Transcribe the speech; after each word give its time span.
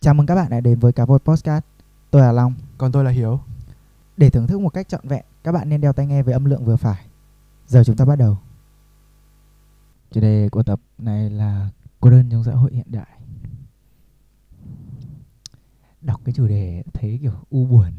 Chào 0.00 0.14
mừng 0.14 0.26
các 0.26 0.34
bạn 0.34 0.50
đã 0.50 0.60
đến 0.60 0.78
với 0.78 0.92
Cá 0.92 1.04
Vội 1.04 1.18
Podcast. 1.18 1.64
Tôi 2.10 2.22
là 2.22 2.32
Long. 2.32 2.54
Còn 2.78 2.92
tôi 2.92 3.04
là 3.04 3.10
Hiếu. 3.10 3.40
Để 4.16 4.30
thưởng 4.30 4.46
thức 4.46 4.60
một 4.60 4.68
cách 4.68 4.88
trọn 4.88 5.08
vẹn, 5.08 5.24
các 5.44 5.52
bạn 5.52 5.68
nên 5.68 5.80
đeo 5.80 5.92
tai 5.92 6.06
nghe 6.06 6.22
với 6.22 6.32
âm 6.32 6.44
lượng 6.44 6.64
vừa 6.64 6.76
phải. 6.76 7.06
Giờ 7.66 7.84
chúng 7.84 7.96
ta 7.96 8.04
bắt 8.04 8.16
đầu. 8.16 8.38
Chủ 10.10 10.20
đề 10.20 10.48
của 10.48 10.62
tập 10.62 10.80
này 10.98 11.30
là 11.30 11.70
cô 12.00 12.10
đơn 12.10 12.28
trong 12.30 12.44
xã 12.44 12.52
hội 12.52 12.72
hiện 12.72 12.86
đại. 12.86 13.20
Đọc 16.00 16.20
cái 16.24 16.32
chủ 16.32 16.48
đề 16.48 16.82
thấy 16.92 17.18
kiểu 17.22 17.34
u 17.50 17.66
buồn. 17.66 17.90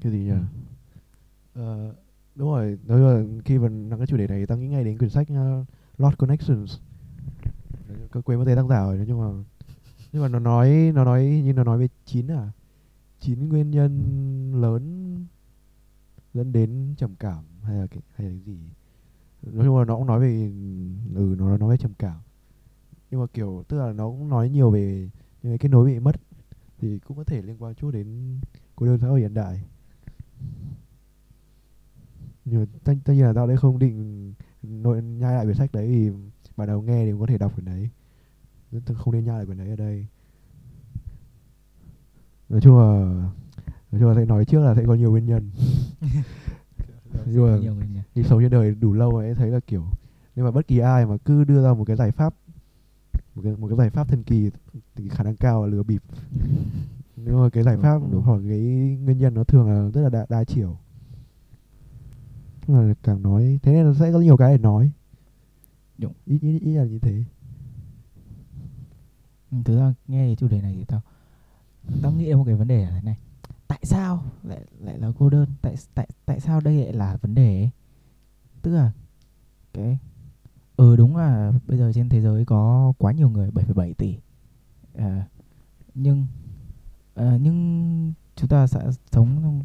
Cái 0.00 0.12
gì 0.12 0.18
nhỉ? 0.18 0.30
Ừ. 0.30 0.38
Ờ, 1.54 1.94
đúng 2.34 2.50
rồi, 2.50 2.78
nói 2.84 3.00
là 3.00 3.22
khi 3.44 3.58
mà 3.58 3.68
nói 3.68 3.98
cái 3.98 4.06
chủ 4.06 4.16
đề 4.16 4.26
này 4.26 4.46
tao 4.46 4.58
nghĩ 4.58 4.68
ngay 4.68 4.84
đến 4.84 4.98
quyển 4.98 5.10
sách 5.10 5.28
uh, 5.32 5.66
Lost 5.98 6.18
Connections. 6.18 6.78
Có 8.12 8.20
quên 8.20 8.38
mất 8.38 8.44
tên 8.46 8.56
tác 8.56 8.66
giả 8.68 8.84
rồi 8.84 9.04
nhưng 9.06 9.20
mà 9.20 9.44
nhưng 10.12 10.22
mà 10.22 10.28
nó 10.28 10.38
nói 10.38 10.92
nó 10.94 11.04
nói 11.04 11.42
như 11.44 11.52
nó 11.52 11.64
nói 11.64 11.78
về 11.78 11.88
chín 12.04 12.26
à? 12.30 12.52
Chín 13.20 13.48
nguyên 13.48 13.70
nhân 13.70 14.00
lớn 14.60 15.16
dẫn 16.34 16.52
đến 16.52 16.94
trầm 16.96 17.14
cảm 17.18 17.44
hay 17.62 17.76
là 17.76 17.86
cái 17.86 18.02
hay 18.14 18.26
là 18.26 18.32
cái 18.32 18.40
gì? 18.40 18.58
Nói 19.42 19.66
chung 19.66 19.78
là 19.78 19.84
nó 19.84 19.96
cũng 19.96 20.06
nói 20.06 20.20
về 20.20 20.52
ừ 21.14 21.34
nó 21.38 21.56
nói 21.56 21.70
về 21.70 21.76
trầm 21.76 21.92
cảm. 21.98 22.20
Nhưng 23.10 23.20
mà 23.20 23.26
kiểu 23.34 23.64
tức 23.68 23.78
là 23.78 23.92
nó 23.92 24.06
cũng 24.06 24.28
nói 24.28 24.50
nhiều 24.50 24.70
về 24.70 25.08
những 25.42 25.52
cái 25.52 25.58
kết 25.58 25.68
nối 25.68 25.86
bị 25.86 26.00
mất 26.00 26.16
thì 26.78 26.98
cũng 26.98 27.16
có 27.16 27.24
thể 27.24 27.42
liên 27.42 27.62
quan 27.62 27.74
chút 27.74 27.90
đến 27.90 28.38
cô 28.76 28.86
đơn 28.86 28.98
xã 28.98 29.06
hội 29.06 29.20
hiện 29.20 29.34
đại. 29.34 29.62
Nhưng 32.44 32.60
mà 32.60 32.66
tất, 32.84 32.92
tất 33.04 33.12
nhiên 33.12 33.24
là 33.24 33.32
tao 33.32 33.46
đấy 33.46 33.56
không 33.56 33.78
định 33.78 34.34
nội 34.62 35.02
nhai 35.02 35.34
lại 35.34 35.44
quyển 35.44 35.56
sách 35.56 35.72
đấy 35.72 35.86
thì 35.86 36.10
bạn 36.56 36.68
nào 36.68 36.82
nghe 36.82 37.04
thì 37.04 37.10
cũng 37.10 37.20
có 37.20 37.26
thể 37.26 37.38
đọc 37.38 37.54
quyển 37.54 37.64
đấy. 37.64 37.90
Tao 38.80 38.96
không 38.96 39.14
nên 39.14 39.24
nhai 39.24 39.36
lại 39.36 39.46
quyển 39.46 39.58
đấy 39.58 39.70
ở 39.70 39.76
đây. 39.76 40.06
Nói 42.48 42.60
chung 42.60 42.78
là 42.78 42.94
nói 43.92 44.00
chung 44.00 44.08
là 44.08 44.14
sẽ 44.14 44.24
nói 44.24 44.44
trước 44.44 44.60
là 44.60 44.74
sẽ 44.74 44.84
có 44.86 44.94
nhiều 44.94 45.10
nguyên 45.10 45.26
nhân. 45.26 45.50
Nhưng 47.26 47.46
mà 47.46 47.58
đi 48.14 48.22
sống 48.22 48.40
trên 48.40 48.50
đời 48.50 48.74
đủ 48.80 48.92
lâu 48.92 49.16
ấy 49.16 49.34
thấy 49.34 49.50
là 49.50 49.60
kiểu 49.60 49.84
nhưng 50.36 50.44
mà 50.44 50.50
bất 50.50 50.66
kỳ 50.66 50.78
ai 50.78 51.06
mà 51.06 51.16
cứ 51.24 51.44
đưa 51.44 51.62
ra 51.62 51.74
một 51.74 51.84
cái 51.84 51.96
giải 51.96 52.10
pháp 52.10 52.34
một 53.34 53.42
cái 53.44 53.56
một 53.56 53.68
cái 53.68 53.76
giải 53.76 53.90
pháp 53.90 54.08
thần 54.08 54.22
kỳ 54.22 54.50
thì 54.94 55.08
khả 55.08 55.24
năng 55.24 55.36
cao 55.36 55.62
là 55.62 55.68
lừa 55.68 55.82
bịp. 55.82 56.02
Nhưng 57.16 57.42
mà 57.42 57.48
cái 57.50 57.64
giải 57.64 57.76
pháp 57.76 57.98
đúng. 58.12 58.22
hoặc 58.22 58.40
cái 58.48 58.60
nguyên 59.04 59.18
nhân 59.18 59.34
nó 59.34 59.44
thường 59.44 59.70
là 59.70 59.90
rất 59.90 60.02
là 60.02 60.08
đa, 60.08 60.26
đa 60.28 60.44
chiều. 60.44 60.76
Mà 62.66 62.94
càng 63.02 63.22
nói 63.22 63.58
thế 63.62 63.72
nên 63.72 63.86
là 63.86 63.94
sẽ 63.94 64.12
có 64.12 64.20
nhiều 64.20 64.36
cái 64.36 64.52
để 64.52 64.58
nói. 64.58 64.90
Đúng. 65.98 66.12
ít 66.26 66.38
ít 66.42 66.58
ít 66.58 66.74
là 66.74 66.84
như 66.84 66.98
thế 66.98 67.24
Ừ, 69.52 69.58
thực 69.64 69.78
ra 69.78 69.94
nghe 70.08 70.26
cái 70.26 70.36
chủ 70.36 70.48
đề 70.48 70.62
này 70.62 70.74
thì 70.78 70.84
tao 70.84 71.00
tao 72.02 72.12
nghĩ 72.12 72.26
đến 72.26 72.38
một 72.38 72.44
cái 72.46 72.54
vấn 72.54 72.68
đề 72.68 72.84
là 72.84 72.90
thế 72.90 73.00
này. 73.02 73.16
Tại 73.68 73.80
sao 73.82 74.24
lại 74.42 74.64
lại 74.80 74.98
là 74.98 75.12
cô 75.18 75.30
đơn? 75.30 75.48
Tại 75.62 75.74
tại 75.94 76.08
tại 76.26 76.40
sao 76.40 76.60
đây 76.60 76.76
lại 76.76 76.92
là 76.92 77.16
vấn 77.16 77.34
đề 77.34 77.60
ấy? 77.60 77.70
Tức 78.62 78.70
là 78.70 78.92
cái 79.72 79.98
ừ 80.76 80.96
đúng 80.96 81.16
là 81.16 81.52
bây 81.66 81.78
giờ 81.78 81.92
trên 81.94 82.08
thế 82.08 82.20
giới 82.20 82.44
có 82.44 82.92
quá 82.98 83.12
nhiều 83.12 83.28
người 83.28 83.50
7,7 83.50 83.94
tỷ. 83.94 84.16
À, 84.94 85.26
nhưng 85.94 86.26
à, 87.14 87.38
nhưng 87.40 88.12
chúng 88.36 88.48
ta 88.48 88.66
sẽ 88.66 88.80
sống 89.12 89.38
trong 89.42 89.62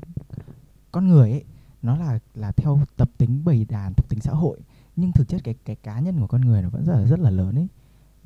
con 0.91 1.07
người 1.07 1.31
ấy 1.31 1.43
nó 1.81 1.97
là 1.97 2.19
là 2.35 2.51
theo 2.51 2.79
tập 2.97 3.09
tính 3.17 3.41
bầy 3.45 3.65
đàn, 3.65 3.93
tập 3.93 4.09
tính 4.09 4.19
xã 4.19 4.31
hội 4.31 4.59
nhưng 4.95 5.11
thực 5.11 5.27
chất 5.27 5.41
cái 5.43 5.55
cái 5.65 5.75
cá 5.75 5.99
nhân 5.99 6.19
của 6.19 6.27
con 6.27 6.41
người 6.41 6.61
nó 6.61 6.69
vẫn 6.69 6.85
rất 6.85 6.93
là 6.93 7.05
rất 7.05 7.19
là 7.19 7.29
lớn 7.29 7.55
ấy 7.55 7.67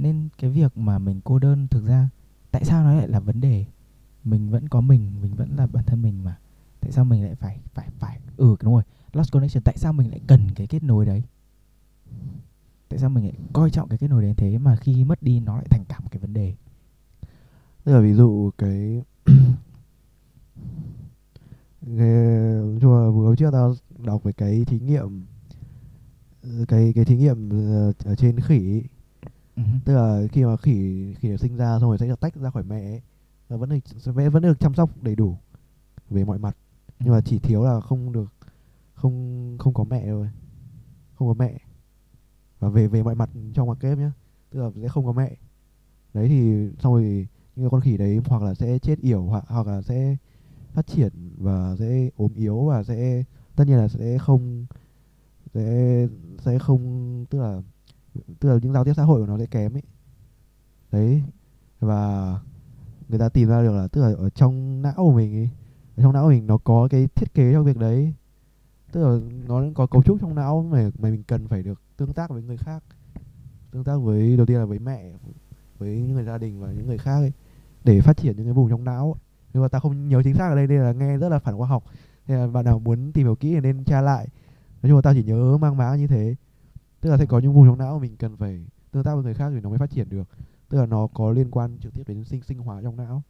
nên 0.02 0.30
cái 0.38 0.50
việc 0.50 0.78
mà 0.78 1.00
mình 1.00 1.22
cô 1.24 1.40
đơn 1.40 1.68
thực 1.68 1.86
ra, 1.88 2.10
tại 2.52 2.66
sao 2.66 2.84
nó 2.84 2.94
lại 2.94 3.08
là 3.08 3.20
vấn 3.20 3.42
đề? 3.42 3.66
Mình 4.24 4.50
vẫn 4.50 4.70
có 4.70 4.82
mình 4.82 5.12
mình 5.22 5.36
vẫn 5.36 5.56
là 5.56 5.68
bản 5.68 5.84
thân 5.86 6.02
mình 6.02 6.24
mà. 6.24 6.38
Tại 6.80 6.92
sao 6.92 7.06
mình 7.06 7.24
lại 7.24 7.36
phải 7.36 7.60
phải 7.74 7.90
phải 8.00 8.20
ừ 8.38 8.56
đúng 8.62 8.74
rồi, 8.74 8.84
lost 9.14 9.32
connection, 9.32 9.64
tại 9.64 9.78
sao 9.78 9.94
mình 9.94 10.10
lại 10.10 10.20
cần 10.28 10.48
cái 10.56 10.68
kết 10.68 10.84
nối 10.84 11.06
đấy? 11.06 11.24
Tại 12.90 13.00
sao 13.00 13.10
mình 13.10 13.24
lại 13.24 13.34
coi 13.54 13.70
trọng 13.70 13.90
cái 13.90 13.98
kết 13.98 14.08
nối 14.08 14.22
đến 14.22 14.36
thế 14.36 14.58
mà 14.58 14.76
khi 14.76 15.04
mất 15.04 15.24
đi 15.24 15.40
nó 15.40 15.56
lại 15.56 15.68
thành 15.70 15.86
cả 15.86 16.00
một 16.00 16.08
cái 16.12 16.20
vấn 16.20 16.34
đề? 16.34 16.54
Tức 17.84 17.94
là 17.94 18.00
ví 18.00 18.14
dụ 18.14 18.52
cái 18.58 19.04
nhưng 21.82 22.80
mà 22.82 23.10
vừa 23.10 23.36
trước 23.36 23.52
tao 23.52 23.74
đọc 23.98 24.24
về 24.24 24.32
cái 24.32 24.66
thí 24.66 24.80
nghiệm, 24.80 25.26
cái 26.68 26.94
cái 26.96 27.06
thí 27.06 27.18
nghiệm 27.18 27.50
ờ, 27.50 27.94
ở 28.06 28.16
trên 28.16 28.40
khỉ 28.40 28.84
Ừ. 29.56 29.64
Tức 29.86 29.94
là 29.94 30.28
khi 30.32 30.44
mà 30.46 30.58
khỉ 30.58 31.14
khỉ 31.20 31.30
được 31.30 31.38
sinh 31.38 31.56
ra 31.58 31.80
xong 31.80 31.90
rồi 31.90 31.98
sẽ 31.98 32.08
được 32.08 32.20
tách 32.20 32.36
ra 32.36 32.50
khỏi 32.50 32.64
mẹ 32.64 32.82
ấy, 32.82 33.02
là 33.50 33.58
vẫn 33.58 33.70
được 33.70 33.80
sẽ 33.98 34.12
vẫn 34.12 34.44
được 34.44 34.60
chăm 34.60 34.74
sóc 34.74 34.90
đầy 35.02 35.16
đủ 35.16 35.38
về 36.10 36.26
mọi 36.26 36.40
mặt. 36.40 36.58
Nhưng 37.00 37.14
mà 37.14 37.22
chỉ 37.22 37.40
thiếu 37.40 37.64
là 37.64 37.80
không 37.80 38.12
được 38.12 38.34
không 38.94 39.56
không 39.60 39.74
có 39.74 39.84
mẹ 39.84 40.06
thôi. 40.08 40.30
Không 41.16 41.28
có 41.28 41.34
mẹ. 41.34 41.60
Và 42.60 42.70
về 42.70 42.88
về 42.88 43.04
mọi 43.04 43.16
mặt 43.16 43.30
trong 43.54 43.68
mặt 43.68 43.78
kép 43.80 43.98
nhá. 43.98 44.12
Tức 44.50 44.60
là 44.60 44.70
sẽ 44.82 44.88
không 44.88 45.06
có 45.06 45.12
mẹ. 45.12 45.36
Đấy 46.14 46.28
thì 46.28 46.70
xong 46.80 46.94
rồi 46.94 47.28
những 47.56 47.70
con 47.70 47.82
khỉ 47.82 47.98
đấy 47.98 48.22
hoặc 48.26 48.42
là 48.42 48.54
sẽ 48.54 48.80
chết 48.80 49.00
yểu 49.02 49.22
hoặc 49.24 49.44
hoặc 49.48 49.68
là 49.68 49.82
sẽ 49.82 50.18
phát 50.74 50.88
triển 50.88 51.12
và 51.38 51.76
sẽ 51.80 52.10
ốm 52.16 52.32
yếu 52.36 52.66
và 52.66 52.84
sẽ 52.84 53.24
tất 53.56 53.64
nhiên 53.68 53.78
là 53.78 53.88
sẽ 53.88 54.18
không 54.18 54.66
sẽ 55.54 56.08
sẽ 56.40 56.60
không 56.60 57.26
tức 57.30 57.40
là 57.40 57.62
tức 58.40 58.50
là 58.50 58.60
những 58.62 58.74
giao 58.74 58.84
tiếp 58.84 58.94
xã 58.98 59.04
hội 59.04 59.22
của 59.22 59.28
nó 59.28 59.38
sẽ 59.38 59.46
kém 59.46 59.74
ấy. 59.74 59.84
Đấy. 60.92 61.24
Và 61.80 62.40
người 63.10 63.20
ta 63.20 63.30
tìm 63.30 63.50
ra 63.50 63.62
được 63.62 63.72
là, 63.72 63.88
tức 63.88 64.02
là 64.02 64.14
ở 64.18 64.30
trong 64.30 64.82
não 64.82 64.94
của 64.96 65.12
mình 65.12 65.36
ấy, 65.36 65.50
ở 65.98 66.04
trong 66.04 66.14
não 66.14 66.24
của 66.24 66.30
mình 66.30 66.48
nó 66.48 66.58
có 66.58 66.88
cái 66.92 67.08
thiết 67.08 67.34
kế 67.34 67.54
cho 67.54 67.64
việc 67.64 67.78
đấy. 67.78 68.14
Tức 68.92 69.04
là 69.04 69.20
nó 69.48 69.64
có 69.76 69.88
cấu 69.88 70.04
trúc 70.04 70.22
trong 70.22 70.36
não 70.36 70.68
mà 70.72 70.90
mà 71.00 71.10
mình 71.10 71.24
cần 71.24 71.48
phải 71.48 71.64
được 71.64 71.82
tương 71.98 72.14
tác 72.14 72.30
với 72.30 72.44
người 72.44 72.58
khác. 72.58 72.84
Tương 73.72 73.84
tác 73.84 73.98
với, 73.98 74.38
đầu 74.38 74.46
tiên 74.46 74.58
là 74.58 74.66
với 74.66 74.80
mẹ, 74.80 75.12
với 75.78 75.90
những 75.90 76.14
người 76.14 76.24
gia 76.24 76.38
đình 76.38 76.62
và 76.62 76.72
những 76.72 76.88
người 76.88 76.98
khác 76.98 77.16
ấy, 77.16 77.32
để 77.84 78.02
phát 78.02 78.18
triển 78.18 78.36
những 78.36 78.46
cái 78.46 78.54
vùng 78.54 78.70
trong 78.70 78.84
não 78.84 79.16
nhưng 79.54 79.64
mà 79.64 79.68
ta 79.68 79.80
không 79.80 80.10
nhớ 80.10 80.22
chính 80.24 80.36
xác 80.36 80.50
ở 80.50 80.56
đây 80.56 80.68
nên 80.68 80.82
là 80.82 80.92
nghe 80.92 81.18
rất 81.18 81.30
là 81.30 81.40
phản 81.40 81.58
khoa 81.58 81.68
học. 81.68 81.84
Nên 82.28 82.38
là 82.38 82.48
bạn 82.48 82.66
nào 82.66 82.80
muốn 82.80 83.12
tìm 83.12 83.26
hiểu 83.26 83.36
kỹ 83.36 83.54
thì 83.54 83.60
nên 83.60 83.84
tra 83.84 84.02
lại. 84.02 84.28
Nói 84.82 84.90
chung 84.90 84.96
là 84.96 85.02
ta 85.02 85.14
chỉ 85.14 85.24
nhớ 85.24 85.58
mang 85.58 85.78
má 85.78 85.96
như 85.96 86.08
thế 86.08 86.36
tức 87.02 87.10
là 87.10 87.18
sẽ 87.18 87.26
có 87.26 87.40
những 87.40 87.54
vùng 87.54 87.66
trong 87.66 87.78
não 87.78 87.94
mà 87.94 88.02
mình 88.02 88.18
cần 88.18 88.38
phải 88.38 88.66
tương 88.92 89.04
tác 89.04 89.16
với 89.16 89.24
người 89.24 89.34
khác 89.34 89.50
thì 89.54 89.60
nó 89.62 89.70
mới 89.70 89.80
phát 89.80 89.90
triển 89.92 90.10
được 90.10 90.30
tức 90.70 90.78
là 90.80 90.86
nó 90.86 91.08
có 91.08 91.32
liên 91.32 91.52
quan 91.52 91.78
trực 91.82 91.94
tiếp 91.94 92.04
đến 92.08 92.24
sinh 92.24 92.42
sinh 92.44 92.58
hóa 92.60 92.82
trong 92.82 92.98
não 92.98 93.24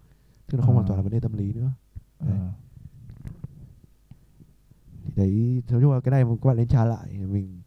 chứ 0.48 0.58
nó 0.58 0.64
không 0.64 0.74
À. 0.74 0.76
hoàn 0.76 0.88
toàn 0.88 0.98
là 1.00 1.02
vấn 1.04 1.12
đề 1.12 1.20
tâm 1.20 1.34
lý 1.34 1.54
nữa 1.54 1.72
đấy. 2.20 2.30
Ờ. 2.40 2.52
thì 5.04 5.12
đấy 5.16 5.64
nói 5.70 5.82
chung 5.82 5.92
là 5.92 6.00
cái 6.00 6.12
này 6.12 6.26
mà 6.26 6.32
các 6.42 6.48
bạn 6.48 6.58
nên 6.58 6.68
tra 6.68 6.86
lại 6.86 7.08
thì 7.12 7.18
mình 7.18 7.62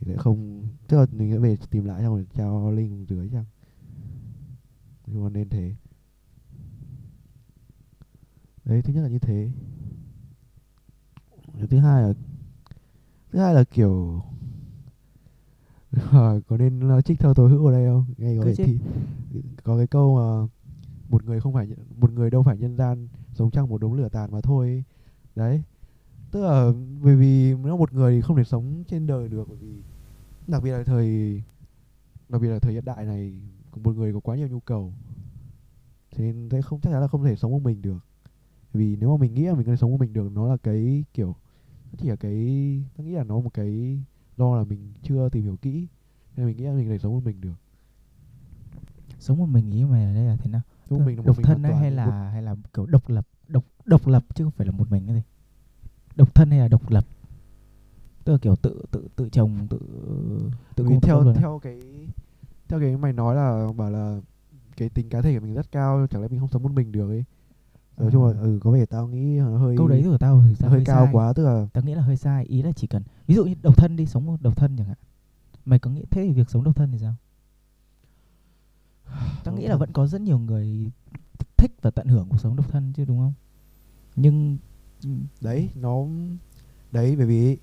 thì 0.00 0.06
sẽ 0.06 0.16
không 0.16 0.66
tức 0.88 0.96
là 0.98 1.06
mình 1.12 1.32
sẽ 1.32 1.38
về 1.38 1.56
tìm 1.70 1.84
lại 1.84 2.02
xong 2.02 2.14
rồi 2.14 2.26
trao 2.34 2.70
link 2.72 3.08
dưới 3.08 3.28
chăng 3.32 3.44
nhưng 5.06 5.24
mà 5.24 5.30
nên 5.30 5.48
thế 5.48 5.74
đấy 8.64 8.82
thứ 8.82 8.92
nhất 8.92 9.02
là 9.02 9.08
như 9.08 9.18
thế 9.18 9.50
thứ 11.70 11.78
hai 11.78 12.02
là 12.02 12.12
thứ 13.32 13.38
hai 13.38 13.54
là 13.54 13.64
kiểu 13.64 14.22
Ờ, 16.12 16.40
có 16.48 16.56
nên 16.56 16.98
uh, 16.98 17.04
trích 17.04 17.20
thơ 17.20 17.32
tố 17.36 17.46
hữu 17.46 17.66
ở 17.66 17.72
đây 17.72 17.86
không? 17.86 18.04
Nghe 18.18 18.36
có 18.38 18.50
thì 18.56 18.78
có 19.62 19.76
cái 19.76 19.86
câu 19.86 20.16
mà 20.16 20.48
một 21.08 21.24
người 21.24 21.40
không 21.40 21.54
phải 21.54 21.68
một 21.96 22.12
người 22.12 22.30
đâu 22.30 22.42
phải 22.42 22.58
nhân 22.58 22.76
gian 22.76 23.08
sống 23.34 23.50
trong 23.50 23.68
một 23.68 23.80
đống 23.80 23.94
lửa 23.94 24.08
tàn 24.08 24.32
mà 24.32 24.40
thôi 24.40 24.66
ấy. 24.66 24.84
đấy. 25.36 25.62
Tức 26.30 26.42
là 26.42 26.72
bởi 27.02 27.16
vì 27.16 27.54
nếu 27.54 27.76
một 27.76 27.92
người 27.92 28.14
thì 28.14 28.20
không 28.20 28.36
thể 28.36 28.44
sống 28.44 28.84
trên 28.88 29.06
đời 29.06 29.28
được 29.28 29.48
bởi 29.48 29.58
vì 29.60 29.82
đặc 30.46 30.62
biệt 30.62 30.72
là 30.72 30.82
thời 30.84 31.42
đặc 32.28 32.42
biệt 32.42 32.48
là 32.48 32.58
thời 32.58 32.72
hiện 32.72 32.84
đại 32.84 33.04
này 33.04 33.32
một 33.76 33.96
người 33.96 34.12
có 34.12 34.20
quá 34.20 34.36
nhiều 34.36 34.48
nhu 34.48 34.60
cầu 34.60 34.92
thế 36.16 36.24
nên 36.24 36.48
sẽ 36.50 36.62
không 36.62 36.80
chắc 36.80 36.90
chắn 36.90 37.00
là 37.00 37.08
không 37.08 37.24
thể 37.24 37.36
sống 37.36 37.50
một 37.50 37.62
mình 37.62 37.82
được. 37.82 38.06
Vì 38.72 38.96
nếu 38.96 39.16
mà 39.16 39.20
mình 39.20 39.34
nghĩ 39.34 39.42
là 39.42 39.54
mình 39.54 39.66
có 39.66 39.72
thể 39.72 39.76
sống 39.76 39.90
một 39.90 40.00
mình 40.00 40.12
được 40.12 40.32
nó 40.32 40.48
là 40.48 40.56
cái 40.56 41.04
kiểu 41.14 41.36
chỉ 41.98 42.08
là 42.08 42.16
cái 42.16 42.34
tôi 42.96 43.06
nghĩ 43.06 43.12
là 43.12 43.24
nó 43.24 43.40
một 43.40 43.54
cái 43.54 43.98
do 44.42 44.56
là 44.56 44.64
mình 44.64 44.92
chưa 45.02 45.28
tìm 45.28 45.42
hiểu 45.42 45.56
kỹ 45.62 45.86
nên 46.36 46.46
mình 46.46 46.56
nghĩ 46.56 46.64
là 46.64 46.72
mình 46.72 46.88
thể 46.88 46.98
sống 46.98 47.12
một 47.14 47.20
mình 47.24 47.40
được. 47.40 47.54
Sống 49.18 49.38
một 49.38 49.46
mình 49.46 49.70
ý 49.70 49.84
mày 49.84 50.04
ở 50.04 50.14
đây 50.14 50.24
là 50.24 50.36
thế 50.36 50.50
nào? 50.50 50.60
Sống 50.90 50.98
một 50.98 51.04
mình 51.06 51.16
là 51.16 51.22
một 51.22 51.26
độc 51.26 51.36
mình 51.36 51.46
thân 51.46 51.62
hoàn 51.62 51.64
ấy, 51.64 51.70
toàn 51.72 51.82
hay 51.82 51.90
một- 51.90 51.96
là 51.96 52.30
hay 52.30 52.42
là 52.42 52.56
kiểu 52.74 52.86
độc 52.86 53.08
lập 53.08 53.26
độc 53.48 53.64
độc 53.84 54.06
lập 54.06 54.24
chứ 54.34 54.44
không 54.44 54.50
phải 54.50 54.66
là 54.66 54.72
một 54.72 54.90
mình 54.90 55.06
cái 55.06 55.14
gì? 55.16 55.22
Độc 56.16 56.34
thân 56.34 56.50
hay 56.50 56.58
là 56.58 56.68
độc 56.68 56.90
lập? 56.90 57.04
Tức 58.24 58.32
là 58.32 58.38
kiểu 58.38 58.56
tự 58.56 58.82
tự 58.90 59.08
tự 59.16 59.28
chồng 59.28 59.66
tự 59.70 59.78
tự 60.76 60.84
cung 60.84 61.00
theo 61.00 61.34
theo 61.34 61.58
cái 61.62 61.80
theo 62.68 62.80
cái 62.80 62.96
mày 62.96 63.12
nói 63.12 63.34
là 63.34 63.68
bảo 63.76 63.90
là 63.90 64.20
cái 64.76 64.88
tính 64.88 65.08
cá 65.08 65.22
thể 65.22 65.34
của 65.38 65.44
mình 65.44 65.54
rất 65.54 65.72
cao 65.72 66.06
chẳng 66.10 66.22
lẽ 66.22 66.28
mình 66.28 66.40
không 66.40 66.48
sống 66.48 66.62
một 66.62 66.72
mình 66.72 66.92
được 66.92 67.08
ấy 67.10 67.24
nói 67.96 68.10
chung 68.12 68.26
là 68.26 68.40
ừ 68.40 68.58
có 68.62 68.70
vẻ 68.70 68.86
tao 68.86 69.08
nghĩ 69.08 69.38
hơi 69.38 69.76
câu 69.76 69.88
đấy 69.88 70.02
của 70.04 70.18
tao 70.18 70.36
nó 70.36 70.48
tao 70.60 70.70
hơi 70.70 70.82
cao 70.84 71.04
sai. 71.04 71.14
quá 71.14 71.32
tức 71.32 71.44
là 71.44 71.66
tao 71.72 71.84
nghĩ 71.84 71.94
là 71.94 72.02
hơi 72.02 72.16
sai 72.16 72.44
ý 72.44 72.62
là 72.62 72.72
chỉ 72.72 72.86
cần 72.86 73.02
ví 73.26 73.34
dụ 73.34 73.44
như 73.44 73.54
độc 73.62 73.76
thân 73.76 73.96
đi 73.96 74.06
sống 74.06 74.26
một 74.26 74.42
độc 74.42 74.56
thân 74.56 74.76
chẳng 74.76 74.86
hạn. 74.86 74.96
Mày 75.64 75.78
có 75.78 75.90
nghĩ 75.90 76.02
thế 76.10 76.24
thì 76.24 76.32
việc 76.32 76.50
sống 76.50 76.64
độc 76.64 76.76
thân 76.76 76.92
thì 76.92 76.98
sao? 76.98 77.14
Tao 79.44 79.56
nghĩ 79.56 79.66
là 79.66 79.76
vẫn 79.76 79.92
có 79.92 80.06
rất 80.06 80.20
nhiều 80.20 80.38
người 80.38 80.90
thích 81.56 81.72
và 81.82 81.90
tận 81.90 82.06
hưởng 82.06 82.26
cuộc 82.30 82.38
sống 82.38 82.56
độc 82.56 82.70
thân 82.70 82.92
chứ 82.92 83.04
đúng 83.04 83.18
không? 83.18 83.32
Nhưng 84.16 84.58
đấy 85.40 85.70
nó 85.74 86.06
đấy 86.92 87.16
bởi 87.16 87.26
vì 87.26 87.56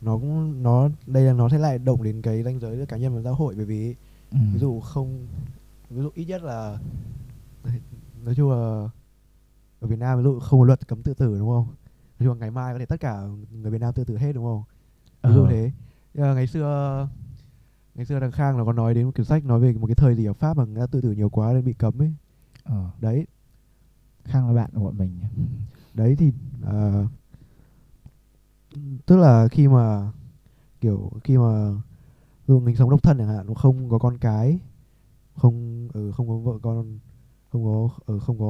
nó 0.00 0.18
cũng 0.18 0.62
nó 0.62 0.88
đây 1.06 1.22
là 1.22 1.32
nó 1.32 1.48
sẽ 1.48 1.58
lại 1.58 1.78
động 1.78 2.02
đến 2.02 2.22
cái 2.22 2.42
ranh 2.42 2.60
giới 2.60 2.76
giữa 2.76 2.86
cá 2.86 2.96
nhân 2.96 3.14
và 3.14 3.22
xã 3.24 3.30
hội 3.30 3.54
bởi 3.54 3.64
vì 3.64 3.94
ừ, 4.30 4.38
ví 4.52 4.58
dụ 4.58 4.80
không 4.80 5.26
ví 5.90 6.02
dụ 6.02 6.10
ít 6.14 6.24
nhất 6.24 6.42
là 6.42 6.78
nói 8.24 8.34
chung 8.34 8.50
là 8.50 8.88
ở 9.80 9.88
Việt 9.88 9.98
Nam 9.98 10.18
ví 10.18 10.24
dụ 10.24 10.40
không 10.40 10.60
có 10.60 10.66
luật 10.66 10.88
cấm 10.88 11.02
tự 11.02 11.14
tử 11.14 11.38
đúng 11.38 11.48
không? 11.48 11.66
Nói 12.18 12.26
chung 12.26 12.28
là 12.28 12.34
ngày 12.34 12.50
mai 12.50 12.74
có 12.74 12.78
thể 12.78 12.86
tất 12.86 13.00
cả 13.00 13.22
người 13.50 13.70
Việt 13.70 13.80
Nam 13.80 13.94
tự 13.94 14.04
tử 14.04 14.16
hết 14.16 14.32
đúng 14.32 14.44
không? 14.44 14.62
Ví 15.22 15.34
dụ 15.34 15.42
ờ, 15.42 15.50
thế. 15.50 15.72
Nhưng 16.14 16.22
mà 16.22 16.34
ngày 16.34 16.46
xưa 16.46 17.08
ngày 17.94 18.04
xưa 18.06 18.20
thằng 18.20 18.32
Khang 18.32 18.58
nó 18.58 18.64
có 18.64 18.72
nói 18.72 18.94
đến 18.94 19.04
một 19.04 19.14
quyển 19.14 19.24
sách 19.24 19.44
nói 19.44 19.60
về 19.60 19.72
một 19.72 19.86
cái 19.86 19.94
thời 19.94 20.14
gì 20.14 20.24
ở 20.26 20.32
Pháp 20.32 20.56
mà 20.56 20.64
người 20.64 20.80
ta 20.80 20.86
tự 20.86 21.00
tử 21.00 21.12
nhiều 21.12 21.28
quá 21.28 21.52
nên 21.52 21.64
bị 21.64 21.72
cấm 21.72 22.02
ấy. 22.02 22.14
Ờ, 22.64 22.90
đấy. 23.00 23.26
Khang 24.24 24.46
là 24.46 24.54
bạn 24.54 24.70
của 24.74 24.80
bọn 24.80 24.98
mình 24.98 25.20
đấy 25.94 26.16
thì 26.18 26.32
à, 26.66 27.04
tức 29.06 29.16
là 29.16 29.48
khi 29.48 29.68
mà 29.68 30.12
kiểu 30.80 31.10
khi 31.24 31.38
mà 31.38 31.70
dụ 32.46 32.60
mình 32.60 32.76
sống 32.76 32.90
độc 32.90 33.02
thân 33.02 33.18
chẳng 33.18 33.28
hạn 33.28 33.46
nó 33.46 33.54
không 33.54 33.90
có 33.90 33.98
con 33.98 34.18
cái 34.18 34.58
không 35.36 35.88
ừ, 35.92 36.12
không 36.12 36.28
có 36.28 36.36
vợ 36.36 36.58
con 36.62 36.98
không 37.56 37.64
có 37.64 37.88
ừ, 38.06 38.18
không 38.18 38.38
có 38.38 38.46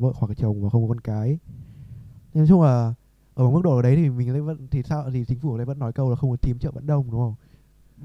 vợ 0.00 0.12
hoặc 0.16 0.28
là 0.28 0.34
chồng 0.34 0.62
và 0.62 0.70
không 0.70 0.82
có 0.82 0.88
con 0.88 1.00
cái. 1.00 1.38
Nhưng 2.34 2.40
nói 2.42 2.46
chung 2.48 2.62
là 2.62 2.94
ở 3.34 3.50
mức 3.50 3.60
độ 3.64 3.82
đấy 3.82 3.96
thì 3.96 4.10
mình 4.10 4.32
lại 4.32 4.40
vẫn 4.40 4.66
thì 4.70 4.82
sao 4.82 5.10
thì 5.12 5.24
chính 5.24 5.38
phủ 5.38 5.52
ở 5.52 5.58
đây 5.58 5.66
vẫn 5.66 5.78
nói 5.78 5.92
câu 5.92 6.10
là 6.10 6.16
không 6.16 6.30
có 6.30 6.36
tím 6.36 6.58
chợ 6.58 6.70
vẫn 6.70 6.86
đông 6.86 7.10
đúng 7.10 7.20
không? 7.20 7.34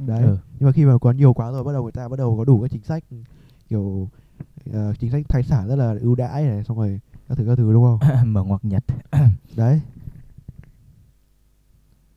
Đấy 0.08 0.24
Ừ. 0.24 0.38
nhưng 0.60 0.68
mà 0.68 0.72
khi 0.72 0.86
mà 0.86 0.98
có 0.98 1.12
nhiều 1.12 1.34
quá 1.34 1.52
rồi 1.52 1.64
bắt 1.64 1.74
đầu 1.74 1.84
người 1.84 1.92
ta 1.92 2.08
bắt 2.08 2.20
đầu 2.20 2.38
có 2.38 2.46
đủ 2.46 2.62
các 2.62 2.72
chính 2.72 2.84
sách 2.84 3.04
kiểu 3.70 4.10
ờ, 4.74 4.94
chính 5.00 5.12
sách 5.12 5.26
thai 5.30 5.44
sản 5.44 5.68
rất 5.68 5.76
là 5.76 5.96
ưu 6.02 6.16
đãi 6.16 6.44
này 6.44 6.64
xong 6.64 6.78
rồi 6.78 7.00
các 7.30 7.38
thứ 7.38 7.46
các 7.48 7.56
thứ 7.58 7.74
đúng 7.74 7.84
không? 7.84 8.00
Mở 8.34 8.44
ngoặc 8.44 8.66
nhật. 8.66 8.84
Đấy. 9.56 9.82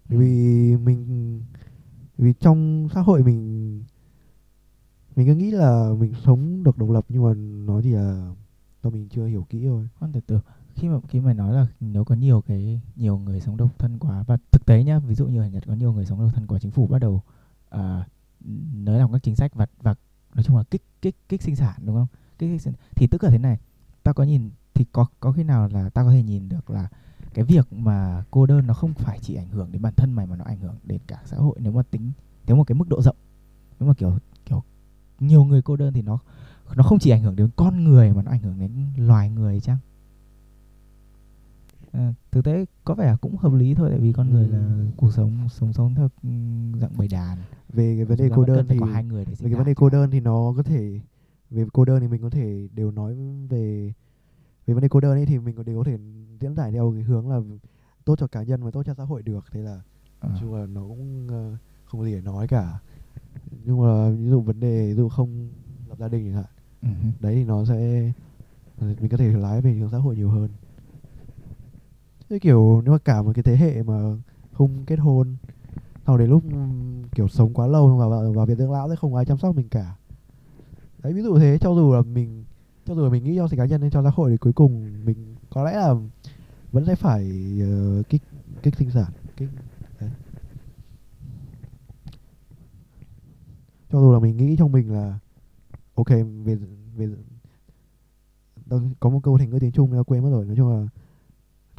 Vì 0.09 0.77
mình 0.77 1.41
vì 2.19 2.33
trong 2.41 2.89
xã 2.95 3.01
hội 3.01 3.23
mình 3.23 3.83
mình 5.17 5.27
cứ 5.27 5.35
nghĩ 5.35 5.51
là 5.51 5.91
mình 5.99 6.13
sống 6.25 6.63
được 6.63 6.79
độc 6.79 6.91
lập 6.91 7.05
nhưng 7.09 7.25
mà 7.25 7.35
nó 7.67 7.81
thì 7.81 7.93
là 7.93 8.35
do 8.83 8.91
mình 8.91 9.09
chưa 9.09 9.27
hiểu 9.27 9.47
kỹ 9.51 9.65
thôi. 9.67 9.89
Con 10.01 10.13
từ 10.13 10.21
từ 10.27 10.41
khi 10.75 10.89
mà 10.89 10.99
khi 11.09 11.21
mày 11.21 11.35
nói 11.35 11.55
là 11.55 11.67
nếu 11.81 12.05
có 12.05 12.15
nhiều 12.15 12.41
cái 12.41 12.81
nhiều 12.97 13.19
người 13.19 13.41
sống 13.41 13.57
độc 13.57 13.79
thân 13.79 13.99
quá 13.99 14.25
và 14.27 14.37
thực 14.51 14.67
tế 14.67 14.85
nhá 14.85 14.99
ví 14.99 15.15
dụ 15.15 15.27
như 15.27 15.41
ở 15.41 15.47
Nhật 15.47 15.65
có 15.67 15.75
nhiều 15.75 15.93
người 15.93 16.07
sống 16.07 16.21
độc 16.21 16.35
thân 16.35 16.47
quá 16.47 16.59
chính 16.59 16.71
phủ 16.71 16.87
bắt 16.87 16.99
đầu 16.99 17.23
à, 17.71 18.07
nới 18.75 18.99
lỏng 18.99 19.13
các 19.13 19.23
chính 19.23 19.37
sách 19.37 19.55
và 19.55 19.67
và 19.83 19.95
nói 20.35 20.45
chung 20.45 20.57
là 20.57 20.63
kích 20.63 20.83
kích 21.03 21.17
kích 21.29 21.43
sinh 21.43 21.57
sản 21.57 21.81
đúng 21.85 21.97
không? 21.97 22.07
Kích, 22.39 22.51
kích 22.51 22.63
sinh, 22.63 22.75
thì 22.97 23.07
tức 23.07 23.25
là 23.25 23.31
thế 23.31 23.39
này 23.39 23.59
ta 24.03 24.13
có 24.13 24.25
nhìn 24.25 24.51
thì 24.75 24.85
có 24.93 25.07
có 25.21 25.33
khi 25.33 25.43
nào 25.43 25.69
là 25.69 25.89
ta 25.89 26.05
có 26.05 26.11
thể 26.11 26.23
nhìn 26.23 26.49
được 26.49 26.71
là 26.71 26.89
cái 27.35 27.45
việc 27.45 27.73
mà 27.73 28.25
cô 28.31 28.47
đơn 28.47 28.67
nó 28.67 28.75
không 28.75 28.95
phải 28.95 29.19
chỉ 29.23 29.35
ảnh 29.35 29.49
hưởng 29.49 29.73
đến 29.73 29.83
bản 29.83 29.95
thân 29.97 30.13
mày 30.13 30.27
mà 30.27 30.37
nó 30.37 30.45
ảnh 30.45 30.59
hưởng 30.59 30.77
đến 30.85 31.01
cả 31.07 31.23
xã 31.25 31.37
hội 31.37 31.57
nếu 31.61 31.73
mà 31.73 31.83
tính 31.83 32.13
nếu 32.47 32.57
một 32.57 32.65
cái 32.65 32.75
mức 32.75 32.89
độ 32.89 33.03
rộng 33.03 33.17
nếu 33.81 33.89
mà 33.89 33.95
kiểu 33.95 34.19
nhiều 35.21 35.45
người 35.45 35.63
cô 35.63 35.77
đơn 35.77 35.93
thì 35.93 36.03
nó 36.03 36.19
nó 36.77 36.83
không 36.83 36.99
chỉ 36.99 37.11
ảnh 37.11 37.23
hưởng 37.23 37.37
đến 37.37 37.49
con 37.57 37.85
người 37.85 38.13
mà 38.13 38.23
nó 38.23 38.31
ảnh 38.31 38.43
hưởng 38.43 38.59
đến 38.59 38.71
loài 38.97 39.31
người 39.31 39.61
chăng? 39.61 39.79
À, 41.93 42.15
thực 42.31 42.45
tế 42.45 42.65
có 42.85 42.95
vẻ 42.95 43.17
cũng 43.21 43.37
hợp 43.37 43.53
lý 43.53 43.75
thôi 43.75 43.91
tại 43.91 43.99
vì 43.99 44.13
con 44.13 44.31
người 44.31 44.49
là 44.49 44.59
Ừm. 44.59 44.91
cuộc 44.97 45.13
sống 45.13 45.49
sống 45.49 45.73
sống 45.73 45.95
theo 45.95 46.09
ừ, 46.23 46.29
dạng 46.81 46.91
bầy 46.97 47.09
đàn. 47.09 47.39
Về 47.69 47.97
cái 47.97 48.05
vấn 48.05 48.19
đề 48.19 48.29
Chúng 48.29 48.37
cô 48.37 48.45
đơn 48.45 48.67
thì 48.69 48.77
có 48.81 48.87
hai 48.87 49.05
người 49.05 49.25
để 49.25 49.33
về 49.39 49.51
cái 49.51 49.55
vấn 49.55 49.67
đề 49.67 49.75
cô 49.75 49.91
đơn 49.91 50.11
thì 50.11 50.21
nó 50.21 50.55
có 50.57 50.63
thể 50.63 51.01
về 51.51 51.67
cô 51.73 51.85
đơn 51.85 52.01
thì 52.01 52.09
mình 52.09 52.23
có 52.23 52.31
thể 52.31 52.69
đều 52.75 52.91
nói 52.91 53.15
về 53.49 53.93
về 54.67 54.75
vấn 54.75 54.83
đề 54.83 54.89
cô 54.89 55.01
đơn 55.01 55.13
ấy 55.13 55.27
thì 55.27 55.39
mình 55.39 55.57
có 55.57 55.63
đều 55.63 55.79
có 55.79 55.85
thể 55.85 55.99
diễn 56.41 56.55
giải 56.55 56.73
theo 56.73 56.93
cái 56.95 57.03
hướng 57.03 57.31
là 57.31 57.41
tốt 58.05 58.19
cho 58.19 58.27
cá 58.27 58.43
nhân 58.43 58.65
và 58.65 58.71
tốt 58.71 58.83
cho 58.87 58.95
xã 58.95 59.05
hội 59.05 59.23
được. 59.23 59.45
Thế 59.51 59.61
là 59.61 59.81
nói 60.23 60.39
chung 60.41 60.55
là 60.55 60.67
nó 60.67 60.81
cũng 60.81 61.27
ờ, 61.31 61.57
không 61.85 62.01
có 62.01 62.07
gì 62.07 62.13
để 62.13 62.21
nói 62.21 62.49
cả 62.49 62.79
nhưng 63.65 63.81
mà 63.83 64.11
ví 64.11 64.29
dụ 64.31 64.41
vấn 64.43 64.61
đề 64.61 64.89
ví 64.89 64.95
dụ 64.97 65.09
không 65.09 65.53
lập 65.89 65.97
gia 65.99 66.09
đình 66.09 66.25
chẳng 66.27 66.35
hạn 66.35 66.53
Ừ 66.83 66.89
hứ. 67.03 67.11
đấy 67.21 67.35
thì 67.35 67.45
nó 67.45 67.65
sẽ 67.65 68.13
mình 68.81 69.11
có 69.11 69.17
thể 69.17 69.33
lái 69.33 69.63
về 69.63 69.73
hướng 69.75 69.91
xã 69.91 69.99
hội 69.99 70.17
nhiều 70.17 70.31
hơn 70.31 70.51
thế 72.31 72.39
kiểu 72.39 72.81
nếu 72.85 72.93
mà 72.93 72.99
cả 72.99 73.23
một 73.23 73.33
cái 73.35 73.43
thế 73.43 73.57
hệ 73.57 73.83
mà 73.83 73.95
không 74.53 74.87
kết 74.87 74.97
hôn 74.97 75.37
sau 76.07 76.19
đến 76.19 76.31
lúc 76.31 76.45
ừm, 76.45 77.05
kiểu 77.15 77.29
sống 77.29 77.55
quá 77.55 77.67
lâu 77.67 77.97
và 77.99 78.09
vào, 78.09 78.33
vào 78.33 78.47
viện 78.47 78.59
dưỡng 78.59 78.73
lão 78.73 78.91
sẽ 78.91 78.97
không 78.97 79.15
ai 79.17 79.25
chăm 79.27 79.39
sóc 79.39 79.57
mình 79.57 79.69
cả 79.71 79.97
đấy 80.99 81.13
ví 81.13 81.23
dụ 81.23 81.39
thế 81.39 81.59
cho 81.61 81.75
dù 81.75 81.93
là 81.95 82.03
mình 82.03 82.45
cho 82.85 82.95
dù 82.95 83.05
là 83.05 83.11
mình 83.11 83.25
nghĩ 83.25 83.37
cho 83.37 83.49
sự 83.49 83.57
cá 83.57 83.65
nhân 83.67 83.81
hay 83.81 83.91
cho 83.91 84.03
xã 84.03 84.11
hội 84.15 84.31
thì 84.31 84.37
cuối 84.37 84.53
cùng 84.53 85.05
mình 85.05 85.37
có 85.51 85.65
lẽ 85.65 85.73
là 85.73 85.95
vẫn 86.73 86.87
sẽ 86.87 86.97
phải 86.97 87.59
ờ, 87.63 88.03
kích 88.09 88.23
kích 88.63 88.77
sinh 88.77 88.91
sản 88.91 89.13
kích 89.37 89.51
đấy 90.01 90.11
cho 93.95 94.01
dù 94.01 94.13
là 94.13 94.19
mình 94.19 94.37
nghĩ 94.37 94.57
trong 94.57 94.73
mình 94.73 94.93
là, 94.93 95.19
ok, 95.95 96.09
về 96.45 96.59
về, 96.97 97.09
Tao 98.69 98.81
có 99.01 99.11
một 99.11 99.21
câu 99.23 99.39
thành 99.39 99.51
ngữ 99.51 99.59
tiếng 99.59 99.73
Trung 99.73 99.93
tao 99.93 100.05
quên 100.05 100.23
mất 100.23 100.31
rồi. 100.31 100.45
Nói 100.45 100.57
chung 100.57 100.69
là, 100.69 100.89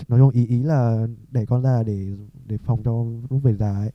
nói 0.07 0.19
chung 0.19 0.29
ý 0.29 0.47
ý 0.47 0.63
là 0.63 1.07
để 1.31 1.45
con 1.45 1.63
ra 1.63 1.83
để 1.83 2.07
để 2.45 2.57
phòng 2.57 2.83
cho 2.83 3.05
lúc 3.29 3.43
về 3.43 3.55
già 3.55 3.77
ấy. 3.77 3.91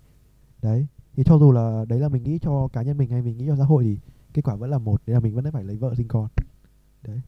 Đấy, 0.62 0.86
thì 1.16 1.22
cho 1.26 1.38
dù 1.38 1.52
là 1.52 1.84
đấy 1.88 2.00
là 2.00 2.08
mình 2.08 2.22
nghĩ 2.22 2.38
cho 2.38 2.68
cá 2.72 2.82
nhân 2.82 2.98
mình 2.98 3.10
hay 3.10 3.22
mình 3.22 3.38
nghĩ 3.38 3.46
cho 3.48 3.56
xã 3.56 3.64
hội 3.64 3.84
thì 3.84 3.98
kết 4.34 4.42
quả 4.44 4.54
vẫn 4.54 4.70
là 4.70 4.78
một, 4.78 5.02
đấy 5.06 5.14
là 5.14 5.20
mình 5.20 5.34
vẫn 5.34 5.52
phải 5.52 5.64
lấy 5.64 5.76
vợ 5.76 5.94
sinh 5.94 6.08
con. 6.08 6.28
Đấy, 7.02 7.20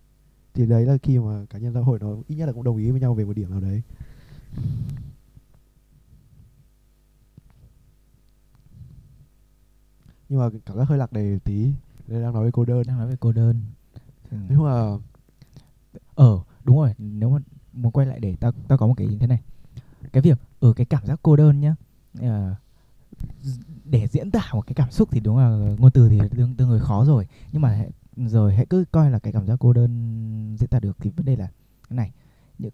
thì 0.54 0.66
đấy 0.66 0.86
là 0.86 0.96
khi 1.02 1.18
mà 1.18 1.46
cá 1.50 1.58
nhân 1.58 1.74
xã 1.74 1.80
hội 1.80 1.98
nó 1.98 2.16
ít 2.28 2.36
nhất 2.36 2.46
là 2.46 2.52
cũng 2.52 2.64
đồng 2.64 2.76
ý 2.76 2.90
với 2.90 3.00
nhau 3.00 3.14
về 3.14 3.24
một 3.24 3.32
điểm 3.32 3.50
nào 3.50 3.60
đấy. 3.60 3.82
Nhưng 10.32 10.40
mà 10.40 10.49
cảm 10.67 10.76
giác 10.76 10.88
hơi 10.88 10.99
lạc 10.99 11.12
đề 11.12 11.38
tí 11.44 11.73
đây 12.06 12.23
đang 12.23 12.32
nói 12.34 12.44
về 12.44 12.50
cô 12.52 12.64
đơn. 12.64 12.82
Đang 12.87 12.99
nói 12.99 13.08
về 13.08 13.17
cô 13.20 13.32
đơn. 13.32 13.61
Ừ. 14.31 14.37
nói 14.37 14.49
chung 14.56 14.64
là 14.67 14.96
ờ 16.14 16.38
đúng 16.64 16.76
rồi 16.76 16.94
nếu 16.99 17.31
mà 17.31 17.38
muốn 17.73 17.93
quay 17.93 18.06
lại 18.06 18.20
để 18.20 18.37
tao 18.40 18.52
tao 18.69 18.79
có 18.79 18.87
một 18.87 18.94
cái 18.96 19.06
như 19.06 19.19
thế 19.19 19.26
này. 19.26 19.43
Cái 20.12 20.23
việc 20.23 20.38
ở 20.61 20.73
cái 20.73 20.87
cảm 20.87 21.06
giác 21.06 21.20
cô 21.23 21.37
đơn 21.37 21.61
nhá 21.61 21.75
ờ, 22.20 22.55
để 23.84 24.06
diễn 24.08 24.31
tả 24.31 24.50
một 24.52 24.67
cái 24.67 24.75
cảm 24.75 24.90
xúc 24.90 25.08
thì 25.12 25.20
đúng 25.20 25.38
là 25.38 25.49
ngôn 25.79 25.90
từ 25.90 26.08
thì 26.08 26.20
tương, 26.37 26.55
tương 26.55 26.69
người 26.69 26.81
khó 26.81 27.05
rồi. 27.05 27.26
Nhưng 27.52 27.62
mà 27.62 27.69
hãy- 27.69 27.90
rồi 28.17 28.55
hãy 28.55 28.67
cứ 28.67 28.84
coi 28.93 29.11
là 29.11 29.19
cái 29.19 29.32
cảm 29.32 29.46
giác 29.46 29.56
cô 29.61 29.72
đơn 29.72 30.56
diễn 30.58 30.69
tả 30.69 30.81
được 30.81 30.96
thì 31.01 31.10
vấn 31.10 31.27
đề 31.27 31.36
là 31.36 31.48
cái 31.89 31.96
này. 31.96 32.10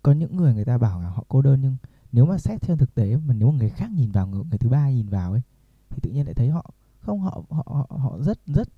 Có 0.02 0.12
những 0.12 0.36
người 0.36 0.54
người 0.54 0.64
ta 0.64 0.78
bảo 0.78 1.00
là 1.02 1.08
họ 1.08 1.24
cô 1.28 1.42
đơn 1.42 1.60
nhưng 1.60 1.76
nếu 2.12 2.26
mà 2.26 2.38
xét 2.38 2.62
theo 2.62 2.76
thực 2.76 2.94
tế 2.94 3.16
mà 3.16 3.34
nếu 3.34 3.50
mà 3.50 3.58
người 3.58 3.70
khác 3.70 3.90
nhìn 3.90 4.10
vào 4.10 4.26
người, 4.26 4.42
người 4.50 4.58
thứ 4.58 4.68
ba 4.68 4.90
nhìn 4.90 5.08
vào 5.08 5.32
ấy 5.32 5.42
thì 5.90 5.98
tự 6.02 6.10
nhiên 6.10 6.24
lại 6.24 6.34
thấy 6.34 6.48
họ 6.48 6.70
không 7.00 7.20
họ 7.20 7.42
họ 7.50 7.64
họ, 7.66 7.86
họ 7.98 8.18
rất 8.20 8.38
rất 8.46 8.68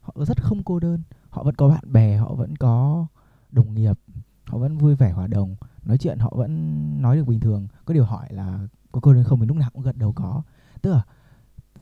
họ 0.00 0.14
rất 0.26 0.42
không 0.42 0.62
cô 0.62 0.80
đơn. 0.80 1.02
Họ 1.30 1.42
vẫn 1.42 1.54
có 1.54 1.68
bạn 1.68 1.92
bè 1.92 2.16
họ 2.16 2.34
vẫn 2.34 2.56
có 2.56 3.06
đồng 3.50 3.74
nghiệp 3.74 3.98
họ 4.46 4.58
vẫn 4.58 4.78
vui 4.78 4.94
vẻ 4.94 5.10
hòa 5.10 5.26
đồng. 5.26 5.56
Nói 5.84 5.98
chuyện 5.98 6.18
họ 6.18 6.32
vẫn 6.36 7.02
nói 7.02 7.16
được 7.16 7.26
bình 7.26 7.40
thường. 7.40 7.66
Có 7.84 7.94
điều 7.94 8.04
hỏi 8.04 8.26
là 8.30 8.58
có 8.92 9.00
cô 9.00 9.12
đơn 9.14 9.24
không 9.24 9.40
thì 9.40 9.46
lúc 9.46 9.56
nào 9.56 9.70
cũng 9.72 9.82
gật 9.82 9.96
đầu 9.96 10.12
có. 10.12 10.42
Tức 10.82 10.90
là 10.90 11.02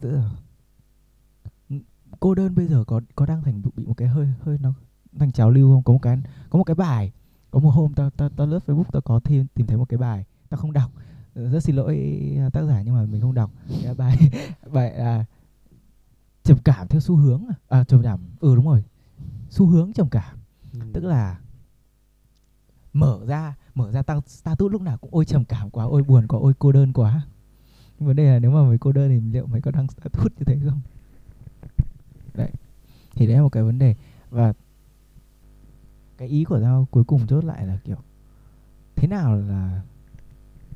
tức 0.00 0.10
là 0.10 0.30
ừ, 1.70 1.76
cô 2.20 2.34
đơn 2.34 2.54
bây 2.54 2.66
giờ 2.66 2.84
có 2.84 3.00
có 3.14 3.26
đang 3.26 3.42
thành 3.42 3.62
bị 3.76 3.86
một 3.86 3.94
cái 3.96 4.08
hơi 4.08 4.28
hơi 4.40 4.58
nó 4.60 4.72
thành 5.18 5.32
trào 5.32 5.50
lưu 5.50 5.74
không? 5.74 5.82
Có 5.82 5.92
một 5.92 5.98
cái 6.02 6.18
có 6.50 6.58
một 6.58 6.64
cái 6.64 6.74
bài. 6.74 7.12
Có 7.50 7.60
một 7.60 7.70
hôm 7.70 7.94
tao 7.94 8.10
tao 8.10 8.28
tao 8.28 8.46
lướt 8.46 8.60
facebook 8.66 8.90
tao 8.92 9.02
có 9.02 9.20
thêm 9.24 9.46
tìm 9.54 9.66
thấy 9.66 9.76
một 9.76 9.88
cái 9.88 9.98
bài. 9.98 10.24
Tao 10.48 10.58
không 10.58 10.72
đọc. 10.72 10.90
Rất 11.34 11.60
xin 11.60 11.76
lỗi 11.76 12.26
tác 12.52 12.62
giả 12.64 12.82
nhưng 12.82 12.94
mà 12.94 13.04
mình 13.04 13.20
không 13.20 13.34
đọc. 13.34 13.50
Bài 13.96 14.18
bài 14.72 14.92
là 14.94 15.24
trầm 16.42 16.58
cảm 16.64 16.88
theo 16.88 17.00
xu 17.00 17.16
hướng 17.16 17.46
à, 17.48 17.54
à 17.68 17.84
trầm 17.84 18.02
cảm 18.02 18.20
ừ 18.40 18.56
đúng 18.56 18.66
rồi. 18.66 18.84
Xu 19.50 19.66
hướng 19.66 19.92
trầm 19.92 20.08
cảm. 20.10 20.36
Ừ, 20.72 20.80
tức 20.92 21.04
là 21.04 21.40
mở 22.92 23.20
ra 23.26 23.56
mở 23.74 23.92
ra 23.92 24.02
tăng 24.02 24.20
status 24.26 24.72
lúc 24.72 24.82
nào 24.82 24.98
cũng 24.98 25.10
ôi 25.12 25.24
trầm 25.24 25.44
cảm 25.44 25.70
quá 25.70 25.84
ôi 25.84 26.02
buồn 26.02 26.26
quá 26.26 26.38
ôi 26.42 26.52
cô 26.58 26.72
đơn 26.72 26.92
quá. 26.92 27.26
Nhưng 27.98 28.06
vấn 28.06 28.16
đề 28.16 28.32
là 28.32 28.38
nếu 28.38 28.50
mà 28.50 28.62
mày 28.62 28.78
cô 28.78 28.92
đơn 28.92 29.08
thì 29.08 29.20
liệu 29.30 29.46
mày 29.46 29.60
có 29.60 29.70
đăng 29.70 29.86
status 29.88 30.32
như 30.38 30.44
thế 30.44 30.58
không? 30.68 30.80
Đấy. 32.34 32.50
Thì 33.14 33.26
đấy 33.26 33.36
là 33.36 33.42
một 33.42 33.48
cái 33.48 33.62
vấn 33.62 33.78
đề. 33.78 33.94
Và 34.30 34.52
cái 36.18 36.28
ý 36.28 36.44
của 36.44 36.60
tao 36.60 36.88
cuối 36.90 37.04
cùng 37.04 37.26
chốt 37.26 37.44
lại 37.44 37.66
là 37.66 37.78
kiểu 37.84 37.96
thế 38.96 39.08
nào 39.08 39.36
là 39.36 39.82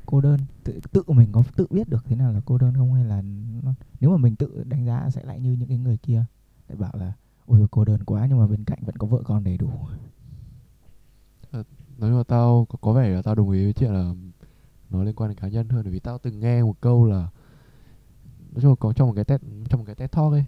cô 0.07 0.21
đơn 0.21 0.39
tự 0.63 0.79
tự 0.91 1.03
mình 1.07 1.29
có 1.31 1.43
tự 1.55 1.67
biết 1.69 1.89
được 1.89 2.05
thế 2.05 2.15
nào 2.15 2.33
là 2.33 2.41
cô 2.45 2.57
đơn 2.57 2.73
không? 2.75 2.93
Hay 2.93 3.05
là 3.05 3.21
nó, 3.63 3.73
nếu 3.99 4.09
mà 4.09 4.17
mình 4.17 4.35
tự 4.35 4.63
đánh 4.63 4.85
giá 4.85 5.09
sẽ 5.09 5.23
lại 5.23 5.39
như 5.39 5.53
những 5.53 5.69
cái 5.69 5.77
người 5.77 5.97
kia 5.97 6.25
lại 6.67 6.77
bảo 6.77 6.93
là 6.93 7.13
ôi 7.45 7.67
cô 7.71 7.85
đơn 7.85 8.03
quá 8.03 8.25
nhưng 8.29 8.39
mà 8.39 8.47
bên 8.47 8.63
cạnh 8.63 8.79
vẫn 8.81 8.97
có 8.97 9.07
vợ 9.07 9.21
con 9.25 9.43
đầy 9.43 9.57
đủ. 9.57 9.69
Nói 11.51 12.09
chung 12.09 12.17
là 12.17 12.23
tao 12.23 12.65
có, 12.69 12.77
có 12.81 12.93
vẻ 12.93 13.09
là 13.09 13.21
tao 13.21 13.35
đồng 13.35 13.49
ý 13.49 13.63
với 13.63 13.73
chuyện 13.73 13.93
là 13.93 14.13
nó 14.89 15.03
liên 15.03 15.15
quan 15.15 15.29
đến 15.29 15.37
cá 15.37 15.47
nhân 15.47 15.69
hơn 15.69 15.83
bởi 15.83 15.93
vì 15.93 15.99
tao 15.99 16.17
từng 16.17 16.39
nghe 16.39 16.63
một 16.63 16.81
câu 16.81 17.05
là 17.05 17.29
nói 18.51 18.61
chung 18.61 18.71
là 18.71 18.75
có 18.75 18.93
trong 18.93 19.07
một 19.07 19.13
cái 19.15 19.25
TED 19.25 19.41
trong 19.69 19.79
một 19.79 19.83
cái 19.85 19.95
TED 19.95 20.11
Talk 20.11 20.31
ấy 20.31 20.45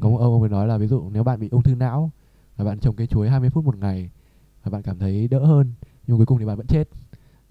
có 0.00 0.08
một 0.08 0.18
ông 0.18 0.32
ông 0.32 0.42
ấy 0.42 0.50
nói 0.50 0.66
là 0.66 0.78
ví 0.78 0.86
dụ 0.86 1.10
nếu 1.10 1.24
bạn 1.24 1.40
bị 1.40 1.48
ung 1.48 1.62
thư 1.62 1.74
não 1.74 2.10
và 2.56 2.64
bạn 2.64 2.78
trồng 2.78 2.96
cây 2.96 3.06
chuối 3.06 3.28
20 3.28 3.50
phút 3.50 3.64
một 3.64 3.76
ngày 3.76 4.10
và 4.62 4.70
bạn 4.70 4.82
cảm 4.82 4.98
thấy 4.98 5.28
đỡ 5.28 5.44
hơn 5.44 5.72
nhưng 6.06 6.16
cuối 6.16 6.26
cùng 6.26 6.38
thì 6.38 6.44
bạn 6.44 6.56
vẫn 6.56 6.66
chết 6.66 6.88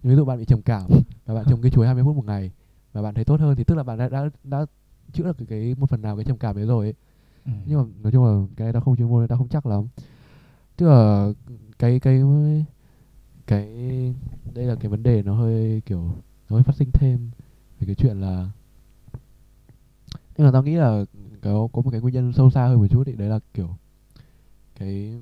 ví 0.03 0.15
dụ 0.15 0.25
bạn 0.25 0.37
bị 0.37 0.45
trầm 0.45 0.61
cảm 0.61 0.89
và 1.25 1.33
bạn 1.33 1.45
trồng 1.49 1.61
cây 1.61 1.71
chuối 1.71 1.85
20 1.85 2.03
phút 2.03 2.15
một 2.15 2.25
ngày 2.25 2.51
và 2.93 3.01
bạn 3.01 3.15
thấy 3.15 3.25
tốt 3.25 3.39
hơn 3.39 3.55
thì 3.55 3.63
tức 3.63 3.75
là 3.75 3.83
bạn 3.83 3.97
đã 3.97 4.09
đã, 4.09 4.29
đã 4.43 4.65
chữa 5.13 5.23
được 5.23 5.37
cái, 5.37 5.47
cái 5.49 5.75
một 5.77 5.89
phần 5.89 6.01
nào 6.01 6.15
cái 6.15 6.25
trầm 6.25 6.37
cảm 6.37 6.55
đấy 6.55 6.65
rồi 6.65 6.85
ấy. 6.85 6.93
Ừ. 7.45 7.51
nhưng 7.65 7.79
mà 7.79 7.85
nói 8.03 8.11
chung 8.11 8.25
là 8.25 8.47
cái 8.55 8.65
này 8.65 8.73
tao 8.73 8.81
không 8.81 8.95
chuyên 8.95 9.09
môn 9.09 9.27
tao 9.27 9.37
không 9.37 9.47
chắc 9.47 9.65
lắm 9.65 9.87
tức 10.77 10.87
là 10.87 11.31
cái 11.79 11.99
cái 11.99 12.21
cái 13.47 13.67
đây 14.53 14.65
là 14.65 14.75
cái 14.75 14.89
vấn 14.89 15.03
đề 15.03 15.23
nó 15.23 15.35
hơi 15.35 15.81
kiểu 15.85 16.15
nó 16.49 16.55
hơi 16.55 16.63
phát 16.63 16.75
sinh 16.75 16.91
thêm 16.91 17.29
về 17.79 17.85
cái 17.85 17.95
chuyện 17.95 18.21
là 18.21 18.49
nhưng 20.37 20.47
mà 20.47 20.51
tao 20.51 20.63
nghĩ 20.63 20.75
là 20.75 21.05
có 21.41 21.67
có 21.73 21.81
một 21.81 21.91
cái 21.91 22.01
nguyên 22.01 22.13
nhân 22.13 22.33
sâu 22.33 22.49
xa 22.49 22.67
hơn 22.67 22.79
một 22.79 22.87
chút 22.87 23.03
thì 23.05 23.13
đấy 23.15 23.29
là 23.29 23.39
kiểu 23.53 23.69
cái 24.75 25.19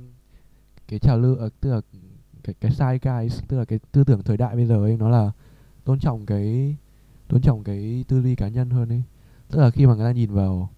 cái 0.88 1.00
trào 1.00 1.19
lưu 1.19 1.36
ờ, 1.36 1.50
tức 1.62 1.69
là 1.69 1.81
cái 2.48 2.56
cái 2.62 2.72
sai 2.72 3.00
guys 3.01 3.42
tức 3.48 3.58
là 3.58 3.66
cái 3.66 3.80
tư 3.92 4.04
tưởng 4.04 4.24
thời 4.24 4.38
đại 4.38 4.56
bây 4.56 4.66
giờ 4.66 4.75
ấy 4.75 4.98
nó 4.98 5.10
là 5.10 5.32
tôn 5.84 6.00
trọng 6.00 6.25
cái 6.25 6.75
tôn 7.27 7.42
trọng 7.42 7.63
cái 7.63 8.06
tư 8.08 8.22
duy 8.22 8.36
cá 8.36 8.48
nhân 8.48 8.70
hơn 8.70 8.89
ấy. 8.89 9.04
Tức 9.50 9.60
là 9.60 9.70
khi 9.70 9.86
mà 9.86 9.96
người 9.96 10.06
ta 10.06 10.12
nhìn 10.12 10.34
vào 10.34 10.70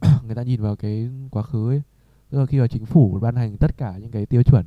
người 0.26 0.34
ta 0.34 0.42
nhìn 0.42 0.62
vào 0.62 0.76
cái 0.76 1.08
quá 1.30 1.42
khứ 1.42 1.70
ấy 1.70 1.82
tức 2.30 2.38
là 2.38 2.46
khi 2.46 2.60
mà 2.60 2.66
chính 2.66 2.86
phủ 2.86 3.18
ban 3.22 3.36
hành 3.36 3.56
tất 3.56 3.76
cả 3.76 3.98
những 3.98 4.10
cái 4.10 4.26
tiêu 4.26 4.42
chuẩn 4.42 4.66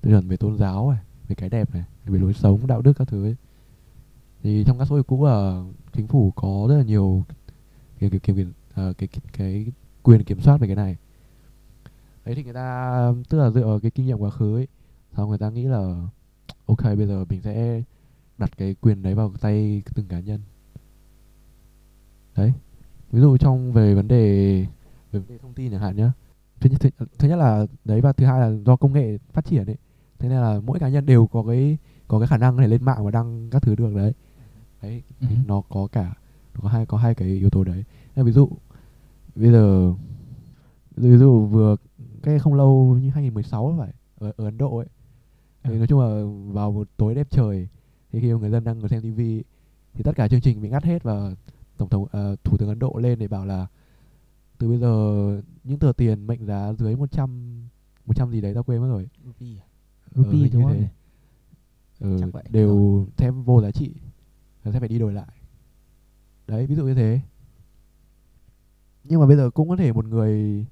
tiêu 0.00 0.12
chuẩn 0.12 0.28
về 0.28 0.36
tôn 0.36 0.58
giáo 0.58 0.90
này 0.90 1.00
về 1.28 1.34
cái 1.34 1.48
đẹp 1.48 1.74
này 1.74 1.84
về 2.04 2.18
lối 2.18 2.34
sống 2.34 2.66
đạo 2.66 2.82
đức 2.82 2.92
các 2.92 3.08
thứ 3.08 3.24
ấy 3.24 3.36
thì 4.42 4.64
trong 4.66 4.78
các 4.78 4.84
số 4.84 4.94
hội 4.94 5.02
cũ 5.02 5.26
là 5.26 5.62
chính 5.92 6.06
phủ 6.06 6.30
có 6.36 6.66
rất 6.68 6.76
là 6.76 6.82
nhiều 6.84 7.24
cái 7.98 8.10
cái, 8.10 8.20
cái, 8.20 8.36
cái, 8.36 8.46
ờ, 8.74 8.92
cái, 8.98 9.08
cái, 9.08 9.22
cái 9.32 9.66
quyền 10.02 10.24
kiểm 10.24 10.40
soát 10.40 10.60
về 10.60 10.66
cái 10.66 10.76
này. 10.76 10.96
Đấy 12.24 12.34
thì 12.34 12.44
người 12.44 12.52
ta 12.52 13.12
tức 13.28 13.38
là 13.38 13.50
dựa 13.50 13.66
vào 13.66 13.80
cái 13.80 13.90
kinh 13.90 14.06
nghiệm 14.06 14.18
quá 14.18 14.30
khứ 14.30 14.56
ấy 14.56 14.68
xong 15.16 15.28
người 15.28 15.38
ta 15.38 15.50
nghĩ 15.50 15.64
là 15.64 16.08
ok 16.66 16.82
bây 16.82 17.06
giờ 17.06 17.24
mình 17.28 17.40
sẽ 17.42 17.82
đặt 18.38 18.56
cái 18.58 18.74
quyền 18.80 19.02
đấy 19.02 19.14
vào 19.14 19.32
tay 19.40 19.82
từng 19.94 20.06
cá 20.08 20.20
nhân. 20.20 20.40
Đấy. 22.36 22.52
Ví 23.12 23.20
dụ 23.20 23.36
trong 23.36 23.72
về 23.72 23.94
vấn 23.94 24.08
đề 24.08 24.16
về 25.12 25.20
vấn 25.20 25.26
đề 25.28 25.38
thông 25.38 25.54
tin 25.54 25.70
chẳng 25.72 25.80
hạn 25.80 25.96
nhá. 25.96 26.12
Thứ 26.60 26.70
nhất, 26.70 26.80
thứ, 26.80 27.06
thứ 27.18 27.28
nhất 27.28 27.36
là 27.36 27.66
đấy 27.84 28.00
và 28.00 28.12
thứ 28.12 28.26
hai 28.26 28.40
là 28.40 28.50
do 28.66 28.76
công 28.76 28.92
nghệ 28.92 29.18
phát 29.32 29.44
triển 29.44 29.66
ấy. 29.66 29.76
Thế 30.18 30.28
nên 30.28 30.40
là 30.40 30.60
mỗi 30.64 30.78
cá 30.78 30.88
nhân 30.88 31.06
đều 31.06 31.26
có 31.26 31.44
cái 31.48 31.78
có 32.08 32.18
cái 32.18 32.28
khả 32.28 32.36
năng 32.36 32.56
thể 32.56 32.66
lên 32.68 32.84
mạng 32.84 33.04
và 33.04 33.10
đăng 33.10 33.50
các 33.50 33.62
thứ 33.62 33.74
được 33.74 33.94
đấy. 33.94 34.12
Đấy 34.82 35.02
thì 35.20 35.26
Ừ. 35.30 35.36
nó 35.46 35.60
có 35.68 35.88
cả 35.92 36.14
nó 36.54 36.60
có 36.62 36.68
hai 36.68 36.86
có 36.86 36.98
hai 36.98 37.14
cái 37.14 37.28
yếu 37.28 37.50
tố 37.50 37.64
đấy. 37.64 37.84
Nên 38.16 38.26
ví 38.26 38.32
dụ 38.32 38.48
bây 39.34 39.52
giờ 39.52 39.92
ví 40.96 41.16
dụ 41.18 41.46
vừa 41.46 41.76
cái 42.22 42.38
không 42.38 42.54
lâu 42.54 42.98
như 43.02 43.10
2016 43.10 43.74
phải 43.78 43.92
ở, 44.18 44.32
ở 44.36 44.44
Ấn 44.44 44.58
Độ 44.58 44.76
ấy 44.76 44.86
thì 45.62 45.70
Ừ. 45.72 45.78
nói 45.78 45.86
chung 45.86 46.00
là 46.00 46.24
vào 46.52 46.72
một 46.72 46.88
tối 46.96 47.14
đẹp 47.14 47.26
trời 47.30 47.68
thì 48.12 48.20
khi 48.20 48.28
người 48.28 48.50
dân 48.50 48.64
đang 48.64 48.78
ngồi 48.78 48.88
xem 48.88 49.02
tivi 49.02 49.42
thì 49.94 50.02
tất 50.02 50.12
cả 50.16 50.28
chương 50.28 50.40
trình 50.40 50.60
bị 50.60 50.68
ngắt 50.68 50.84
hết 50.84 51.02
và 51.02 51.34
tổng 51.76 51.88
thống 51.88 52.06
ờ, 52.10 52.36
thủ 52.44 52.56
tướng 52.56 52.68
Ấn 52.68 52.78
Độ 52.78 52.98
lên 53.02 53.18
để 53.18 53.28
bảo 53.28 53.46
là 53.46 53.66
từ 54.58 54.68
bây 54.68 54.78
giờ 54.78 55.42
những 55.64 55.78
tờ 55.78 55.92
tiền 55.96 56.26
mệnh 56.26 56.46
giá 56.46 56.72
dưới 56.72 56.96
100 56.96 57.30
100 58.06 58.30
gì 58.30 58.40
đấy 58.40 58.54
tao 58.54 58.62
quên 58.62 58.80
mất 58.80 58.88
rồi 58.88 59.08
Rupee 59.26 59.48
à? 59.60 59.64
Ừ, 60.14 60.22
Rupee 60.22 60.38
hình 60.40 60.50
đúng 60.52 60.62
không 60.64 60.86
ừ, 62.00 62.30
vậy. 62.32 62.44
đều 62.50 63.06
thêm 63.16 63.42
vô 63.42 63.62
giá 63.62 63.70
trị 63.70 63.94
và 64.64 64.72
sẽ 64.72 64.80
phải 64.80 64.88
đi 64.88 64.98
đổi 64.98 65.12
lại 65.12 65.28
đấy 66.46 66.66
ví 66.66 66.74
dụ 66.74 66.84
như 66.86 66.94
thế 66.94 67.20
nhưng 69.04 69.20
mà 69.20 69.26
bây 69.26 69.36
giờ 69.36 69.50
cũng 69.50 69.68
có 69.68 69.76
thể 69.76 69.92
một 69.92 70.04
người 70.04 70.66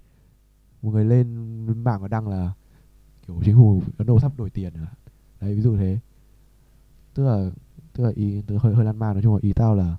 một 0.83 0.90
người 0.90 1.04
lên 1.04 1.35
mạng 1.85 2.00
và 2.02 2.09
đăng 2.09 2.28
là 2.28 2.52
kiểu 3.28 3.37
chính 3.44 3.56
phủ 3.56 3.82
Ấn 3.99 4.06
Độ 4.06 4.20
sắp 4.20 4.32
đổi 4.38 4.50
tiền 4.50 4.73
à. 4.75 4.87
đấy 5.40 5.54
ví 5.54 5.62
dụ 5.62 5.76
thế 5.76 5.99
tức 7.14 7.25
là 7.25 7.50
tức 7.92 8.04
là 8.04 8.11
ý 8.14 8.42
tức 8.47 8.54
là 8.54 8.61
hơi 8.62 8.75
hơi 8.75 8.85
lan 8.85 8.99
man 8.99 9.14
nói 9.14 9.23
chung 9.23 9.35
là 9.35 9.40
ý 9.42 9.52
tao 9.52 9.75
là 9.75 9.97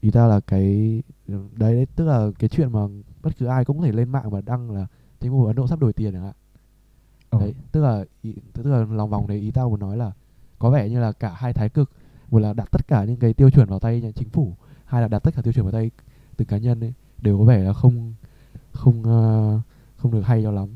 ý 0.00 0.10
tao 0.10 0.28
là 0.28 0.40
cái 0.40 1.02
đấy, 1.26 1.40
đấy 1.56 1.86
tức 1.96 2.04
là 2.04 2.30
cái 2.38 2.48
chuyện 2.48 2.72
mà 2.72 2.80
bất 3.22 3.30
cứ 3.38 3.46
ai 3.46 3.64
cũng 3.64 3.78
có 3.78 3.84
thể 3.84 3.92
lên 3.92 4.08
mạng 4.08 4.30
và 4.30 4.40
đăng 4.40 4.70
là 4.70 4.86
chính 5.20 5.30
phủ 5.30 5.46
Ấn 5.46 5.56
Độ 5.56 5.66
sắp 5.66 5.78
đổi 5.78 5.92
tiền 5.92 6.12
chẳng 6.12 6.22
hạn 6.22 6.34
Ồ. 7.30 7.40
đấy 7.40 7.54
tức 7.72 7.82
là 7.82 8.04
ý, 8.22 8.34
tức 8.52 8.66
là 8.66 8.84
lòng 8.84 9.10
vòng 9.10 9.26
đấy 9.26 9.38
ý 9.38 9.50
tao 9.50 9.70
muốn 9.70 9.80
nói 9.80 9.96
là 9.96 10.12
có 10.58 10.70
vẻ 10.70 10.88
như 10.88 11.00
là 11.00 11.12
cả 11.12 11.34
hai 11.36 11.52
thái 11.52 11.68
cực 11.68 11.90
một 12.30 12.38
là 12.38 12.52
đặt 12.52 12.68
tất 12.70 12.88
cả 12.88 13.04
những 13.04 13.16
cái 13.16 13.34
tiêu 13.34 13.50
chuẩn 13.50 13.68
vào 13.68 13.78
tay 13.78 14.00
nhà 14.00 14.10
chính 14.14 14.28
phủ 14.28 14.56
hai 14.84 15.02
là 15.02 15.08
đặt 15.08 15.18
tất 15.18 15.34
cả 15.34 15.42
tiêu 15.42 15.52
chuẩn 15.52 15.64
vào 15.64 15.72
tay 15.72 15.90
từng 16.36 16.48
cá 16.48 16.58
nhân 16.58 16.80
ấy 16.80 16.92
đều 17.22 17.38
có 17.38 17.44
vẻ 17.44 17.64
là 17.64 17.72
không 17.72 18.14
không 18.72 19.02
ờ, 19.04 19.60
không 19.96 20.12
được 20.12 20.22
hay 20.22 20.42
cho 20.42 20.50
lắm 20.50 20.68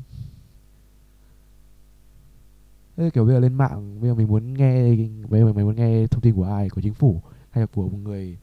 Thế 2.99 3.09
kiểu 3.09 3.25
bây 3.25 3.33
giờ 3.33 3.39
lên 3.39 3.53
mạng 3.53 4.01
bây 4.01 4.09
giờ 4.09 4.15
mình 4.15 4.27
muốn 4.27 4.53
nghe 4.53 4.95
bây 5.29 5.39
giờ 5.39 5.53
mình 5.53 5.65
muốn 5.65 5.75
nghe 5.75 6.07
thông 6.07 6.21
tin 6.21 6.35
của 6.35 6.43
ai 6.43 6.69
của 6.69 6.81
chính 6.81 6.93
phủ 6.93 7.21
hay 7.49 7.61
là 7.61 7.65
của 7.65 7.89
một 7.89 7.97
người 8.03 8.37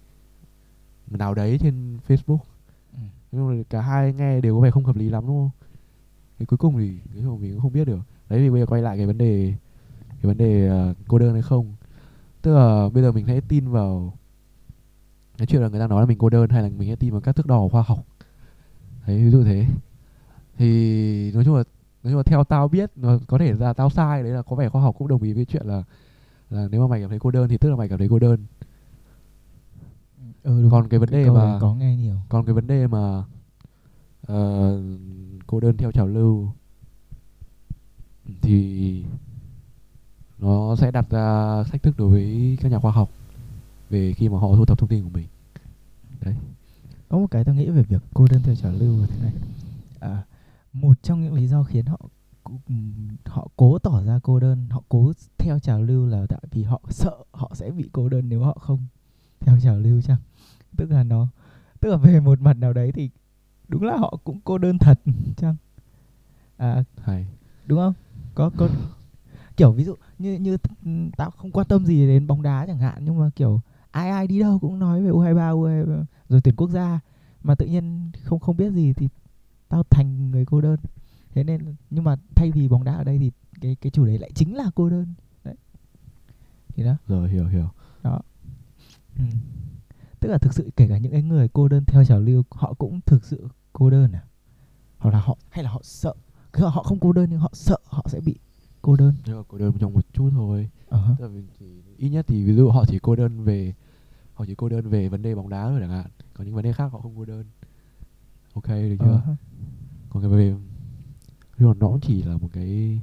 nào 1.10 1.34
đấy 1.34 1.58
trên 1.60 1.98
Facebook? 2.08 2.38
Ừ. 2.92 2.98
nhưng 3.32 3.48
mà 3.48 3.62
cả 3.70 3.80
hai 3.80 4.12
nghe 4.12 4.40
đều 4.40 4.54
có 4.54 4.60
vẻ 4.60 4.70
không 4.70 4.84
hợp 4.84 4.96
lý 4.96 5.08
lắm 5.08 5.26
đúng 5.26 5.36
không? 5.36 5.50
Thì 6.38 6.46
cuối 6.46 6.56
cùng 6.56 6.78
thì 6.78 6.98
cái 7.14 7.22
mà 7.22 7.36
mình 7.40 7.52
cũng 7.52 7.60
không 7.60 7.72
biết 7.72 7.84
được. 7.84 8.00
Đấy 8.28 8.38
thì 8.38 8.50
bây 8.50 8.60
giờ 8.60 8.66
quay 8.66 8.82
lại 8.82 8.96
cái 8.96 9.06
vấn 9.06 9.18
đề 9.18 9.54
cái 10.08 10.22
vấn 10.22 10.38
đề 10.38 10.68
ờ, 10.68 10.94
cô 11.08 11.18
đơn 11.18 11.32
hay 11.32 11.42
không? 11.42 11.74
Tức 12.42 12.54
là 12.54 12.88
bây 12.88 13.02
giờ 13.02 13.12
mình 13.12 13.26
sẽ 13.26 13.40
tin 13.48 13.68
vào 13.68 14.12
cái 15.38 15.46
chuyện 15.46 15.62
là 15.62 15.68
người 15.68 15.80
ta 15.80 15.86
nói 15.86 16.02
là 16.02 16.06
mình 16.06 16.18
cô 16.18 16.28
đơn 16.30 16.50
hay 16.50 16.62
là 16.62 16.68
mình 16.68 16.88
sẽ 16.88 16.96
tin 16.96 17.12
vào 17.12 17.20
các 17.20 17.36
thước 17.36 17.46
đo 17.46 17.68
khoa 17.68 17.82
học. 17.82 18.06
Đấy 19.06 19.24
ví 19.24 19.30
dụ 19.30 19.44
thế. 19.44 19.66
Thì 20.58 21.32
nói 21.32 21.44
chung 21.44 21.56
là 21.56 21.64
nói 22.06 22.12
chung 22.12 22.16
là 22.16 22.22
theo 22.22 22.44
tao 22.44 22.68
biết 22.68 22.90
nó 22.96 23.18
có 23.26 23.38
thể 23.38 23.52
là 23.52 23.72
tao 23.72 23.90
sai 23.90 24.22
đấy 24.22 24.32
là 24.32 24.42
có 24.42 24.56
vẻ 24.56 24.68
khoa 24.68 24.82
học 24.82 24.94
cũng 24.98 25.08
đồng 25.08 25.22
ý 25.22 25.32
với 25.32 25.44
chuyện 25.44 25.66
là 25.66 25.82
là 26.50 26.68
nếu 26.70 26.80
mà 26.80 26.86
mày 26.86 27.00
cảm 27.00 27.10
thấy 27.10 27.18
cô 27.18 27.30
đơn 27.30 27.48
thì 27.48 27.58
tức 27.58 27.70
là 27.70 27.76
mày 27.76 27.88
cảm 27.88 27.98
thấy 27.98 28.08
cô 28.10 28.18
đơn. 28.18 28.44
Ừ, 30.42 30.62
đúng. 30.62 30.70
còn 30.70 30.88
cái 30.88 31.00
vấn 31.00 31.10
đề 31.10 31.30
mà 31.30 31.58
có 31.60 31.74
nghe 31.74 31.96
nhiều. 31.96 32.16
còn 32.28 32.44
cái 32.44 32.54
vấn 32.54 32.66
đề 32.66 32.86
mà 32.86 33.24
ờ, 34.26 34.80
cô 35.46 35.60
đơn 35.60 35.76
theo 35.76 35.92
trào 35.92 36.06
lưu 36.06 36.48
thì 38.42 39.04
nó 40.38 40.76
sẽ 40.76 40.90
đặt 40.90 41.10
ra 41.10 41.62
thách 41.62 41.82
thức 41.82 41.94
đối 41.98 42.08
với 42.08 42.58
các 42.60 42.72
nhà 42.72 42.78
khoa 42.78 42.92
học 42.92 43.10
về 43.90 44.12
khi 44.12 44.28
mà 44.28 44.38
họ 44.38 44.48
thu 44.56 44.64
thập 44.64 44.78
thông 44.78 44.88
tin 44.88 45.04
của 45.04 45.10
mình. 45.10 45.26
Đấy. 46.20 46.34
Có 47.08 47.18
một 47.18 47.26
cái 47.30 47.44
tôi 47.44 47.54
nghĩ 47.54 47.70
về 47.70 47.82
việc 47.82 48.02
cô 48.14 48.26
đơn 48.30 48.40
theo 48.44 48.54
trào 48.54 48.72
lưu 48.72 49.06
thế 49.06 49.16
này. 49.22 49.32
À, 50.00 50.22
một 50.80 51.02
trong 51.02 51.22
những 51.22 51.34
lý 51.34 51.46
do 51.46 51.62
khiến 51.62 51.86
họ 51.86 51.98
họ 53.24 53.48
cố 53.56 53.78
tỏ 53.78 54.02
ra 54.02 54.20
cô 54.22 54.40
đơn 54.40 54.66
họ 54.70 54.82
cố 54.88 55.12
theo 55.38 55.58
trào 55.58 55.82
lưu 55.82 56.06
là 56.06 56.26
tại 56.28 56.42
vì 56.50 56.62
họ 56.62 56.80
sợ 56.88 57.16
họ 57.32 57.50
sẽ 57.54 57.70
bị 57.70 57.88
cô 57.92 58.08
đơn 58.08 58.28
nếu 58.28 58.42
họ 58.42 58.58
không 58.60 58.86
theo 59.40 59.60
trào 59.62 59.78
lưu 59.78 60.02
chăng? 60.02 60.18
Tức 60.76 60.90
là 60.90 61.02
nó 61.02 61.26
tức 61.80 61.90
là 61.90 61.96
về 61.96 62.20
một 62.20 62.40
mặt 62.40 62.56
nào 62.56 62.72
đấy 62.72 62.92
thì 62.92 63.10
đúng 63.68 63.82
là 63.82 63.96
họ 63.96 64.18
cũng 64.24 64.40
cô 64.44 64.58
đơn 64.58 64.78
thật 64.78 65.00
chăng? 65.36 65.56
À, 66.56 66.84
hay. 67.02 67.26
đúng 67.66 67.78
không? 67.78 67.94
Có 68.34 68.50
có 68.56 68.68
kiểu 69.56 69.72
ví 69.72 69.84
dụ 69.84 69.94
như 70.18 70.34
như 70.34 70.56
tao 71.16 71.30
không 71.30 71.50
quan 71.50 71.66
tâm 71.66 71.86
gì 71.86 72.06
đến 72.06 72.26
bóng 72.26 72.42
đá 72.42 72.66
chẳng 72.66 72.78
hạn 72.78 73.04
nhưng 73.04 73.18
mà 73.18 73.30
kiểu 73.36 73.60
ai 73.90 74.10
ai 74.10 74.26
đi 74.26 74.38
đâu 74.38 74.58
cũng 74.58 74.78
nói 74.78 75.02
về 75.02 75.10
U23 75.10 75.34
U23 75.34 76.04
rồi 76.28 76.40
tuyển 76.40 76.56
quốc 76.56 76.70
gia 76.70 77.00
mà 77.42 77.54
tự 77.54 77.66
nhiên 77.66 78.10
không 78.24 78.38
không 78.38 78.56
biết 78.56 78.70
gì 78.70 78.92
thì 78.92 79.08
tao 79.68 79.82
thành 79.90 80.30
người 80.30 80.44
cô 80.44 80.60
đơn. 80.60 80.76
Thế 81.34 81.44
nên 81.44 81.74
nhưng 81.90 82.04
mà 82.04 82.16
thay 82.34 82.50
vì 82.50 82.68
bóng 82.68 82.84
đá 82.84 82.92
ở 82.92 83.04
đây 83.04 83.18
thì 83.18 83.30
cái 83.60 83.76
cái 83.80 83.90
chủ 83.90 84.06
đề 84.06 84.18
lại 84.18 84.30
chính 84.34 84.56
là 84.56 84.70
cô 84.74 84.90
đơn. 84.90 85.14
Đấy. 85.44 85.54
Thì 86.68 86.82
đó. 86.84 86.96
Rồi 87.06 87.28
hiểu 87.28 87.46
hiểu. 87.46 87.68
Ừ. 89.18 89.24
tức 90.20 90.28
là 90.28 90.38
thực 90.38 90.54
sự 90.54 90.70
kể 90.76 90.88
cả 90.88 90.98
những 90.98 91.12
cái 91.12 91.22
người 91.22 91.48
cô 91.48 91.68
đơn 91.68 91.84
theo 91.84 92.04
trào 92.04 92.20
lưu 92.20 92.42
họ 92.50 92.74
cũng 92.74 93.00
thực 93.00 93.24
sự 93.24 93.48
cô 93.72 93.90
đơn 93.90 94.12
à? 94.12 94.24
Hoặc 94.98 95.10
là 95.10 95.20
họ 95.20 95.38
hay 95.50 95.64
là 95.64 95.70
họ 95.70 95.80
sợ? 95.84 96.14
Cứ 96.52 96.64
họ 96.64 96.82
không 96.82 96.98
cô 97.00 97.12
đơn 97.12 97.26
nhưng 97.30 97.40
họ 97.40 97.50
sợ 97.52 97.78
họ 97.84 98.06
sẽ 98.08 98.20
bị 98.20 98.38
cô 98.82 98.96
đơn. 98.96 99.14
Nhưng 99.26 99.36
mà 99.36 99.42
cô 99.48 99.58
đơn 99.58 99.72
trong 99.80 99.94
một 99.94 100.06
chút 100.12 100.30
thôi. 100.30 100.70
Ờ. 100.88 101.14
Tức 101.18 101.24
là 101.24 101.30
mình 101.30 101.46
chỉ, 101.58 101.66
ít 101.96 102.08
nhất 102.08 102.26
thì 102.28 102.44
ví 102.44 102.54
dụ 102.54 102.70
họ 102.70 102.84
chỉ 102.88 102.98
cô 103.02 103.16
đơn 103.16 103.44
về 103.44 103.74
họ 104.34 104.44
chỉ 104.46 104.54
cô 104.54 104.68
đơn 104.68 104.88
về 104.88 105.08
vấn 105.08 105.22
đề 105.22 105.34
bóng 105.34 105.48
đá 105.48 105.68
thôi 105.68 105.80
chẳng 105.80 105.90
hạn. 105.90 106.06
Còn 106.34 106.46
những 106.46 106.54
vấn 106.54 106.64
đề 106.64 106.72
khác 106.72 106.92
họ 106.92 107.00
không 107.00 107.16
cô 107.16 107.24
đơn 107.24 107.44
ok 108.56 108.68
được 108.68 108.96
chưa? 108.98 109.22
Ờ. 109.26 109.36
còn 110.10 110.22
cái 110.22 110.30
về 110.30 110.54
nhưng 111.58 111.68
mà 111.68 111.74
nó 111.80 111.98
chỉ 112.02 112.22
là 112.22 112.36
một 112.36 112.48
cái 112.52 113.00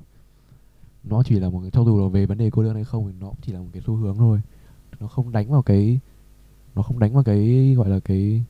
nó 1.03 1.23
chỉ 1.23 1.39
là 1.39 1.49
một 1.49 1.59
cái 1.61 1.71
cho 1.71 1.83
dù 1.83 2.01
là 2.01 2.07
về 2.07 2.25
vấn 2.25 2.37
đề 2.37 2.49
cô 2.49 2.63
đơn 2.63 2.73
hay 2.75 2.83
không 2.83 3.07
thì 3.07 3.13
nó 3.19 3.27
cũng 3.27 3.39
chỉ 3.41 3.51
là 3.51 3.59
một 3.59 3.69
cái 3.73 3.81
xu 3.85 3.95
hướng 3.95 4.17
thôi. 4.17 4.41
Nó 4.99 5.07
không 5.07 5.31
đánh 5.31 5.51
vào 5.51 5.61
cái 5.61 5.99
nó 6.75 6.81
không 6.81 6.99
đánh 6.99 7.13
vào 7.13 7.23
cái 7.23 7.73
gọi 7.77 7.89
là 7.89 7.99
cái 7.99 8.43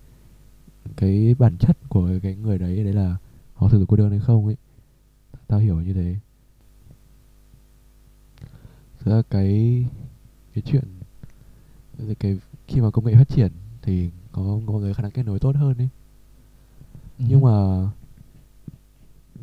cái 0.97 1.35
bản 1.39 1.57
chất 1.57 1.77
của 1.89 2.09
cái 2.23 2.35
người 2.35 2.57
đấy 2.57 2.83
đấy 2.83 2.93
là 2.93 3.17
họ 3.53 3.69
thực 3.69 3.77
sự 3.79 3.85
cô 3.87 3.97
đơn 3.97 4.09
hay 4.09 4.19
không 4.19 4.45
ấy. 4.45 4.55
Tao 5.47 5.59
hiểu 5.59 5.81
như 5.81 5.93
thế. 5.93 6.15
Thực 8.99 9.11
ra 9.11 9.21
cái 9.29 9.85
cái 10.53 10.63
chuyện 10.65 10.83
cái 12.19 12.39
khi 12.67 12.81
mà 12.81 12.91
công 12.91 13.05
nghệ 13.05 13.13
phát 13.13 13.29
triển 13.29 13.51
thì 13.81 14.09
có 14.31 14.59
có 14.67 14.71
mọi 14.73 14.81
người 14.81 14.93
khả 14.93 15.03
năng 15.03 15.11
kết 15.11 15.23
nối 15.23 15.39
tốt 15.39 15.55
hơn 15.55 15.77
ấy 15.77 15.89
Ừ. 17.19 17.25
nhưng 17.29 17.41
mà 17.41 17.87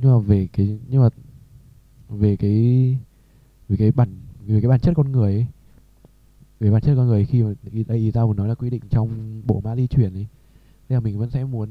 nhưng 0.02 0.12
mà 0.12 0.18
về 0.18 0.48
cái 0.52 0.78
nhưng 0.88 1.02
mà 1.02 1.08
về 2.08 2.36
cái 2.36 2.96
về 3.68 3.76
cái 3.76 3.92
bản 3.92 4.08
về 4.46 4.60
cái 4.60 4.68
bản 4.68 4.80
chất 4.80 4.92
con 4.96 5.12
người 5.12 5.32
ấy 5.34 5.46
về 6.60 6.70
bản 6.70 6.82
chất 6.82 6.94
con 6.96 7.06
người 7.06 7.24
khi 7.24 7.42
mà 7.42 7.52
đây 7.86 7.98
ý 7.98 8.10
tao 8.10 8.26
muốn 8.26 8.36
nói 8.36 8.48
là 8.48 8.54
quy 8.54 8.70
định 8.70 8.82
trong 8.90 9.42
bộ 9.46 9.60
mã 9.64 9.76
di 9.76 9.86
chuyển 9.86 10.14
ấy 10.14 10.26
nên 10.88 10.96
là 10.96 11.00
mình 11.00 11.18
vẫn 11.18 11.30
sẽ 11.30 11.44
muốn 11.44 11.68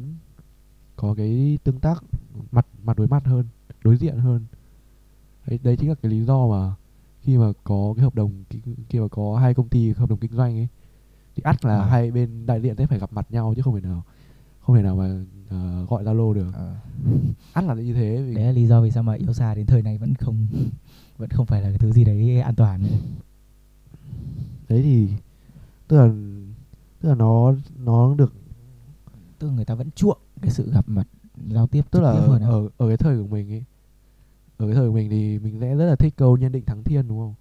có 0.96 1.13
cái 1.13 1.58
tương 1.63 1.79
tác 1.79 2.03
mặt 2.51 2.65
mặt 2.84 2.98
đối 2.98 3.08
mặt 3.08 3.25
hơn 3.25 3.46
đối 3.84 3.98
diện 3.98 4.18
hơn 4.18 4.46
đấy, 5.48 5.60
đấy 5.63 5.77
chính 5.77 5.89
là 5.89 5.96
cái 5.96 6.12
lý 6.12 6.22
do 6.25 6.48
mà 6.48 6.75
khi 7.22 7.38
mà 7.38 7.51
có 7.63 7.94
cái 7.96 8.03
hợp 8.03 8.15
đồng 8.15 8.44
khi, 8.89 9.00
mà 9.00 9.08
có 9.08 9.38
hai 9.38 9.53
công 9.53 9.70
ty 9.70 9.91
hợp 9.91 10.10
đồng 10.10 10.20
kinh 10.20 10.32
doanh 10.32 10.58
ấy 10.58 10.68
thì 11.36 11.41
ắt 11.46 11.65
là 11.65 11.75
Ờ. 11.79 11.86
hai 11.86 12.12
bên 12.12 12.46
đại 12.46 12.62
diện 12.62 12.75
sẽ 12.75 12.88
phải 12.88 13.00
gặp 13.00 13.13
mặt 13.13 13.27
nhau 13.32 13.53
chứ 13.56 13.62
không 13.62 13.75
thể 13.75 13.82
nào 13.82 14.03
không 14.62 14.75
thể 14.75 14.82
nào 14.82 14.96
mà 14.96 15.25
ờ, 15.50 15.86
gọi 15.89 16.04
zalo 16.04 16.34
được. 16.34 16.51
Ờ, 16.54 16.75
ắt 17.54 17.66
là 17.66 17.74
như 17.74 17.94
thế 17.94 18.24
vì 18.28 18.36
đấy 18.36 18.44
là 18.44 18.51
lý 18.51 18.68
do 18.68 18.82
vì 18.82 18.92
sao 18.92 19.04
mà 19.04 19.13
yêu 19.13 19.34
xa 19.34 19.56
đến 19.56 19.66
thời 19.66 19.82
này 19.82 19.98
vẫn 19.98 20.13
không 20.13 20.48
vẫn 21.18 21.30
không 21.30 21.46
phải 21.46 21.62
là 21.62 21.70
cái 21.70 21.78
thứ 21.78 21.92
gì 21.92 22.04
đấy 22.04 22.42
an 22.42 22.56
toàn. 22.56 22.82
Ấy. 22.82 23.00
đấy 24.70 24.82
thì 24.82 25.08
tức 25.88 25.98
là 25.98 26.10
tức 27.01 27.10
là 27.10 27.16
nó 27.16 27.54
nó 27.78 28.16
được 28.16 28.34
tức 29.39 29.48
là 29.48 29.54
người 29.54 29.66
ta 29.66 29.75
vẫn 29.75 29.92
chuộng 29.92 30.18
cái 30.42 30.51
sự 30.51 30.72
gặp 30.72 30.86
mặt 30.88 31.08
giao 31.51 31.68
tiếp 31.68 31.86
tức 31.92 32.00
là 32.00 32.13
tiếp 32.13 32.28
ở, 32.28 32.39
ở 32.39 32.70
ở 32.78 32.88
cái 32.88 32.98
thời 32.98 33.18
của 33.22 33.28
mình 33.28 33.51
ấy 33.51 33.63
ở 34.58 34.66
cái 34.66 34.75
thời 34.75 34.88
của 34.88 34.94
mình 34.94 35.10
thì 35.10 35.39
mình 35.39 35.60
sẽ 35.60 35.75
rất 35.75 35.86
là 35.86 35.96
thích 35.96 36.13
câu 36.18 36.38
nhân 36.38 36.51
định 36.51 36.66
thắng 36.66 36.84
thiên 36.84 37.08
đúng 37.08 37.20
không? 37.20 37.34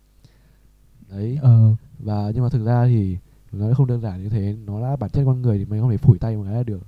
Đấy. 1.10 1.38
Ờ. 1.42 1.74
Và 1.98 2.30
nhưng 2.34 2.42
mà 2.42 2.48
thực 2.48 2.64
ra 2.64 2.86
thì 2.86 3.16
nó 3.52 3.74
không 3.74 3.86
đơn 3.86 4.00
giản 4.00 4.22
như 4.22 4.28
thế. 4.28 4.56
Nó 4.66 4.80
là 4.80 4.96
bản 4.96 5.10
chất 5.10 5.22
con 5.26 5.42
người 5.42 5.58
thì 5.58 5.64
mình 5.64 5.80
không 5.80 5.90
thể 5.90 5.96
phủi 5.96 6.18
tay 6.18 6.36
một 6.36 6.44
cái 6.44 6.54
là 6.54 6.62
được 6.62 6.82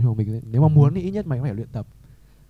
nhưng 0.00 0.08
mà 0.08 0.14
mình 0.14 0.40
nếu 0.52 0.62
mà 0.62 0.66
Ừ. 0.68 0.70
muốn 0.74 0.94
thì 0.94 1.00
ít 1.00 1.10
nhất 1.10 1.26
mày 1.26 1.38
cũng 1.38 1.44
phải 1.46 1.54
luyện 1.54 1.68
tập. 1.72 1.86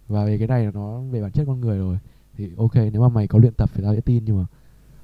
Và 0.09 0.25
về 0.25 0.38
cái 0.38 0.49
này 0.49 0.64
là 0.64 0.71
nó 0.71 1.00
về 1.00 1.23
bản 1.23 1.33
chất 1.33 1.45
con 1.47 1.61
người 1.61 1.78
rồi 1.78 1.99
thì 2.37 2.50
ok 2.57 2.75
nếu 2.75 3.00
mà 3.02 3.09
mày 3.09 3.28
có 3.28 3.38
luyện 3.38 3.54
tập 3.54 3.71
thì 3.75 3.83
tao 3.83 3.95
sẽ 3.95 4.00
tin 4.00 4.25
nhưng 4.25 4.37
mà 4.38 4.47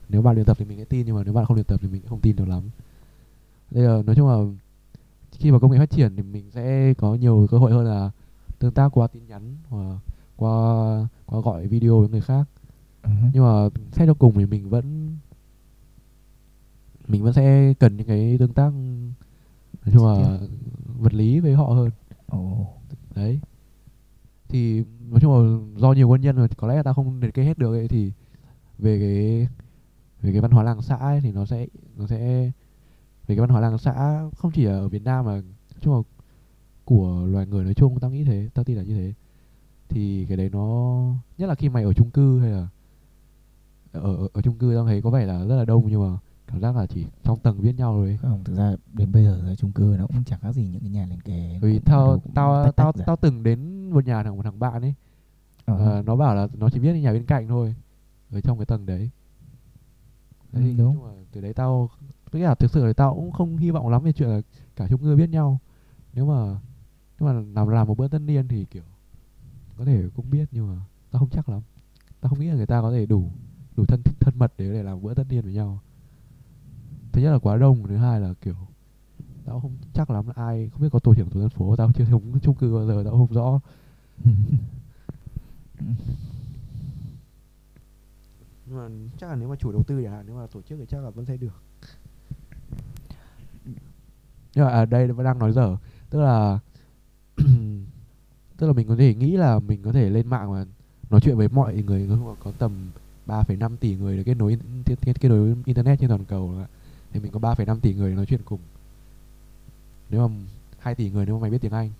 nếu 0.08 0.22
bạn 0.22 0.34
luyện 0.34 0.46
tập 0.46 0.56
thì 0.60 0.64
mình 0.64 0.78
sẽ 0.78 0.84
tin 0.84 1.06
nhưng 1.06 1.16
mà 1.16 1.22
nếu 1.24 1.34
bạn 1.34 1.44
không 1.46 1.54
luyện 1.56 1.66
tập 1.66 1.80
thì 1.82 1.88
mình 1.88 2.02
không 2.08 2.20
tin 2.20 2.36
được 2.36 2.48
lắm. 2.48 2.62
Đây 3.70 3.84
là 3.84 4.02
nói 4.02 4.16
chung 4.16 4.28
là 4.28 4.36
khi 5.32 5.50
mà 5.50 5.58
công 5.58 5.70
nghệ 5.72 5.78
phát 5.78 5.90
triển 5.90 6.16
thì 6.16 6.22
mình 6.22 6.50
sẽ 6.50 6.94
có 6.94 7.14
nhiều 7.14 7.46
cơ 7.50 7.58
hội 7.58 7.72
hơn 7.72 7.84
là 7.84 8.10
tương 8.58 8.72
tác 8.72 8.88
qua 8.92 9.06
tin 9.06 9.26
nhắn 9.26 9.56
hoặc 9.68 9.98
qua 10.36 10.52
qua 11.26 11.40
gọi 11.40 11.66
video 11.66 12.00
với 12.00 12.08
người 12.08 12.20
khác. 12.20 12.44
Ừ. 13.02 13.10
nhưng 13.34 13.44
mà 13.44 13.68
xét 13.92 14.06
cho 14.08 14.14
cùng 14.14 14.34
thì 14.34 14.46
mình 14.46 14.68
vẫn 14.68 15.16
mình 17.08 17.22
vẫn 17.22 17.32
sẽ 17.32 17.74
cần 17.78 17.96
những 17.96 18.06
cái 18.06 18.36
tương 18.38 18.52
tác 18.52 18.70
nói 19.84 19.94
chung 19.94 20.06
là 20.06 20.38
vật 20.98 21.14
lý 21.14 21.40
với 21.40 21.54
họ 21.54 21.64
hơn 21.64 21.90
ồ. 22.26 22.66
Đấy. 23.14 23.40
Thì 24.48 24.84
nói 25.10 25.20
chung 25.20 25.32
là 25.32 25.58
do 25.80 25.92
nhiều 25.92 26.08
nguyên 26.08 26.20
nhân 26.20 26.36
rồi 26.36 26.48
có 26.56 26.68
lẽ 26.68 26.76
là 26.76 26.82
ta 26.82 26.92
không 26.92 27.20
liệt 27.20 27.34
kê 27.34 27.44
hết 27.44 27.58
được 27.58 27.74
ấy 27.74 27.88
thì 27.88 28.12
về 28.78 28.98
cái 29.00 29.48
về 30.22 30.32
cái 30.32 30.40
văn 30.40 30.50
hóa 30.50 30.62
làng 30.64 30.82
xã 30.82 30.96
ấy, 30.96 31.20
thì 31.20 31.32
nó 31.32 31.44
sẽ 31.46 31.66
nó 31.96 32.06
sẽ 32.06 32.18
về 33.26 33.36
cái 33.36 33.40
văn 33.40 33.48
hóa 33.48 33.60
làng 33.60 33.78
xã 33.78 34.24
không 34.36 34.52
chỉ 34.52 34.64
ở 34.64 34.88
Việt 34.88 35.02
Nam 35.04 35.24
mà 35.24 35.32
nói 35.32 35.80
chung 35.80 35.94
là 35.94 36.00
của 36.84 37.26
loài 37.26 37.46
người 37.46 37.64
nói 37.64 37.74
chung 37.74 38.00
tao 38.00 38.10
nghĩ 38.10 38.24
thế 38.24 38.48
tao 38.54 38.64
tin 38.64 38.76
là 38.76 38.82
như 38.82 38.94
thế. 38.94 39.14
Thì 39.88 40.26
cái 40.28 40.36
đấy 40.36 40.50
nó 40.52 41.00
nhất 41.38 41.46
là 41.46 41.54
khi 41.54 41.68
mày 41.68 41.84
ở 41.84 41.92
chung 41.92 42.10
cư 42.10 42.40
hay 42.40 42.50
là 42.50 42.68
ở 43.92 44.16
ở, 44.16 44.28
ở 44.32 44.42
chung 44.42 44.58
cư 44.58 44.74
tao 44.74 44.84
thấy 44.86 45.02
có 45.02 45.10
vẻ 45.10 45.26
là 45.26 45.44
rất 45.44 45.56
là 45.56 45.64
đông 45.64 45.90
nhưng 45.90 46.10
mà 46.10 46.18
cảm 46.46 46.60
giác 46.60 46.76
là 46.76 46.86
chỉ 46.86 47.04
trong 47.22 47.38
tầng 47.38 47.62
biết 47.62 47.72
nhau 47.72 47.94
rồi 47.94 48.18
không 48.22 48.44
thực 48.44 48.54
ra 48.56 48.76
đến 48.92 49.12
bây 49.12 49.24
giờ 49.24 49.54
chung 49.58 49.72
cư 49.72 49.96
nó 49.98 50.06
cũng 50.06 50.24
chẳng 50.24 50.40
khác 50.40 50.52
gì 50.52 50.68
những 50.68 50.80
cái 50.80 50.90
nhà 50.90 51.06
liền 51.06 51.20
kề. 51.20 51.58
Vì 51.62 51.78
tao 51.78 52.22
tao 52.34 52.64
tách 52.64 52.76
tao 52.76 52.92
tách 52.92 53.06
tao 53.06 53.16
từng 53.16 53.42
đến 53.42 53.90
một 53.90 54.04
nhà 54.06 54.22
của 54.22 54.36
một 54.36 54.42
thằng 54.42 54.58
bạn 54.58 54.82
ấy. 54.82 54.94
Ờ, 55.64 55.76
Ờ, 55.76 56.02
nó 56.02 56.16
bảo 56.16 56.34
là 56.34 56.48
nó 56.54 56.70
chỉ 56.70 56.78
biết 56.78 56.92
nhà 56.94 57.12
bên 57.12 57.26
cạnh 57.26 57.48
thôi 57.48 57.74
ở 58.30 58.40
trong 58.40 58.58
cái 58.58 58.66
tầng 58.66 58.86
đấy. 58.86 59.10
Ừ, 60.52 60.60
Đấy, 60.60 60.74
đúng. 60.78 60.94
nhưng 60.94 61.02
mà 61.04 61.10
từ 61.32 61.40
đấy 61.40 61.54
tao 61.54 61.90
tức 62.30 62.38
là 62.38 62.54
thực 62.54 62.70
sự 62.70 62.86
là 62.86 62.92
tao 62.92 63.14
cũng 63.14 63.32
không 63.32 63.56
hy 63.56 63.70
vọng 63.70 63.88
lắm 63.88 64.02
về 64.02 64.12
chuyện 64.12 64.28
là 64.28 64.40
cả 64.76 64.86
chung 64.90 65.00
cư 65.00 65.16
biết 65.16 65.28
nhau. 65.30 65.58
Nếu 66.12 66.26
mà 66.26 66.60
nếu 67.20 67.28
mà 67.28 67.32
làm 67.54 67.68
làm 67.68 67.86
một 67.86 67.98
bữa 67.98 68.08
tất 68.08 68.18
niên 68.18 68.48
thì 68.48 68.64
kiểu 68.64 68.82
có 69.78 69.84
thể 69.84 70.02
cũng 70.16 70.30
biết 70.30 70.48
nhưng 70.52 70.68
mà 70.68 70.80
tao 71.10 71.20
không 71.20 71.30
chắc 71.30 71.48
lắm. 71.48 71.60
Tao 72.20 72.28
không 72.30 72.40
nghĩ 72.40 72.46
là 72.48 72.54
người 72.54 72.66
ta 72.66 72.80
có 72.82 72.90
thể 72.92 73.06
đủ 73.06 73.30
đủ 73.76 73.84
thân 73.88 74.02
thân 74.20 74.34
mật 74.38 74.52
để 74.58 74.72
để 74.72 74.82
làm 74.82 75.02
bữa 75.02 75.14
tất 75.14 75.24
niên 75.28 75.42
với 75.44 75.52
nhau 75.52 75.80
thứ 77.16 77.22
nhất 77.22 77.32
là 77.32 77.38
quá 77.38 77.56
đông 77.56 77.82
thứ 77.88 77.96
hai 77.96 78.20
là 78.20 78.34
kiểu 78.40 78.54
tao 79.44 79.60
không 79.60 79.76
chắc 79.94 80.10
lắm 80.10 80.26
là 80.26 80.32
ai 80.36 80.70
không 80.72 80.82
biết 80.82 80.88
có 80.92 80.98
tổ 80.98 81.14
trưởng 81.14 81.30
tổ 81.30 81.40
dân 81.40 81.50
phố 81.50 81.76
tao 81.76 81.92
chưa 81.92 82.04
sống 82.10 82.22
chung 82.42 82.54
cư 82.54 82.74
bao 82.74 82.86
giờ 82.86 83.02
tao 83.04 83.12
không 83.12 83.32
rõ. 83.32 83.60
Nhưng 88.66 88.76
mà 88.76 88.88
chắc 89.18 89.30
là 89.30 89.36
nếu 89.36 89.48
mà 89.48 89.56
chủ 89.56 89.72
đầu 89.72 89.82
tư 89.82 90.02
chẳng 90.02 90.12
hạn 90.12 90.24
nếu 90.26 90.36
mà 90.36 90.46
tổ 90.46 90.62
chức 90.62 90.78
thì 90.78 90.84
chắc 90.88 91.04
là 91.04 91.10
vẫn 91.10 91.24
sẽ 91.24 91.36
được. 91.36 91.62
Nhưng 94.54 94.64
mà 94.64 94.70
ở 94.70 94.86
đây 94.86 95.08
vẫn 95.08 95.24
đang 95.24 95.38
nói 95.38 95.52
dở. 95.52 95.76
Tức 96.10 96.20
là 96.20 96.58
tức 98.56 98.66
là 98.66 98.72
mình 98.72 98.88
có 98.88 98.96
thể 98.96 99.14
nghĩ 99.14 99.36
là 99.36 99.58
mình 99.58 99.82
có 99.82 99.92
thể 99.92 100.10
lên 100.10 100.26
mạng 100.28 100.52
và 100.52 100.66
nói 101.10 101.20
chuyện 101.20 101.36
với 101.36 101.48
mọi 101.48 101.82
người 101.82 102.08
có, 102.08 102.36
có 102.44 102.52
tầm 102.58 102.90
3,5 103.26 103.76
tỷ 103.76 103.96
người 103.96 104.16
để 104.16 104.24
kết 104.24 104.34
nối 104.34 104.58
kết, 104.84 104.96
kết, 105.00 105.20
kết 105.20 105.28
nối 105.28 105.54
internet 105.64 106.00
trên 106.00 106.08
toàn 106.08 106.24
cầu. 106.24 106.54
Thì 107.12 107.20
mình 107.20 107.32
có 107.32 107.40
3,5 107.40 107.80
tỷ 107.80 107.94
người 107.94 108.14
nói 108.14 108.26
chuyện 108.26 108.40
cùng. 108.44 108.60
Nếu 110.10 110.28
mà 110.28 110.34
2 110.78 110.94
tỷ 110.94 111.10
người 111.10 111.26
nếu 111.26 111.34
mà 111.34 111.40
mày 111.40 111.50
biết 111.50 111.60
tiếng 111.60 111.72
Anh. 111.72 111.90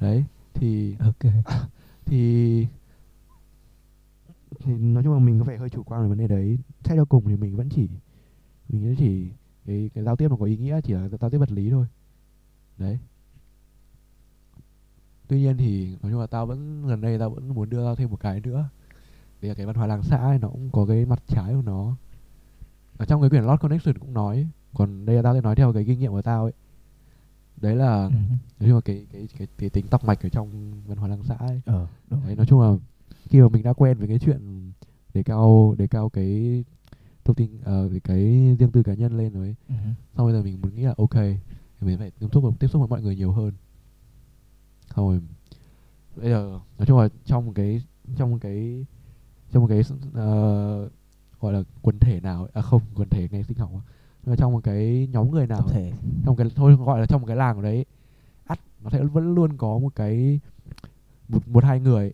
Đấy 0.00 0.24
thì 0.54 0.96
ok. 0.98 1.32
thì 2.06 2.66
thì 4.58 4.72
nói 4.72 5.02
chung 5.02 5.12
là 5.12 5.18
mình 5.18 5.38
có 5.38 5.44
vẻ 5.44 5.56
hơi 5.56 5.68
chủ 5.68 5.82
quan 5.82 6.02
về 6.02 6.08
vấn 6.08 6.18
đề 6.18 6.28
đấy. 6.28 6.58
Xét 6.84 6.96
cho 6.96 7.04
cùng 7.04 7.24
thì 7.28 7.36
mình 7.36 7.56
vẫn 7.56 7.68
chỉ 7.68 7.88
mình 8.68 8.84
vẫn 8.84 8.96
chỉ 8.98 9.28
cái 9.66 9.90
cái 9.94 10.04
giao 10.04 10.16
tiếp 10.16 10.28
nó 10.28 10.36
có 10.36 10.44
ý 10.44 10.56
nghĩa 10.56 10.80
chỉ 10.80 10.92
là 10.92 11.08
giao 11.08 11.30
tiếp 11.30 11.38
vật 11.38 11.52
lý 11.52 11.70
thôi. 11.70 11.86
Đấy. 12.78 12.98
Tuy 15.28 15.40
nhiên 15.40 15.56
thì 15.56 15.96
nói 16.02 16.12
chung 16.12 16.20
là 16.20 16.26
tao 16.26 16.46
vẫn 16.46 16.86
gần 16.86 17.00
đây 17.00 17.18
tao 17.18 17.30
vẫn 17.30 17.48
muốn 17.48 17.70
đưa 17.70 17.84
ra 17.84 17.94
thêm 17.94 18.10
một 18.10 18.20
cái 18.20 18.40
nữa. 18.40 18.68
Đấy 19.40 19.48
là 19.48 19.54
cái 19.54 19.66
văn 19.66 19.76
hóa 19.76 19.86
làng 19.86 20.02
xã 20.02 20.16
ấy, 20.16 20.38
nó 20.38 20.48
cũng 20.48 20.70
có 20.72 20.86
cái 20.86 21.06
mặt 21.06 21.22
trái 21.26 21.54
của 21.54 21.62
nó 21.62 21.96
ở 23.02 23.04
trong 23.04 23.20
cái 23.20 23.30
quyển 23.30 23.44
Lost 23.44 23.60
Connection 23.60 23.98
cũng 23.98 24.14
nói 24.14 24.46
còn 24.74 25.06
đây 25.06 25.16
là 25.16 25.22
tao 25.22 25.34
sẽ 25.34 25.40
nói 25.40 25.56
theo 25.56 25.72
cái 25.72 25.84
kinh 25.84 25.98
nghiệm 25.98 26.10
của 26.12 26.22
tao 26.22 26.44
ấy 26.44 26.52
đấy 27.56 27.76
là 27.76 28.04
Ừ. 28.04 28.10
nói 28.60 28.68
chung 28.68 28.74
là 28.74 28.80
cái 28.80 29.06
cái 29.12 29.28
cái, 29.38 29.48
cái 29.58 29.70
tính 29.70 29.86
tọc 29.88 30.04
mạch 30.04 30.22
ở 30.22 30.28
trong 30.28 30.72
văn 30.86 30.98
hóa 30.98 31.08
làng 31.08 31.22
xã 31.24 31.34
ấy 31.34 31.60
ờ 31.64 31.86
đúng 32.10 32.20
Đấy, 32.26 32.36
nói 32.36 32.46
chung 32.46 32.60
là 32.60 32.76
khi 33.28 33.40
mà 33.40 33.48
mình 33.48 33.62
đã 33.62 33.72
quen 33.72 33.98
với 33.98 34.08
cái 34.08 34.18
chuyện 34.18 34.70
đề 35.14 35.22
cao 35.22 35.74
đề 35.78 35.86
cao 35.86 36.08
cái 36.08 36.64
thông 37.24 37.36
tin 37.36 37.50
ờ, 37.64 37.88
về 37.88 38.00
cái 38.00 38.56
riêng 38.58 38.70
tư 38.72 38.82
cá 38.82 38.94
nhân 38.94 39.18
lên 39.18 39.32
rồi 39.32 39.46
ấy. 39.46 39.54
Ừ. 39.68 39.74
Xong 40.16 40.26
bây 40.26 40.34
giờ 40.34 40.42
mình 40.42 40.60
muốn 40.60 40.74
nghĩ 40.74 40.82
là 40.82 40.94
ok 40.98 41.14
thì 41.14 41.86
mình 41.86 41.98
phải 41.98 42.10
tiếp 42.10 42.26
xúc 42.32 42.44
tiếp 42.58 42.68
xúc 42.68 42.80
với 42.80 42.88
mọi 42.88 43.02
người 43.02 43.16
nhiều 43.16 43.32
hơn. 43.32 43.52
Xong 44.96 45.08
rồi 45.08 45.20
bây 46.16 46.30
giờ 46.30 46.60
nói 46.78 46.86
chung 46.86 46.98
là 46.98 47.08
trong 47.24 47.46
một 47.46 47.52
cái 47.54 47.82
trong 48.16 48.30
một 48.30 48.38
cái 48.40 48.86
trong 49.52 49.62
một 49.62 49.68
cái 49.68 49.82
ờ, 50.14 50.88
gọi 51.42 51.52
là 51.52 51.62
quần 51.82 51.98
thể 51.98 52.20
nào 52.20 52.48
à 52.52 52.62
không 52.62 52.82
quần 52.94 53.08
thể 53.08 53.28
nghe 53.30 53.42
sinh 53.42 53.58
học 53.58 53.70
mà 54.26 54.36
trong 54.36 54.52
một 54.52 54.60
cái 54.64 55.08
nhóm 55.12 55.30
người 55.30 55.46
nào 55.46 55.60
ấy. 55.60 55.72
thể. 55.72 55.92
Trong 56.24 56.36
cái 56.36 56.50
thôi 56.54 56.74
gọi 56.74 57.00
là 57.00 57.06
trong 57.06 57.20
một 57.20 57.26
cái 57.26 57.36
làng 57.36 57.56
ở 57.56 57.62
đấy. 57.62 57.84
Ắt 58.44 58.60
nó 58.84 58.90
sẽ 58.90 59.02
vẫn 59.02 59.34
luôn 59.34 59.56
có 59.56 59.78
một 59.78 59.94
cái 59.94 60.40
một 61.28 61.48
một 61.48 61.64
hai 61.64 61.80
người. 61.80 62.12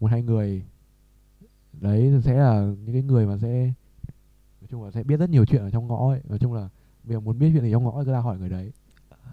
Một 0.00 0.10
hai 0.10 0.22
người. 0.22 0.62
Đấy 1.72 2.20
sẽ 2.24 2.34
là 2.34 2.60
những 2.60 2.92
cái 2.92 3.02
người 3.02 3.26
mà 3.26 3.38
sẽ 3.38 3.72
nói 4.60 4.68
chung 4.70 4.84
là 4.84 4.90
sẽ 4.90 5.02
biết 5.02 5.16
rất 5.16 5.30
nhiều 5.30 5.44
chuyện 5.44 5.62
ở 5.62 5.70
trong 5.70 5.86
ngõ 5.86 6.10
ấy. 6.10 6.20
Nói 6.28 6.38
chung 6.38 6.52
là 6.52 6.68
bây 7.04 7.14
giờ 7.14 7.20
muốn 7.20 7.38
biết 7.38 7.50
chuyện 7.52 7.62
gì 7.62 7.72
trong 7.72 7.84
ngõ 7.84 8.04
cứ 8.04 8.12
ra 8.12 8.18
hỏi 8.18 8.38
người 8.38 8.48
đấy. 8.48 8.72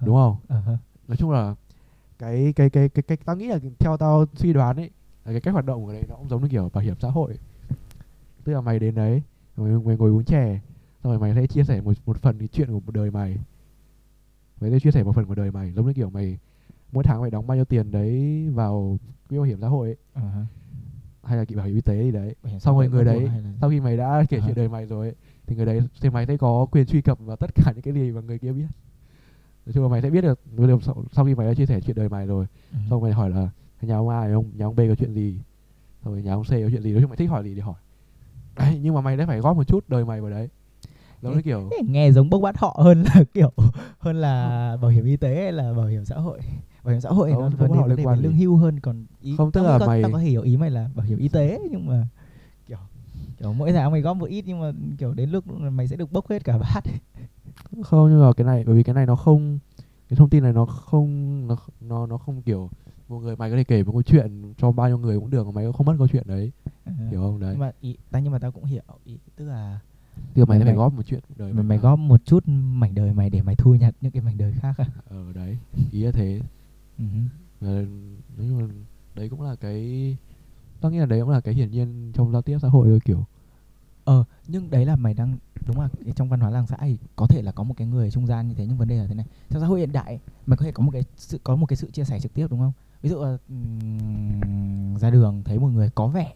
Đúng 0.01 0.15
không? 0.15 0.37
Ờ 0.47 0.59
hơ. 0.59 0.77
nói 1.07 1.17
chung 1.17 1.31
là 1.31 1.55
cái 2.19 2.53
cái 2.55 2.69
cái 2.69 2.89
cái 2.89 3.03
cái 3.03 3.17
tao 3.25 3.35
nghĩ 3.35 3.47
là 3.47 3.59
theo 3.79 3.97
tao 3.97 4.25
suy 4.35 4.53
đoán 4.53 4.75
ấy 4.77 4.89
là 5.25 5.31
cái 5.31 5.41
cách 5.41 5.53
hoạt 5.53 5.65
động 5.65 5.85
của 5.85 5.93
đấy 5.93 6.03
nó 6.09 6.15
cũng 6.15 6.29
giống 6.29 6.41
như 6.41 6.49
kiểu 6.49 6.69
bảo 6.73 6.83
hiểm 6.83 6.95
xã 6.99 7.09
hội 7.09 7.37
tức 8.43 8.53
là 8.53 8.61
mày 8.61 8.79
đến 8.79 8.95
đấy 8.95 9.21
mày, 9.57 9.71
mày 9.71 9.97
ngồi 9.97 10.09
uống 10.11 10.23
chè 10.23 10.59
xong 11.03 11.11
rồi 11.11 11.19
mày 11.19 11.35
sẽ 11.35 11.47
chia 11.47 11.63
sẻ 11.63 11.81
một 11.81 11.93
một 12.05 12.17
phần 12.17 12.39
cái 12.39 12.47
chuyện 12.47 12.67
của 12.67 12.79
một 12.79 12.91
đời 12.93 13.11
mày. 13.11 13.37
Mày 14.61 14.71
sẽ 14.71 14.79
chia 14.79 14.91
sẻ 14.91 15.03
một 15.03 15.15
phần 15.15 15.25
của 15.25 15.35
đời 15.35 15.51
mày 15.51 15.71
giống 15.71 15.87
như 15.87 15.93
kiểu 15.93 16.09
mày 16.09 16.37
mỗi 16.91 17.03
tháng 17.03 17.21
mày 17.21 17.31
đóng 17.31 17.47
bao 17.47 17.55
nhiêu 17.55 17.65
tiền 17.65 17.91
đấy 17.91 18.45
vào 18.53 18.97
quỹ 19.29 19.37
bảo 19.37 19.43
hiểm 19.45 19.61
xã 19.61 19.67
hội 19.67 19.87
ấy, 19.87 19.95
Ờ. 20.13 20.21
Hơ. 20.21 20.45
hay 21.23 21.37
là 21.37 21.45
quỹ 21.45 21.55
bảo 21.55 21.65
hiểm 21.65 21.75
y 21.75 21.81
tế 21.81 22.03
gì 22.03 22.11
đấy. 22.11 22.35
Bảo 22.43 22.59
xong 22.59 22.77
rồi 22.77 22.89
người 22.89 23.05
đấy 23.05 23.21
là- 23.25 23.41
sau 23.61 23.69
khi 23.69 23.79
mày 23.79 23.97
đã 23.97 24.23
kể 24.29 24.37
À. 24.37 24.43
chuyện 24.45 24.55
đời 24.55 24.69
mày 24.69 24.85
rồi 24.85 25.07
ấy, 25.07 25.15
thì 25.47 25.55
người 25.55 25.65
đấy 25.65 25.81
thì 26.01 26.09
mày 26.09 26.25
sẽ 26.25 26.37
có 26.37 26.65
quyền 26.71 26.85
truy 26.85 27.01
cập 27.01 27.19
vào 27.19 27.35
tất 27.37 27.55
cả 27.55 27.71
những 27.75 27.81
cái 27.81 27.93
gì 27.93 28.11
mà 28.11 28.21
người 28.21 28.39
kia 28.39 28.51
biết. 28.51 28.65
Nói 29.65 29.73
chung 29.73 29.83
là 29.83 29.89
mày 29.89 30.01
sẽ 30.01 30.09
biết 30.09 30.21
được 30.21 30.39
sau, 30.81 31.03
sau 31.11 31.25
khi 31.25 31.35
mày 31.35 31.47
đã 31.47 31.53
chia 31.53 31.65
sẻ 31.65 31.81
chuyện 31.81 31.95
đời 31.95 32.09
mày 32.09 32.27
rồi. 32.27 32.45
Ừ. 32.71 32.77
xong 32.89 33.01
mày 33.01 33.11
hỏi 33.11 33.29
là 33.29 33.49
nhà 33.81 33.95
ông 33.95 34.09
A 34.09 34.33
ông 34.33 34.45
nhà 34.57 34.65
ông 34.65 34.75
B 34.75 34.79
có 34.89 34.95
chuyện 34.95 35.13
gì? 35.13 35.39
Xong 36.03 36.13
rồi 36.13 36.23
nhà 36.23 36.33
ông 36.33 36.43
C 36.43 36.49
có 36.49 36.69
chuyện 36.71 36.81
gì? 36.81 36.91
Nói 36.91 37.01
chung 37.01 37.09
mày 37.09 37.17
thích 37.17 37.29
hỏi 37.29 37.43
gì 37.43 37.53
thì 37.55 37.59
hỏi 37.61 37.75
đấy, 38.65 38.79
nhưng 38.83 38.93
mà 38.95 39.01
mày 39.01 39.17
đã 39.17 39.25
phải 39.25 39.39
góp 39.39 39.57
một 39.57 39.67
chút 39.67 39.85
đời 39.89 40.05
mày 40.05 40.21
vào 40.21 40.29
đấy. 40.31 40.49
Giống 41.21 41.35
như 41.35 41.41
kiểu 41.41 41.69
nghe 41.85 42.11
giống 42.11 42.29
bốc 42.29 42.41
bắt 42.41 42.57
họ 42.57 42.79
hơn 42.83 43.03
là 43.03 43.23
kiểu 43.33 43.51
hơn 43.99 44.15
là 44.15 44.77
bảo 44.81 44.91
hiểm 44.91 45.05
y 45.05 45.17
tế 45.17 45.35
hay 45.35 45.51
là 45.51 45.73
bảo 45.73 45.85
hiểm 45.85 46.05
xã 46.05 46.15
hội. 46.15 46.39
Bảo 46.83 46.91
hiểm 46.91 47.01
xã 47.01 47.09
hội 47.09 47.31
Không, 47.31 47.51
nó 47.69 47.75
họ 47.75 47.87
liên 47.87 48.07
quan 48.07 48.19
lương 48.19 48.33
hưu 48.33 48.55
hơn 48.55 48.79
còn 48.79 49.05
ý 49.21 49.37
Không, 49.37 49.51
tức 49.51 49.61
là 49.63 49.79
có, 49.79 49.87
mày- 49.87 50.01
tao 50.01 50.11
có 50.11 50.17
hiểu 50.17 50.41
ý 50.41 50.57
mày 50.57 50.69
là 50.69 50.89
bảo 50.95 51.05
hiểm 51.05 51.17
y 51.17 51.27
tế 51.27 51.59
nhưng 51.71 51.87
mà 51.87 52.07
kiểu 52.67 52.77
kiểu 53.39 53.53
mỗi 53.53 53.71
tháng 53.71 53.91
mày 53.91 54.01
góp 54.01 54.17
một 54.17 54.25
ít 54.25 54.43
nhưng 54.47 54.59
mà 54.61 54.71
kiểu 54.97 55.13
đến 55.13 55.29
lúc 55.29 55.47
mày 55.47 55.87
sẽ 55.87 55.95
được 55.95 56.11
bốc 56.11 56.29
hết 56.29 56.43
cả 56.43 56.57
bát. 56.57 56.81
Không 57.83 58.09
nhưng 58.09 58.21
mà 58.21 58.33
cái 58.33 58.45
này 58.45 58.63
bởi 58.67 58.75
vì 58.75 58.83
cái 58.83 58.95
này 58.95 59.05
nó 59.05 59.15
không 59.15 59.59
cái 60.09 60.17
thông 60.17 60.29
tin 60.29 60.43
này 60.43 60.53
nó 60.53 60.65
không 60.65 61.47
nó 61.47 61.55
nó 61.81 62.05
nó 62.05 62.17
không 62.17 62.41
kiểu 62.41 62.69
một 63.07 63.19
người 63.19 63.35
mày 63.35 63.49
có 63.51 63.55
thể 63.57 63.63
kể 63.63 63.83
một 63.83 63.91
câu 63.91 64.01
chuyện 64.03 64.53
cho 64.57 64.71
bao 64.71 64.87
nhiêu 64.87 64.97
người 64.97 65.19
cũng 65.19 65.29
được 65.29 65.45
mà 65.45 65.51
mày 65.51 65.65
cũng 65.65 65.73
không 65.73 65.85
mất 65.85 65.95
câu 65.97 66.07
chuyện 66.07 66.23
đấy 66.27 66.51
hiểu 66.85 67.21
không? 67.21 67.39
Đấy. 67.39 67.49
nhưng 67.51 67.59
mà 67.59 67.71
ý 67.81 67.95
ta 68.11 68.19
nhưng 68.19 68.31
mà 68.31 68.39
tao 68.39 68.51
cũng 68.51 68.65
hiểu. 68.65 68.83
Ý 69.05 69.17
tức 69.35 69.45
là 69.45 69.79
tức 70.33 70.41
là 70.41 70.45
mày 70.45 70.59
mày- 70.59 70.65
phải 70.65 70.73
mày- 70.73 70.75
góp 70.75 70.93
một 70.93 71.03
chuyện 71.05 71.19
đời 71.35 71.53
mày, 71.53 71.63
mày 71.63 71.77
mà. 71.77 71.81
góp 71.81 71.99
một 71.99 72.21
chút 72.25 72.43
mảnh 72.47 72.95
đời 72.95 73.13
mày 73.13 73.29
để 73.29 73.41
mày 73.41 73.55
thu 73.55 73.75
nhặt 73.75 73.95
những 74.01 74.11
cái 74.11 74.21
mảnh 74.21 74.37
đời 74.37 74.53
khác 74.61 74.73
à? 74.77 74.85
Ờ 75.09 75.33
đấy. 75.33 75.57
Ý 75.91 76.03
là 76.03 76.11
thế. 76.11 76.41
Ừ. 76.97 77.03
Và 77.61 77.67
nói 78.37 78.47
chung 78.47 78.59
là 78.59 78.67
đấy 79.15 79.29
cũng 79.29 79.41
là 79.41 79.55
cái 79.55 80.17
tao 80.81 80.91
nghĩ 80.91 80.97
là 80.97 81.05
đấy 81.05 81.19
cũng 81.21 81.29
là 81.29 81.39
cái 81.39 81.53
hiển 81.53 81.71
nhiên 81.71 82.11
trong 82.15 82.31
giao 82.31 82.41
tiếp 82.41 82.57
xã 82.61 82.67
hội 82.67 82.87
thôi 82.87 82.99
kiểu. 83.05 83.25
Ờ 84.03 84.23
nhưng 84.47 84.69
đấy 84.69 84.85
là 84.85 84.95
mày 84.95 85.13
đang 85.13 85.37
đúng 85.67 85.79
là 85.79 85.89
trong 86.15 86.29
văn 86.29 86.39
hóa 86.39 86.49
làng 86.49 86.67
xã 86.67 86.77
thì 86.81 86.97
có 87.15 87.27
thể 87.27 87.41
là 87.41 87.51
có 87.51 87.63
một 87.63 87.73
cái 87.77 87.87
người 87.87 88.11
trung 88.11 88.27
gian 88.27 88.47
như 88.47 88.53
thế 88.53 88.65
nhưng 88.65 88.77
vấn 88.77 88.87
đề 88.87 88.97
là 88.97 89.07
thế 89.07 89.15
này. 89.15 89.25
Trong 89.49 89.61
xã 89.61 89.67
hội 89.67 89.79
hiện 89.79 89.91
đại 89.91 90.19
mày 90.45 90.57
có 90.57 90.65
thể 90.65 90.71
có 90.71 90.83
một 90.83 90.91
cái 90.91 91.03
sự 91.17 91.39
có 91.43 91.55
một 91.55 91.65
cái 91.65 91.77
sự 91.77 91.91
chia 91.91 92.03
sẻ 92.03 92.19
trực 92.19 92.33
tiếp 92.33 92.47
đúng 92.49 92.59
không? 92.59 92.71
Ví 93.01 93.09
dụ 93.09 93.21
là 93.23 93.37
ừm, 93.49 94.97
ra 94.97 95.09
đường 95.09 95.41
thấy 95.45 95.59
một 95.59 95.67
người 95.67 95.89
có 95.95 96.07
vẻ 96.07 96.33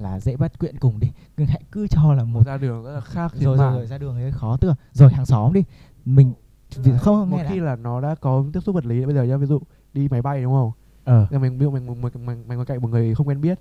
là 0.00 0.20
dễ 0.20 0.36
bắt 0.36 0.52
chuyện 0.60 0.78
cùng 0.78 1.00
đi. 1.00 1.12
Nhưng 1.36 1.46
hãy 1.46 1.62
cứ 1.72 1.86
cho 1.88 2.14
là 2.14 2.24
một 2.24 2.46
ra 2.46 2.56
đường 2.56 2.84
rất 2.84 2.92
là 2.94 3.00
khác 3.00 3.32
rồi, 3.34 3.56
rồi 3.56 3.72
rồi 3.72 3.86
ra 3.86 3.98
đường 3.98 4.14
thấy 4.14 4.32
khó. 4.32 4.56
Là 4.60 4.74
rồi 4.92 5.12
hàng 5.12 5.26
xóm 5.26 5.52
đi. 5.52 5.64
Mình 6.04 6.32
vì 6.76 6.90
không 6.90 6.98
không 7.00 7.30
một 7.30 7.36
nghe 7.36 7.46
khi 7.48 7.58
đã. 7.58 7.64
là 7.64 7.76
nó 7.76 8.00
đã 8.00 8.14
có 8.14 8.44
tiếp 8.52 8.60
xúc 8.60 8.74
vật 8.74 8.86
lý 8.86 9.04
bây 9.06 9.14
giờ 9.14 9.22
nhá 9.22 9.36
ví 9.36 9.46
dụ 9.46 9.60
đi 9.94 10.08
máy 10.08 10.22
bay 10.22 10.42
đúng 10.42 10.52
không? 10.52 10.72
Ờ. 11.04 11.26
Mình 11.30 11.58
ví 11.58 11.64
dụ 11.64 11.70
mình 11.70 11.86
mình 11.86 12.00
mình, 12.02 12.26
mình, 12.26 12.44
mình 12.48 12.64
cạnh 12.64 12.82
một 12.82 12.88
người 12.88 13.14
không 13.14 13.28
quen 13.28 13.40
biết 13.40 13.60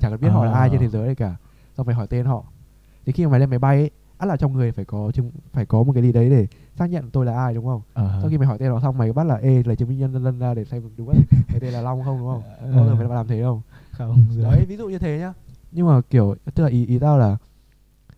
chẳng 0.00 0.10
cần 0.10 0.20
biết 0.20 0.28
họ 0.28 0.44
là 0.44 0.52
ai 0.52 0.68
trên 0.68 0.78
Ờ. 0.78 0.82
thế 0.82 0.88
giới 0.88 1.06
này 1.06 1.14
cả 1.14 1.36
xong 1.76 1.86
phải 1.86 1.94
hỏi 1.94 2.06
tên 2.06 2.26
họ. 2.26 2.44
Thì 3.06 3.12
khi 3.12 3.24
mà 3.24 3.30
mày 3.30 3.40
lên 3.40 3.50
máy 3.50 3.58
bay 3.58 3.76
ấy 3.78 3.90
ắt 4.18 4.28
là 4.28 4.36
trong 4.36 4.52
người 4.52 4.72
phải 4.72 4.84
có 4.84 5.10
chứng 5.14 5.30
phải 5.52 5.66
có 5.66 5.82
một 5.82 5.92
cái 5.92 6.02
gì 6.02 6.12
đấy 6.12 6.30
để 6.30 6.46
xác 6.76 6.86
nhận 6.90 7.10
tôi 7.10 7.26
là 7.26 7.36
ai 7.36 7.54
đúng 7.54 7.64
không? 7.64 7.80
Ờ. 7.94 8.18
Sau 8.20 8.30
khi 8.30 8.38
mày 8.38 8.46
hỏi 8.46 8.58
tên 8.58 8.70
họ 8.72 8.80
xong 8.80 8.98
mày 8.98 9.12
bắt 9.12 9.24
là 9.26 9.34
ê 9.36 9.62
lấy 9.62 9.76
chứng 9.76 9.88
minh 9.88 9.98
nhân 9.98 10.24
dân 10.24 10.38
ra 10.38 10.54
để 10.54 10.64
xem 10.64 10.82
đúng 10.96 11.06
không? 11.06 11.16
Cái 11.48 11.60
tên 11.60 11.72
là 11.72 11.80
long 11.82 12.04
không? 12.04 12.18
đúng 12.18 12.28
không? 12.28 12.42
Ờ. 12.60 12.72
bao 12.76 12.86
giờ 12.86 12.94
phải 12.98 13.08
làm 13.16 13.28
thế 13.28 13.42
không? 13.42 13.60
Không 13.92 14.24
đấy 14.42 14.64
ví 14.68 14.76
dụ 14.76 14.88
như 14.88 14.98
thế 14.98 15.18
nhá 15.18 15.32
nhưng 15.72 15.86
mà 15.86 16.00
kiểu 16.10 16.34
tức 16.54 16.62
là 16.62 16.68
ý 16.68 16.86
ý 16.86 16.98
tao 16.98 17.18
là 17.18 17.36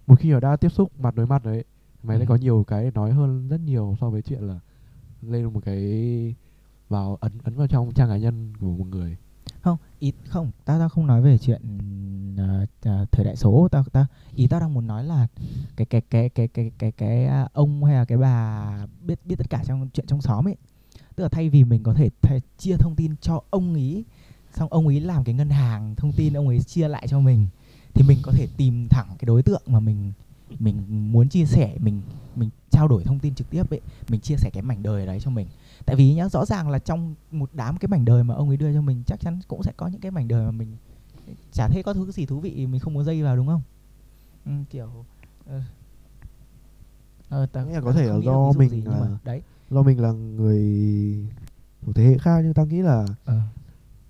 một 0.06 0.18
khi 0.18 0.32
mà 0.32 0.40
đã 0.40 0.56
tiếp 0.56 0.68
xúc 0.68 1.00
mặt 1.00 1.14
đối 1.14 1.26
mặt 1.26 1.44
đấy 1.44 1.64
mày 2.02 2.18
sẽ 2.18 2.24
Ừ. 2.24 2.28
có 2.28 2.36
nhiều 2.36 2.64
cái 2.66 2.84
để 2.84 2.90
nói 2.94 3.12
hơn 3.12 3.48
rất 3.48 3.60
nhiều 3.60 3.96
so 4.00 4.10
với 4.10 4.22
chuyện 4.22 4.40
là 4.42 4.60
lên 5.22 5.44
một 5.52 5.60
cái 5.64 6.34
vào 6.88 7.16
ấn 7.20 7.32
ấn 7.44 7.54
vào 7.56 7.66
trong 7.66 7.92
trang 7.94 8.08
cá 8.08 8.16
nhân 8.16 8.52
của 8.60 8.66
một 8.66 8.86
người. 8.86 9.16
Không 9.60 9.78
ý 9.98 10.12
không 10.28 10.50
tao 10.64 10.78
tao 10.78 10.88
không 10.88 11.06
nói 11.06 11.22
về 11.22 11.38
chuyện 11.38 11.62
ờ, 12.38 12.66
ờ, 12.82 13.06
thời 13.12 13.24
đại 13.24 13.36
số. 13.36 13.68
Tao 13.70 13.84
tao 13.92 14.06
ý 14.34 14.46
tao 14.46 14.60
đang 14.60 14.74
muốn 14.74 14.86
nói 14.86 15.04
là 15.04 15.26
cái 15.76 15.86
cái 15.86 16.00
cái 16.00 16.28
cái 16.28 16.48
cái 16.48 16.72
cái 16.78 16.92
cái 16.92 17.26
à, 17.26 17.48
ông 17.52 17.84
hay 17.84 17.94
là 17.94 18.04
cái 18.04 18.18
bà 18.18 18.86
biết 19.02 19.18
biết 19.24 19.34
tất 19.38 19.50
cả 19.50 19.62
trong 19.66 19.88
chuyện 19.92 20.06
trong 20.06 20.20
xóm 20.20 20.48
ấy. 20.48 20.56
Tức 21.16 21.22
là 21.22 21.28
thay 21.28 21.48
vì 21.50 21.64
mình 21.64 21.82
có 21.82 21.94
thể 21.94 22.10
thay, 22.22 22.40
chia 22.58 22.76
thông 22.76 22.96
tin 22.96 23.16
cho 23.20 23.40
ông 23.50 23.74
ý 23.74 24.04
xong 24.56 24.68
ông 24.70 24.88
ý 24.88 25.00
làm 25.00 25.24
cái 25.24 25.34
ngân 25.34 25.50
hàng 25.50 25.94
thông 25.96 26.12
tin 26.12 26.32
ông 26.34 26.48
ấy 26.48 26.60
chia 26.60 26.88
lại 26.88 27.06
cho 27.08 27.20
mình 27.20 27.46
thì 27.94 28.02
mình 28.02 28.18
có 28.22 28.32
thể 28.32 28.46
tìm 28.56 28.88
thẳng 28.88 29.06
cái 29.18 29.26
đối 29.26 29.42
tượng 29.42 29.62
mà 29.66 29.80
mình 29.80 30.12
mình 30.58 30.76
muốn 31.12 31.28
chia 31.28 31.44
sẻ 31.44 31.76
mình 31.80 32.02
mình 32.36 32.50
trao 32.70 32.88
đổi 32.88 33.04
thông 33.04 33.18
tin 33.18 33.34
trực 33.34 33.50
tiếp 33.50 33.70
ấy 33.70 33.80
mình 34.08 34.20
chia 34.20 34.36
sẻ 34.36 34.50
cái 34.52 34.62
mảnh 34.62 34.82
đời 34.82 35.06
đấy 35.06 35.20
cho 35.20 35.30
mình. 35.30 35.46
Tại 35.86 35.96
vì 35.96 36.14
nhá 36.14 36.28
rõ 36.28 36.44
ràng 36.44 36.68
là 36.70 36.78
trong 36.78 37.14
một 37.30 37.50
đám 37.52 37.76
cái 37.76 37.88
mảnh 37.88 38.04
đời 38.04 38.24
mà 38.24 38.34
ông 38.34 38.48
ấy 38.48 38.56
đưa 38.56 38.74
cho 38.74 38.80
mình 38.82 39.02
chắc 39.06 39.20
chắn 39.20 39.38
cũng 39.48 39.62
sẽ 39.62 39.72
có 39.76 39.86
những 39.88 40.00
cái 40.00 40.10
mảnh 40.10 40.28
đời 40.28 40.44
mà 40.44 40.50
mình 40.50 40.76
chả 41.52 41.68
thấy 41.68 41.82
có 41.82 41.94
thứ 41.94 42.10
gì 42.12 42.26
thú 42.26 42.40
vị 42.40 42.66
mình 42.66 42.80
không 42.80 42.94
muốn 42.94 43.04
dây 43.04 43.22
vào 43.22 43.36
đúng 43.36 43.46
không? 43.46 43.62
Ừ, 44.44 44.52
kiểu 44.70 44.88
ờ, 45.46 45.60
ờ, 47.28 47.64
Nghĩa 47.66 47.74
là 47.74 47.80
có 47.80 47.92
thể 47.92 48.04
là 48.06 48.18
do 48.24 48.52
mình 48.52 48.70
gì, 48.70 48.80
là- 48.80 49.18
đấy. 49.24 49.42
do 49.70 49.82
mình 49.82 50.00
là 50.00 50.12
người 50.12 50.62
một 51.86 51.92
thế 51.94 52.04
hệ 52.04 52.18
khác 52.18 52.40
nhưng 52.44 52.54
tao 52.54 52.66
nghĩ 52.66 52.82
là 52.82 53.06
ờ, 53.24 53.40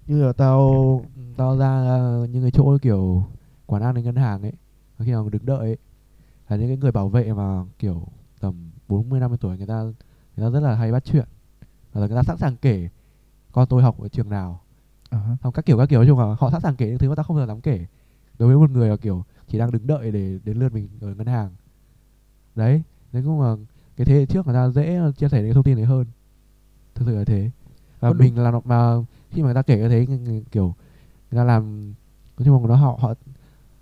như 0.07 0.27
là 0.27 0.33
tao 0.33 1.01
tao 1.37 1.57
ra 1.57 1.85
những 2.31 2.43
cái 2.43 2.51
chỗ 2.51 2.79
kiểu 2.83 3.25
quán 3.67 3.83
ăn 3.83 3.95
hay 3.95 4.05
ngân 4.05 4.17
hàng 4.17 4.43
ấy 4.43 4.53
khi 4.99 5.13
mà 5.13 5.21
đứng 5.33 5.47
đợi 5.47 5.59
ấy 5.59 5.77
là 6.49 6.57
những 6.57 6.69
cái 6.69 6.77
người 6.77 6.93
bảo 6.93 7.09
vệ 7.09 7.33
mà 7.33 7.65
kiểu 7.79 8.07
tầm 8.41 8.71
40 8.89 9.21
50 9.21 9.39
tuổi 9.41 9.57
người 9.57 9.67
ta 9.67 9.83
người 10.37 10.47
ta 10.47 10.51
rất 10.51 10.61
là 10.61 10.75
hay 10.75 10.93
bắt 10.93 11.05
chuyện 11.05 11.29
và 11.93 12.01
là 12.01 12.07
người 12.07 12.17
ta 12.17 12.23
sẵn 12.23 12.37
sàng 12.37 12.57
kể 12.57 12.89
con 13.53 13.69
tôi 13.69 13.83
học 13.83 14.01
ở 14.01 14.09
trường 14.09 14.31
nào. 14.31 14.61
Xong 15.43 15.53
các 15.53 15.67
kiểu 15.67 15.79
các 15.79 15.89
kiểu 15.89 15.99
nói 15.99 16.07
chung 16.07 16.19
là 16.19 16.37
họ 16.39 16.51
sẵn 16.51 16.61
sàng 16.61 16.77
kể 16.77 16.87
những 16.89 16.99
thứ 16.99 17.09
mà 17.09 17.15
tao 17.15 17.25
không 17.25 17.37
bao 17.37 17.47
giờ 17.47 17.53
dám 17.53 17.61
kể. 17.61 17.87
Đối 18.39 18.49
với 18.49 18.59
một 18.59 18.71
người 18.71 18.89
là 18.89 18.97
kiểu 18.97 19.25
chỉ 19.49 19.59
đang 19.59 19.71
đứng 19.71 19.87
đợi 19.87 20.11
để 20.11 20.39
đến 20.45 20.57
lượt 20.57 20.73
mình 20.73 20.89
ở 21.01 21.15
ngân 21.15 21.27
hàng. 21.27 21.51
Đấy 22.55 22.83
đấy 23.13 23.23
cũng 23.27 23.41
là 23.41 23.57
cái 23.97 24.05
thế 24.05 24.15
hệ 24.15 24.27
trước 24.27 24.47
người 24.47 24.55
ta 24.55 24.69
dễ 24.69 25.01
chia 25.17 25.29
sẻ 25.29 25.43
những 25.43 25.55
thông 25.55 25.65
tin 25.65 25.77
đấy 25.77 25.87
hơn. 25.87 26.07
Thực 26.95 27.05
sự 27.07 27.17
là 27.17 27.25
thế 27.25 27.51
và 28.05 28.11
đúng. 28.11 28.19
mình 28.19 28.39
là 28.39 28.51
nó- 28.51 28.61
mà 28.65 28.95
khi 29.31 29.43
mà 29.43 29.47
người 29.47 29.55
ta 29.55 29.63
kể 29.63 29.79
cái 29.81 29.89
thế 29.89 30.07
kiểu 30.51 30.75
người 31.31 31.39
ta 31.39 31.45
làm 31.45 31.95
nói 32.39 32.45
chung 32.45 32.63
là 32.63 32.69
nó 32.69 32.77
họ 32.77 32.99
họ 33.01 33.15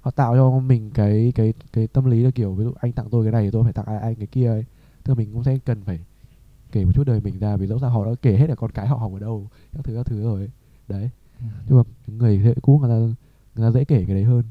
họ 0.01 0.11
tạo 0.11 0.35
cho 0.37 0.51
mình 0.51 0.91
cái 0.95 1.33
cái 1.35 1.55
cái 1.73 1.87
tâm 1.87 2.05
lý 2.05 2.23
là 2.23 2.31
kiểu 2.31 2.53
ví 2.55 2.65
dụ 2.65 2.73
anh 2.81 2.93
tặng 2.93 3.07
tôi 3.11 3.25
cái 3.25 3.33
này 3.33 3.45
thì 3.45 3.51
tôi 3.51 3.65
phải 3.65 3.73
tặng 3.73 3.87
ai 3.87 3.99
anh 3.99 4.15
cái 4.15 4.27
kia 4.27 4.47
ấy 4.49 4.65
tức 5.05 5.11
là 5.13 5.15
mình 5.15 5.33
cũng 5.33 5.45
sẽ 5.45 5.59
cần 5.65 5.83
phải 5.85 5.99
kể 6.73 6.85
một 6.85 6.93
chút 6.95 7.05
đời 7.07 7.21
mình 7.21 7.39
ra 7.39 7.57
vì 7.57 7.67
dẫu 7.67 7.79
sao 7.79 7.91
họ 7.91 8.05
đã 8.05 8.11
kể 8.23 8.37
hết 8.37 8.47
là 8.49 8.55
con 8.55 8.71
cái 8.71 8.87
họ 8.89 8.97
học 8.97 9.13
ở 9.13 9.19
đâu 9.19 9.49
các 9.73 9.85
thứ 9.85 9.95
các 9.97 10.07
thứ 10.07 10.23
rồi 10.23 10.41
ấy. 10.41 10.51
đấy 10.89 11.11
ừ. 11.41 11.47
nhưng 11.69 11.77
mà 11.79 11.83
người 12.07 12.41
thế 12.45 12.55
cũ 12.63 12.79
người 12.79 12.91
ta 12.91 12.97
người 13.55 13.69
ta 13.69 13.71
dễ 13.71 13.85
kể 13.85 14.05
cái 14.07 14.15
đấy 14.15 14.25
hơn 14.25 14.43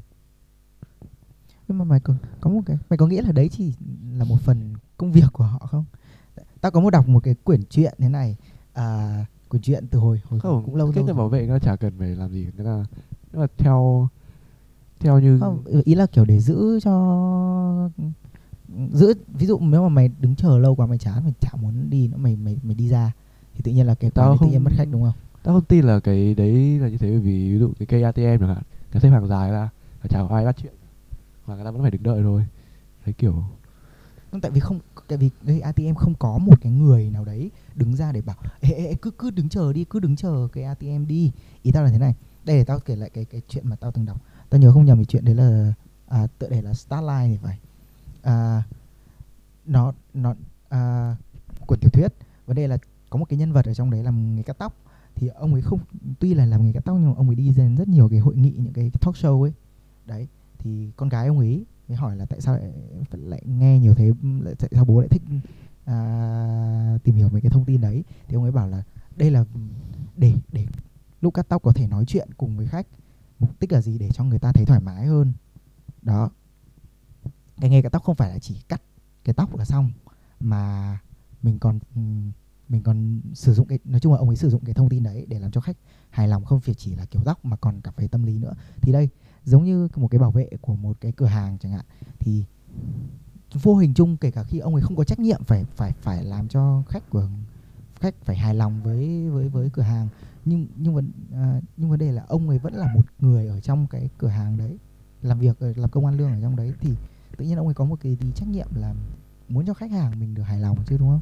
nhưng 1.68 1.78
mà 1.78 1.84
mày 1.84 2.00
có, 2.00 2.14
có 2.40 2.50
một 2.50 2.60
cái 2.66 2.76
mày 2.90 2.98
có 2.98 3.06
nghĩ 3.06 3.20
là 3.20 3.32
đấy 3.32 3.48
chỉ 3.52 3.74
là 4.18 4.24
một 4.24 4.36
phần 4.40 4.74
công 4.96 5.12
việc 5.12 5.26
của 5.32 5.44
họ 5.44 5.58
không 5.58 5.84
tao 6.60 6.72
có 6.72 6.80
một 6.80 6.90
đọc 6.90 7.08
một 7.08 7.20
cái 7.20 7.34
quyển 7.44 7.64
truyện 7.64 7.94
thế 7.98 8.08
này 8.08 8.36
à, 8.72 9.24
quyển 9.52 9.62
truyện 9.62 9.86
từ 9.90 9.98
hồi 9.98 10.20
hồi 10.28 10.40
không 10.40 10.62
cũng 10.64 10.76
lâu 10.76 10.92
cái 10.94 11.04
rồi. 11.06 11.14
bảo 11.14 11.28
vệ 11.28 11.48
ta 11.48 11.58
chả 11.58 11.76
cần 11.76 11.92
phải 11.98 12.08
làm 12.08 12.30
gì 12.30 12.46
người 12.56 12.64
ta 12.64 12.84
nhưng 13.32 13.40
mà 13.40 13.46
theo 13.58 14.08
theo 15.00 15.18
như 15.18 15.38
không 15.40 15.64
ý 15.84 15.94
là 15.94 16.06
kiểu 16.06 16.24
để 16.24 16.40
giữ 16.40 16.80
cho 16.80 17.90
giữ 18.92 19.14
ví 19.28 19.46
dụ 19.46 19.58
nếu 19.60 19.82
mà 19.82 19.88
mày 19.88 20.10
đứng 20.20 20.34
chờ 20.34 20.58
lâu 20.58 20.74
quá 20.74 20.86
mày 20.86 20.98
chán 20.98 21.24
mày 21.24 21.32
chả 21.40 21.50
muốn 21.60 21.90
đi 21.90 22.08
nữa 22.08 22.16
mày 22.16 22.36
mày 22.36 22.58
mày 22.62 22.74
đi 22.74 22.88
ra 22.88 23.12
thì 23.54 23.60
tự 23.64 23.72
nhiên 23.72 23.86
là 23.86 23.94
cái 23.94 24.10
quán 24.10 24.36
tự 24.40 24.46
nhiên 24.46 24.64
mất 24.64 24.72
khách 24.74 24.88
đúng 24.90 25.02
không 25.02 25.14
tao 25.42 25.54
không 25.54 25.64
tin 25.64 25.84
là 25.84 26.00
cái 26.00 26.34
đấy 26.34 26.78
là 26.78 26.88
như 26.88 26.98
thế 26.98 27.10
bởi 27.10 27.20
vì 27.20 27.52
ví 27.52 27.58
dụ 27.58 27.72
cái 27.78 27.86
cây 27.86 28.02
ATM 28.02 28.40
chẳng 28.40 28.48
hạn 28.48 28.62
người 28.92 29.00
xếp 29.00 29.10
hàng 29.10 29.26
dài 29.26 29.50
ra 29.50 29.68
và 30.02 30.08
chả 30.08 30.18
có 30.28 30.34
ai 30.36 30.44
bắt 30.44 30.56
chuyện 30.62 30.74
mà 31.46 31.54
người 31.54 31.64
ta 31.64 31.70
vẫn 31.70 31.82
phải 31.82 31.90
đứng 31.90 32.02
đợi 32.02 32.22
thôi 32.22 32.44
thấy 33.04 33.14
kiểu 33.14 33.44
tại 34.42 34.50
vì 34.50 34.60
không 34.60 34.78
tại 35.08 35.18
vì 35.18 35.30
cái 35.46 35.60
ATM 35.60 35.94
không 35.94 36.14
có 36.14 36.38
một 36.38 36.60
cái 36.60 36.72
người 36.72 37.10
nào 37.10 37.24
đấy 37.24 37.50
đứng 37.74 37.96
ra 37.96 38.12
để 38.12 38.20
bảo 38.20 38.36
ê, 38.60 38.70
ê, 38.70 38.86
ê, 38.86 38.94
cứ 39.02 39.10
cứ 39.10 39.30
đứng 39.30 39.48
chờ 39.48 39.72
đi 39.72 39.84
cứ 39.84 40.00
đứng 40.00 40.16
chờ 40.16 40.48
cái 40.52 40.64
ATM 40.64 41.06
đi. 41.06 41.32
Ý 41.62 41.72
tao 41.72 41.84
là 41.84 41.90
thế 41.90 41.98
này 41.98 42.14
đây 42.44 42.56
để 42.56 42.64
tao 42.64 42.80
kể 42.80 42.96
lại 42.96 43.10
cái 43.10 43.24
cái 43.24 43.42
chuyện 43.48 43.68
mà 43.68 43.76
tao 43.76 43.92
từng 43.92 44.06
đọc. 44.06 44.20
Tao 44.50 44.60
nhớ 44.60 44.72
không 44.72 44.84
nhầm 44.84 44.98
thì 44.98 45.04
chuyện 45.04 45.24
đấy 45.24 45.34
là 45.34 45.74
à, 46.06 46.26
tựa 46.38 46.48
đề 46.48 46.62
là 46.62 46.74
Starline 46.74 47.28
thì 47.28 47.38
phải. 47.42 47.58
À, 48.22 48.62
nó 49.66 49.92
nó 50.14 50.34
à, 50.68 51.16
cuốn 51.66 51.78
tiểu 51.78 51.90
thuyết. 51.90 52.08
Vấn 52.46 52.56
đề 52.56 52.68
là 52.68 52.78
có 53.10 53.18
một 53.18 53.24
cái 53.28 53.38
nhân 53.38 53.52
vật 53.52 53.66
ở 53.66 53.74
trong 53.74 53.90
đấy 53.90 54.02
làm 54.02 54.36
nghề 54.36 54.42
cắt 54.42 54.58
tóc. 54.58 54.76
Thì 55.14 55.28
ông 55.28 55.52
ấy 55.52 55.62
không 55.62 55.78
tuy 56.20 56.34
là 56.34 56.46
làm 56.46 56.64
nghề 56.64 56.72
cắt 56.72 56.84
tóc 56.84 56.96
nhưng 57.00 57.10
mà 57.10 57.16
ông 57.16 57.28
ấy 57.28 57.34
đi 57.34 57.52
đến 57.56 57.76
rất 57.76 57.88
nhiều 57.88 58.08
cái 58.08 58.18
hội 58.18 58.36
nghị 58.36 58.52
những 58.56 58.72
cái 58.72 58.90
talk 59.00 59.14
show 59.14 59.42
ấy. 59.42 59.52
Đấy 60.06 60.26
thì 60.58 60.90
con 60.96 61.08
gái 61.08 61.28
ông 61.28 61.38
ấy 61.38 61.64
mới 61.92 61.96
hỏi 61.96 62.16
là 62.16 62.26
tại 62.26 62.40
sao 62.40 62.54
lại, 62.54 62.70
lại 63.10 63.42
nghe 63.46 63.78
nhiều 63.78 63.94
thế 63.94 64.12
lại, 64.40 64.54
tại 64.58 64.70
sao 64.72 64.84
bố 64.84 65.00
lại 65.00 65.08
thích 65.08 65.22
à, 65.84 66.98
tìm 67.04 67.14
hiểu 67.14 67.28
mấy 67.28 67.40
cái 67.40 67.50
thông 67.50 67.64
tin 67.64 67.80
đấy? 67.80 68.04
Thì 68.28 68.34
ông 68.34 68.42
ấy 68.42 68.52
bảo 68.52 68.68
là 68.68 68.82
đây 69.16 69.30
là 69.30 69.44
để 70.16 70.34
để 70.52 70.66
lúc 71.20 71.34
cắt 71.34 71.48
tóc 71.48 71.62
có 71.62 71.72
thể 71.72 71.86
nói 71.86 72.04
chuyện 72.06 72.28
cùng 72.36 72.56
với 72.56 72.66
khách 72.66 72.86
mục 73.38 73.50
đích 73.60 73.72
là 73.72 73.80
gì? 73.80 73.98
Để 73.98 74.10
cho 74.10 74.24
người 74.24 74.38
ta 74.38 74.52
thấy 74.52 74.66
thoải 74.66 74.80
mái 74.80 75.06
hơn. 75.06 75.32
Đó. 76.02 76.30
Cái 77.60 77.70
nghề 77.70 77.82
cắt 77.82 77.88
tóc 77.88 78.02
không 78.02 78.16
phải 78.16 78.30
là 78.30 78.38
chỉ 78.38 78.56
cắt 78.68 78.82
cái 79.24 79.34
tóc 79.34 79.56
là 79.56 79.64
xong 79.64 79.92
mà 80.40 80.98
mình 81.42 81.58
còn 81.58 81.78
mình 82.68 82.82
còn 82.82 83.20
sử 83.34 83.54
dụng 83.54 83.68
cái 83.68 83.78
nói 83.84 84.00
chung 84.00 84.12
là 84.12 84.18
ông 84.18 84.28
ấy 84.28 84.36
sử 84.36 84.50
dụng 84.50 84.64
cái 84.64 84.74
thông 84.74 84.88
tin 84.88 85.02
đấy 85.02 85.26
để 85.28 85.38
làm 85.38 85.50
cho 85.50 85.60
khách 85.60 85.76
hài 86.10 86.28
lòng 86.28 86.44
không 86.44 86.60
phải 86.60 86.74
chỉ 86.74 86.94
là 86.94 87.04
kiểu 87.04 87.22
tóc 87.24 87.44
mà 87.44 87.56
còn 87.56 87.80
cả 87.80 87.92
về 87.96 88.08
tâm 88.08 88.22
lý 88.22 88.38
nữa. 88.38 88.54
Thì 88.80 88.92
đây 88.92 89.08
giống 89.44 89.64
như 89.64 89.88
một 89.96 90.08
cái 90.08 90.18
bảo 90.18 90.30
vệ 90.30 90.48
của 90.60 90.76
một 90.76 90.96
cái 91.00 91.12
cửa 91.12 91.26
hàng 91.26 91.58
chẳng 91.58 91.72
hạn. 91.72 91.84
Thì 92.18 92.44
vô 93.62 93.76
hình 93.76 93.94
chung 93.94 94.16
kể 94.16 94.30
cả 94.30 94.42
khi 94.42 94.58
ông 94.58 94.74
ấy 94.74 94.82
không 94.82 94.96
có 94.96 95.04
trách 95.04 95.18
nhiệm 95.18 95.44
phải 95.44 95.64
phải 95.64 95.92
phải 96.02 96.24
làm 96.24 96.48
cho 96.48 96.82
khách 96.88 97.10
của 97.10 97.28
khách 98.00 98.14
phải 98.24 98.36
hài 98.36 98.54
lòng 98.54 98.82
với 98.82 99.30
với 99.30 99.48
với 99.48 99.70
cửa 99.70 99.82
hàng. 99.82 100.08
Nhưng 100.44 100.66
nhưng 100.76 100.94
vấn 100.94 101.10
à, 101.32 101.60
nhưng 101.76 101.90
vấn 101.90 101.98
đề 101.98 102.12
là 102.12 102.24
ông 102.28 102.48
ấy 102.48 102.58
vẫn 102.58 102.74
là 102.74 102.94
một 102.94 103.02
người 103.18 103.46
ở 103.46 103.60
trong 103.60 103.86
cái 103.86 104.08
cửa 104.18 104.28
hàng 104.28 104.56
đấy 104.56 104.78
làm 105.22 105.38
việc 105.38 105.56
làm 105.76 105.90
công 105.90 106.06
ăn 106.06 106.16
lương 106.16 106.32
ở 106.32 106.40
trong 106.40 106.56
đấy. 106.56 106.72
Thì 106.80 106.94
tự 107.36 107.44
nhiên 107.44 107.58
ông 107.58 107.66
ấy 107.66 107.74
có 107.74 107.84
một 107.84 107.98
cái 108.02 108.16
tí 108.20 108.32
trách 108.32 108.48
nhiệm 108.48 108.68
là 108.74 108.94
muốn 109.48 109.66
cho 109.66 109.74
khách 109.74 109.90
hàng 109.90 110.20
mình 110.20 110.34
được 110.34 110.42
hài 110.42 110.60
lòng 110.60 110.78
chứ 110.86 110.98
đúng 110.98 111.08
không? 111.08 111.20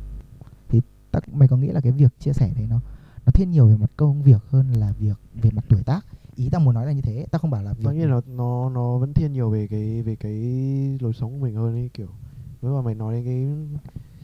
Thì 0.68 0.80
tắc 1.11 1.28
mày 1.28 1.48
có 1.48 1.56
nghĩ 1.56 1.68
là 1.68 1.80
cái 1.80 1.92
việc 1.92 2.12
chia 2.18 2.33
sẻ 2.33 2.52
đấy 2.56 2.66
nó 2.70 2.80
nó 3.26 3.33
thiên 3.33 3.50
nhiều 3.50 3.68
về 3.68 3.76
mặt 3.76 3.90
công 3.96 4.22
việc 4.22 4.42
hơn 4.48 4.72
là 4.72 4.92
việc 4.92 5.18
về 5.35 5.50
mặt 5.50 5.64
tuổi 5.68 5.83
tác? 5.83 6.06
Ý 6.40 6.48
tao 6.53 6.61
muốn 6.61 6.74
nói 6.74 6.87
là 6.87 6.92
như 6.92 7.00
thế 7.03 7.26
tao 7.31 7.38
không 7.38 7.50
bảo 7.50 7.62
là 7.62 7.74
tao 7.85 7.94
nghĩ 7.94 8.00
là 8.00 8.07
nó 8.09 8.20
nó 8.26 8.70
nó 8.70 8.98
vẫn 8.98 9.14
thiên 9.14 9.33
nhiều 9.33 9.50
về 9.50 9.66
cái 9.66 10.03
về 10.03 10.16
cái 10.16 10.33
lối 11.00 11.12
sống 11.12 11.33
của 11.33 11.44
mình 11.46 11.55
hơn 11.55 11.74
ấy 11.74 11.90
kiểu 11.94 12.09
nếu 12.62 12.74
mà 12.74 12.83
mày 12.83 12.94
nói 12.94 13.14
đến 13.14 13.24
cái 13.24 13.46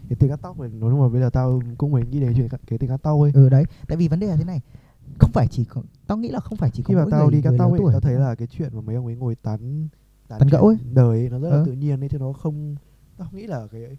cái 0.09 0.17
tiền 0.17 0.31
cắt 0.31 0.39
tóc 0.43 0.59
này 0.61 0.69
nói 0.69 0.91
chung 0.93 1.03
là 1.03 1.09
bây 1.09 1.21
giờ 1.21 1.31
tao 1.31 1.63
cũng 1.79 1.93
mới 1.93 2.03
nghĩ 2.07 2.21
đến 2.21 2.33
chuyện 2.37 2.49
cái 2.67 2.79
tiền 2.79 2.91
cắt 2.91 3.03
tóc 3.03 3.21
ấy 3.21 3.31
ừ 3.35 3.49
đấy 3.49 3.65
tại 3.89 3.97
vì 3.97 4.09
vấn 4.09 4.21
đề 4.21 4.27
là 4.27 4.37
thế 4.37 4.45
này 4.45 4.61
không 5.19 5.31
phải 5.33 5.47
chỉ 5.51 5.65
có 5.65 5.83
tao 6.07 6.19
nghĩ 6.19 6.29
là 6.29 6.41
không 6.41 6.59
phải 6.59 6.71
chỉ 6.71 6.83
có 6.83 6.89
khi 6.89 6.95
mà 6.95 7.05
tao 7.11 7.31
đi 7.31 7.43
cắt 7.43 7.53
tóc 7.59 7.73
ấy 7.73 7.79
tuổi 7.81 7.93
tao 7.93 8.01
thấy 8.01 8.15
là 8.15 8.35
cái 8.35 8.49
chuyện 8.51 8.71
mà 8.75 8.81
mấy 8.81 8.97
ông 8.97 9.07
ấy 9.07 9.17
ngồi 9.17 9.35
tán 9.35 9.89
Tán 10.29 10.49
gẫu 10.51 10.67
ấy. 10.67 10.77
đời 10.93 11.19
ấy, 11.21 11.31
nó 11.31 11.39
rất 11.39 11.51
là 11.51 11.57
Ờ. 11.57 11.65
tự 11.67 11.73
nhiên 11.73 12.01
ấy 12.03 12.09
chứ 12.09 12.19
nó 12.19 12.33
không 12.33 12.77
tao 13.17 13.29
nghĩ 13.33 13.47
là 13.47 13.67
cái 13.73 13.85
ấy 13.85 13.97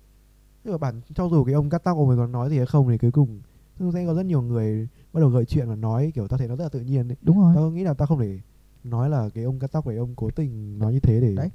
nhưng 0.64 0.72
mà 0.74 0.78
bản 0.78 1.02
cho 1.16 1.30
dù 1.30 1.44
cái 1.44 1.54
ông 1.54 1.70
cắt 1.70 1.84
tóc 1.84 1.98
ông 1.98 2.10
ấy 2.10 2.18
có 2.18 2.28
nói 2.28 2.50
gì 2.50 2.58
hay 2.58 2.66
không 2.66 2.90
thì 2.90 2.98
cuối 2.98 3.12
cùng 3.12 3.40
sẽ 3.94 4.06
có 4.06 4.14
rất 4.14 4.26
nhiều 4.26 4.42
người 4.42 4.88
bắt 5.14 5.20
đầu 5.22 5.30
gợi 5.30 5.46
chuyện 5.46 5.70
và 5.70 5.76
nói 5.76 6.12
kiểu 6.16 6.28
tao 6.28 6.38
thấy 6.38 6.48
nó 6.48 6.56
rất 6.56 6.64
là 6.64 6.70
tự 6.70 6.80
nhiên 6.80 7.08
ấy. 7.08 7.18
Đúng 7.22 7.40
rồi. 7.40 7.56
Tao 7.56 7.72
nghĩ 7.72 7.84
là 7.84 7.94
tao 7.94 8.08
không 8.08 8.20
thể 8.20 8.40
nói 8.84 9.10
là 9.10 9.30
cái 9.34 9.44
ông 9.44 9.60
cắt 9.60 9.72
tóc 9.72 9.88
đấy 9.88 9.98
ông 9.98 10.16
cố 10.16 10.30
tình 10.30 10.80
nói 10.80 10.94
như 10.94 11.00
thế 11.00 11.22
để 11.22 11.36
Đấy. 11.36 11.50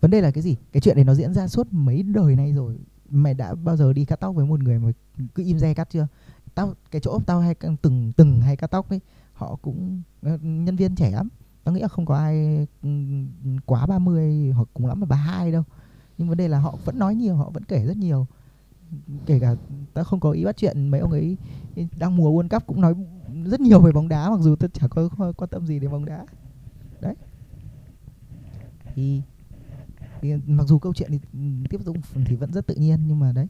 vấn 0.00 0.10
đề 0.10 0.20
là 0.20 0.30
cái 0.30 0.42
gì? 0.42 0.56
Cái 0.72 0.80
chuyện 0.80 0.96
đấy 0.96 1.04
nó 1.04 1.14
diễn 1.14 1.34
ra 1.34 1.48
suốt 1.48 1.68
mấy 1.70 2.02
đời 2.02 2.36
nay 2.36 2.52
rồi. 2.52 2.76
Mày 3.10 3.34
đã 3.34 3.54
bao 3.54 3.76
giờ 3.76 3.92
đi 3.92 4.04
cắt 4.04 4.20
tóc 4.20 4.34
với 4.34 4.46
một 4.46 4.62
người 4.62 4.78
mà 4.78 4.92
cứ 5.34 5.44
im 5.44 5.58
re 5.58 5.74
cắt 5.74 5.88
chưa? 5.90 6.06
Tao 6.54 6.74
cái 6.90 7.00
chỗ 7.00 7.20
tao 7.26 7.40
hay 7.40 7.54
từng 7.82 8.12
từng 8.16 8.40
hay 8.40 8.56
cắt 8.56 8.66
tóc 8.66 8.90
ấy 8.90 9.00
họ 9.32 9.56
cũng 9.62 10.02
ờ, 10.22 10.38
nhân 10.42 10.76
viên 10.76 10.94
trẻ 10.94 11.10
lắm. 11.10 11.28
Tao 11.64 11.74
nghĩ 11.74 11.80
là 11.80 11.88
không 11.88 12.06
có 12.06 12.16
ai 12.16 12.66
ừm, 12.82 13.26
quá 13.66 13.86
30 13.86 14.50
hoặc 14.50 14.68
cũng 14.74 14.86
lắm 14.86 15.00
là 15.00 15.06
32 15.06 15.52
đâu. 15.52 15.62
Nhưng 16.18 16.28
vấn 16.28 16.38
đề 16.38 16.48
là 16.48 16.58
họ 16.58 16.78
vẫn 16.84 16.98
nói 16.98 17.14
nhiều 17.14 17.34
họ 17.36 17.50
vẫn 17.50 17.64
kể 17.64 17.86
rất 17.86 17.96
nhiều 17.96 18.26
kể 19.26 19.38
cả 19.38 19.54
tao 19.94 20.04
không 20.04 20.20
có 20.20 20.30
ý 20.30 20.44
bắt 20.44 20.56
chuyện 20.56 20.88
mấy 20.88 21.00
ông 21.00 21.10
ấy 21.10 21.36
đang 21.98 22.16
mùa 22.16 22.30
World 22.30 22.48
Cup 22.48 22.66
cũng 22.66 22.80
nói 22.80 22.94
rất 23.44 23.60
nhiều 23.60 23.80
về 23.80 23.92
bóng 23.92 24.08
đá 24.08 24.30
mặc 24.30 24.40
dù 24.40 24.56
tôi 24.56 24.70
chả 24.72 24.88
có 24.88 25.08
quan 25.36 25.50
tâm 25.50 25.66
gì 25.66 25.78
đến 25.78 25.90
bóng 25.90 26.04
đá. 26.04 26.26
Đấy. 27.00 27.14
Thì, 28.94 29.22
thì 30.20 30.34
mặc 30.46 30.64
dù 30.66 30.78
câu 30.78 30.94
chuyện 30.94 31.10
thì 31.10 31.20
tiếp 31.70 31.80
tục 31.84 31.96
thì 32.26 32.36
vẫn 32.36 32.52
rất 32.52 32.66
tự 32.66 32.74
nhiên 32.74 33.00
nhưng 33.06 33.18
mà 33.18 33.32
đấy 33.32 33.46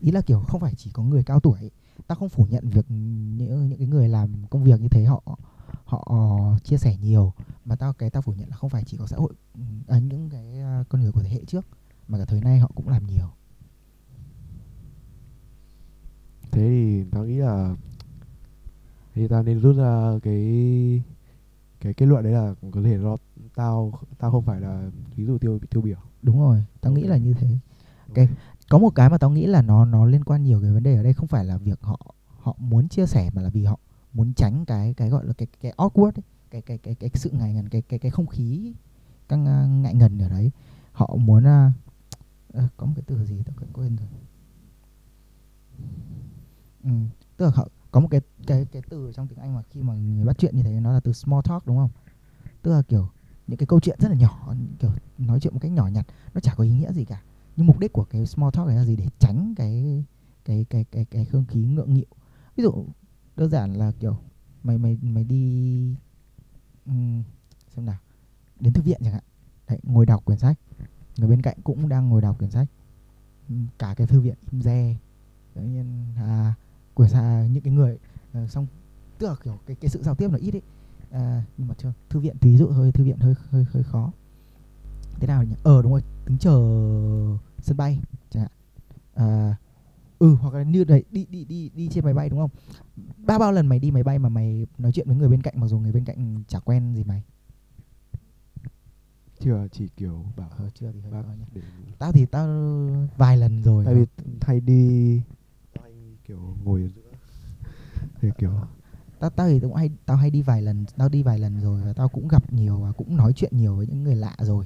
ý 0.00 0.10
là 0.10 0.20
kiểu 0.20 0.40
không 0.40 0.60
phải 0.60 0.74
chỉ 0.76 0.90
có 0.90 1.02
người 1.02 1.22
cao 1.22 1.40
tuổi. 1.40 1.70
Tao 2.06 2.16
không 2.16 2.28
phủ 2.28 2.46
nhận 2.50 2.68
việc 2.68 2.86
những 2.88 3.68
những 3.68 3.78
cái 3.78 3.86
người 3.86 4.08
làm 4.08 4.30
công 4.50 4.64
việc 4.64 4.80
như 4.80 4.88
thế 4.88 5.04
họ 5.04 5.38
họ 5.84 6.18
chia 6.64 6.76
sẻ 6.76 6.96
nhiều. 6.96 7.32
Mà 7.64 7.76
tao 7.76 7.92
cái 7.92 8.10
tao 8.10 8.22
phủ 8.22 8.32
nhận 8.32 8.48
là 8.48 8.56
không 8.56 8.70
phải 8.70 8.84
chỉ 8.84 8.96
có 8.96 9.06
xã 9.06 9.16
hội 9.16 9.32
à, 9.88 9.98
những 9.98 10.30
cái 10.30 10.58
à, 10.60 10.84
con 10.88 11.00
người 11.00 11.12
của 11.12 11.22
thế 11.22 11.28
hệ 11.28 11.44
trước 11.44 11.66
mà 12.08 12.18
cả 12.18 12.24
thời 12.24 12.40
nay 12.40 12.58
họ 12.58 12.70
cũng 12.74 12.88
làm 12.88 13.06
nhiều. 13.06 13.28
Thế 16.52 16.68
thì 16.68 17.04
tao 17.10 17.24
nghĩ 17.24 17.36
là 17.36 17.76
thì 19.14 19.28
tao 19.28 19.42
nên 19.42 19.60
rút 19.60 19.76
ra 19.76 20.18
cái 20.22 21.02
cái 21.80 21.94
kết 21.94 22.06
luận 22.06 22.24
đấy 22.24 22.32
là 22.32 22.54
có 22.70 22.82
thể 22.82 22.98
do 22.98 23.16
tao 23.54 23.92
tao 24.18 24.30
không 24.30 24.44
phải 24.44 24.60
là 24.60 24.90
ví 25.16 25.24
dụ 25.26 25.38
tiêu 25.38 25.58
tiêu 25.70 25.82
biểu. 25.82 25.98
Đúng 26.22 26.40
rồi 26.40 26.64
tao 26.80 26.92
nghĩ 26.92 27.02
là 27.02 27.16
như 27.16 27.34
thế. 27.34 27.48
Cái 28.14 28.28
có 28.70 28.78
một 28.78 28.90
cái 28.94 29.10
mà 29.10 29.18
tao 29.18 29.30
nghĩ 29.30 29.46
là 29.46 29.62
nó 29.62 29.84
nó 29.84 30.04
liên 30.04 30.24
quan 30.24 30.42
nhiều 30.42 30.60
cái 30.60 30.70
vấn 30.70 30.82
đề 30.82 30.96
ở 30.96 31.02
đây 31.02 31.12
không 31.12 31.28
phải 31.28 31.44
là 31.44 31.56
việc 31.56 31.80
họ 31.80 32.14
họ 32.38 32.56
muốn 32.58 32.88
chia 32.88 33.06
sẻ 33.06 33.30
mà 33.32 33.42
là 33.42 33.48
vì 33.48 33.64
họ 33.64 33.78
muốn 34.12 34.32
tránh 34.34 34.64
cái 34.64 34.94
cái 34.94 35.08
gọi 35.08 35.26
là 35.26 35.32
cái 35.32 35.48
cái 35.60 35.72
awkward 35.76 36.12
ấy, 36.14 36.22
cái 36.50 36.62
cái 36.62 36.78
cái 36.78 36.94
cái 36.94 37.10
sự 37.14 37.30
ngại 37.30 37.54
ngần 37.54 37.68
cái 37.68 37.82
cái 37.82 37.98
cái 37.98 38.10
không 38.10 38.26
khí 38.26 38.74
căng 39.28 39.46
à, 39.46 39.66
ngại 39.66 39.94
ngần 39.94 40.18
ở 40.18 40.28
đấy. 40.28 40.50
Họ 40.92 41.16
muốn 41.16 41.44
à, 41.46 41.72
ờ, 42.52 42.68
có 42.76 42.86
một 42.86 42.92
cái 42.96 43.04
từ 43.06 43.24
gì 43.24 43.42
tao 43.46 43.54
quên 43.72 43.96
rồi 43.96 44.08
ừ, 46.82 46.90
tức 47.36 47.44
là 47.44 47.50
họ 47.54 47.68
có 47.90 48.00
một 48.00 48.08
cái 48.10 48.20
cái 48.46 48.66
cái 48.72 48.82
từ 48.88 49.12
trong 49.14 49.28
tiếng 49.28 49.38
Anh 49.38 49.54
mà 49.54 49.62
khi 49.70 49.82
mà 49.82 49.94
người 49.94 50.24
bắt 50.24 50.38
chuyện 50.38 50.56
như 50.56 50.62
thế 50.62 50.80
nó 50.80 50.92
là 50.92 51.00
từ 51.00 51.12
small 51.12 51.40
talk 51.44 51.66
đúng 51.66 51.76
không? 51.76 51.90
Tức 52.62 52.70
là 52.72 52.82
kiểu 52.82 53.08
những 53.46 53.58
cái 53.58 53.66
câu 53.66 53.80
chuyện 53.80 53.98
rất 54.00 54.08
là 54.08 54.16
nhỏ 54.16 54.54
kiểu 54.78 54.90
nói 55.18 55.40
chuyện 55.40 55.52
một 55.52 55.58
cách 55.62 55.72
nhỏ 55.72 55.86
nhặt 55.86 56.06
nó 56.34 56.40
chả 56.40 56.54
có 56.54 56.64
ý 56.64 56.70
nghĩa 56.70 56.92
gì 56.92 57.04
cả. 57.04 57.22
Nhưng 57.56 57.66
mục 57.66 57.78
đích 57.78 57.92
của 57.92 58.04
cái 58.04 58.26
small 58.26 58.50
talk 58.52 58.66
này 58.66 58.76
là 58.76 58.84
gì? 58.84 58.96
Để 58.96 59.06
tránh 59.18 59.54
cái 59.56 60.04
cái 60.44 60.66
cái 60.70 60.84
cái 60.84 61.04
cái 61.04 61.24
không 61.24 61.44
khí 61.46 61.64
ngượng 61.64 61.94
nghịu. 61.94 62.06
Ví 62.56 62.62
dụ 62.62 62.86
đơn 63.36 63.50
giản 63.50 63.74
là 63.74 63.92
kiểu 64.00 64.16
mày 64.62 64.78
mày 64.78 64.98
mày 65.02 65.24
đi 65.24 65.96
um, 66.86 67.22
xem 67.76 67.86
nào 67.86 67.98
đến 68.60 68.72
thư 68.72 68.82
viện 68.82 69.00
chẳng 69.04 69.12
hạn. 69.12 69.22
Đấy 69.68 69.78
ngồi 69.82 70.06
đọc 70.06 70.24
quyển 70.24 70.38
sách. 70.38 70.58
Người 71.16 71.28
bên 71.28 71.42
cạnh 71.42 71.56
cũng 71.64 71.88
đang 71.88 72.08
ngồi 72.08 72.22
đọc 72.22 72.38
quyển 72.38 72.50
sách. 72.50 72.68
Cả 73.78 73.94
cái 73.96 74.06
thư 74.06 74.20
viện 74.20 74.34
im 74.50 74.62
re. 74.62 74.96
Tự 75.54 75.62
nhiên 75.62 76.14
à, 76.16 76.54
quyển 76.94 77.08
sách 77.08 77.46
những 77.50 77.62
cái 77.62 77.72
người 77.72 77.98
à, 78.32 78.46
xong 78.46 78.66
tức 79.18 79.26
là 79.28 79.34
kiểu 79.44 79.58
cái 79.66 79.76
cái 79.80 79.88
sự 79.88 80.02
giao 80.02 80.14
tiếp 80.14 80.28
nó 80.32 80.38
ít 80.38 80.54
ấy. 80.54 80.62
À, 81.10 81.42
nhưng 81.58 81.68
mà 81.68 81.74
chưa 81.78 81.92
thư 82.10 82.20
viện 82.20 82.36
ví 82.40 82.56
dụ 82.56 82.68
thôi 82.72 82.92
thư 82.92 83.04
viện 83.04 83.18
hơi 83.18 83.34
hơi 83.50 83.64
hơi 83.70 83.82
khó. 83.82 84.12
Thế 85.20 85.26
nào 85.26 85.44
nhỉ? 85.44 85.54
Ờ 85.62 85.82
đúng 85.82 85.92
rồi 85.92 86.02
đứng 86.26 86.38
chờ 86.38 86.52
sân 87.60 87.76
bay 87.76 88.00
chẳng 88.30 88.42
hạn. 88.42 88.50
À, 89.14 89.56
ừ 90.18 90.34
hoặc 90.34 90.54
là 90.54 90.62
như 90.62 90.84
đấy 90.84 91.04
đi 91.10 91.26
đi 91.30 91.44
đi 91.44 91.70
đi 91.74 91.88
trên 91.88 92.04
máy 92.04 92.14
bay 92.14 92.28
đúng 92.28 92.38
không? 92.40 92.50
Bao 93.26 93.38
bao 93.38 93.52
lần 93.52 93.66
mày 93.66 93.78
đi 93.78 93.90
máy 93.90 94.02
bay 94.02 94.18
mà 94.18 94.28
mày 94.28 94.66
nói 94.78 94.92
chuyện 94.92 95.06
với 95.06 95.16
người 95.16 95.28
bên 95.28 95.42
cạnh 95.42 95.54
mặc 95.56 95.66
dù 95.66 95.78
người 95.78 95.92
bên 95.92 96.04
cạnh 96.04 96.44
chả 96.48 96.58
quen 96.58 96.94
gì 96.94 97.04
mày? 97.04 97.22
Chưa 99.40 99.66
chỉ 99.72 99.88
kiểu 99.96 100.24
bảo 100.36 100.50
ờ 100.58 100.70
chưa 100.74 100.92
thì 100.92 101.00
hơi 101.00 101.12
bác 101.12 101.22
khó 101.22 101.32
nhỉ. 101.32 101.44
để 101.54 101.62
tao 101.98 102.12
thì 102.12 102.26
tao 102.26 102.48
vài 103.16 103.36
lần 103.36 103.62
rồi 103.62 103.84
tại 103.84 103.94
vì 103.94 104.04
thay 104.40 104.60
đi 104.60 105.20
kiểu 106.32 106.56
ngồi 106.64 106.82
ở 106.82 106.88
giữa. 106.88 107.10
Thì 108.20 108.30
kiểu 108.38 108.50
tao 109.20 109.30
tao 109.30 109.48
thì 109.48 109.60
cũng 109.60 109.74
hay 109.74 109.90
tao 110.06 110.16
hay 110.16 110.30
đi 110.30 110.42
vài 110.42 110.62
lần 110.62 110.84
tao 110.96 111.08
đi 111.08 111.22
vài 111.22 111.38
lần 111.38 111.60
rồi 111.60 111.82
và 111.82 111.92
tao 111.92 112.08
cũng 112.08 112.28
gặp 112.28 112.52
nhiều 112.52 112.76
và 112.76 112.92
cũng 112.92 113.16
nói 113.16 113.32
chuyện 113.32 113.56
nhiều 113.56 113.76
với 113.76 113.86
những 113.86 114.02
người 114.02 114.14
lạ 114.14 114.36
rồi. 114.38 114.64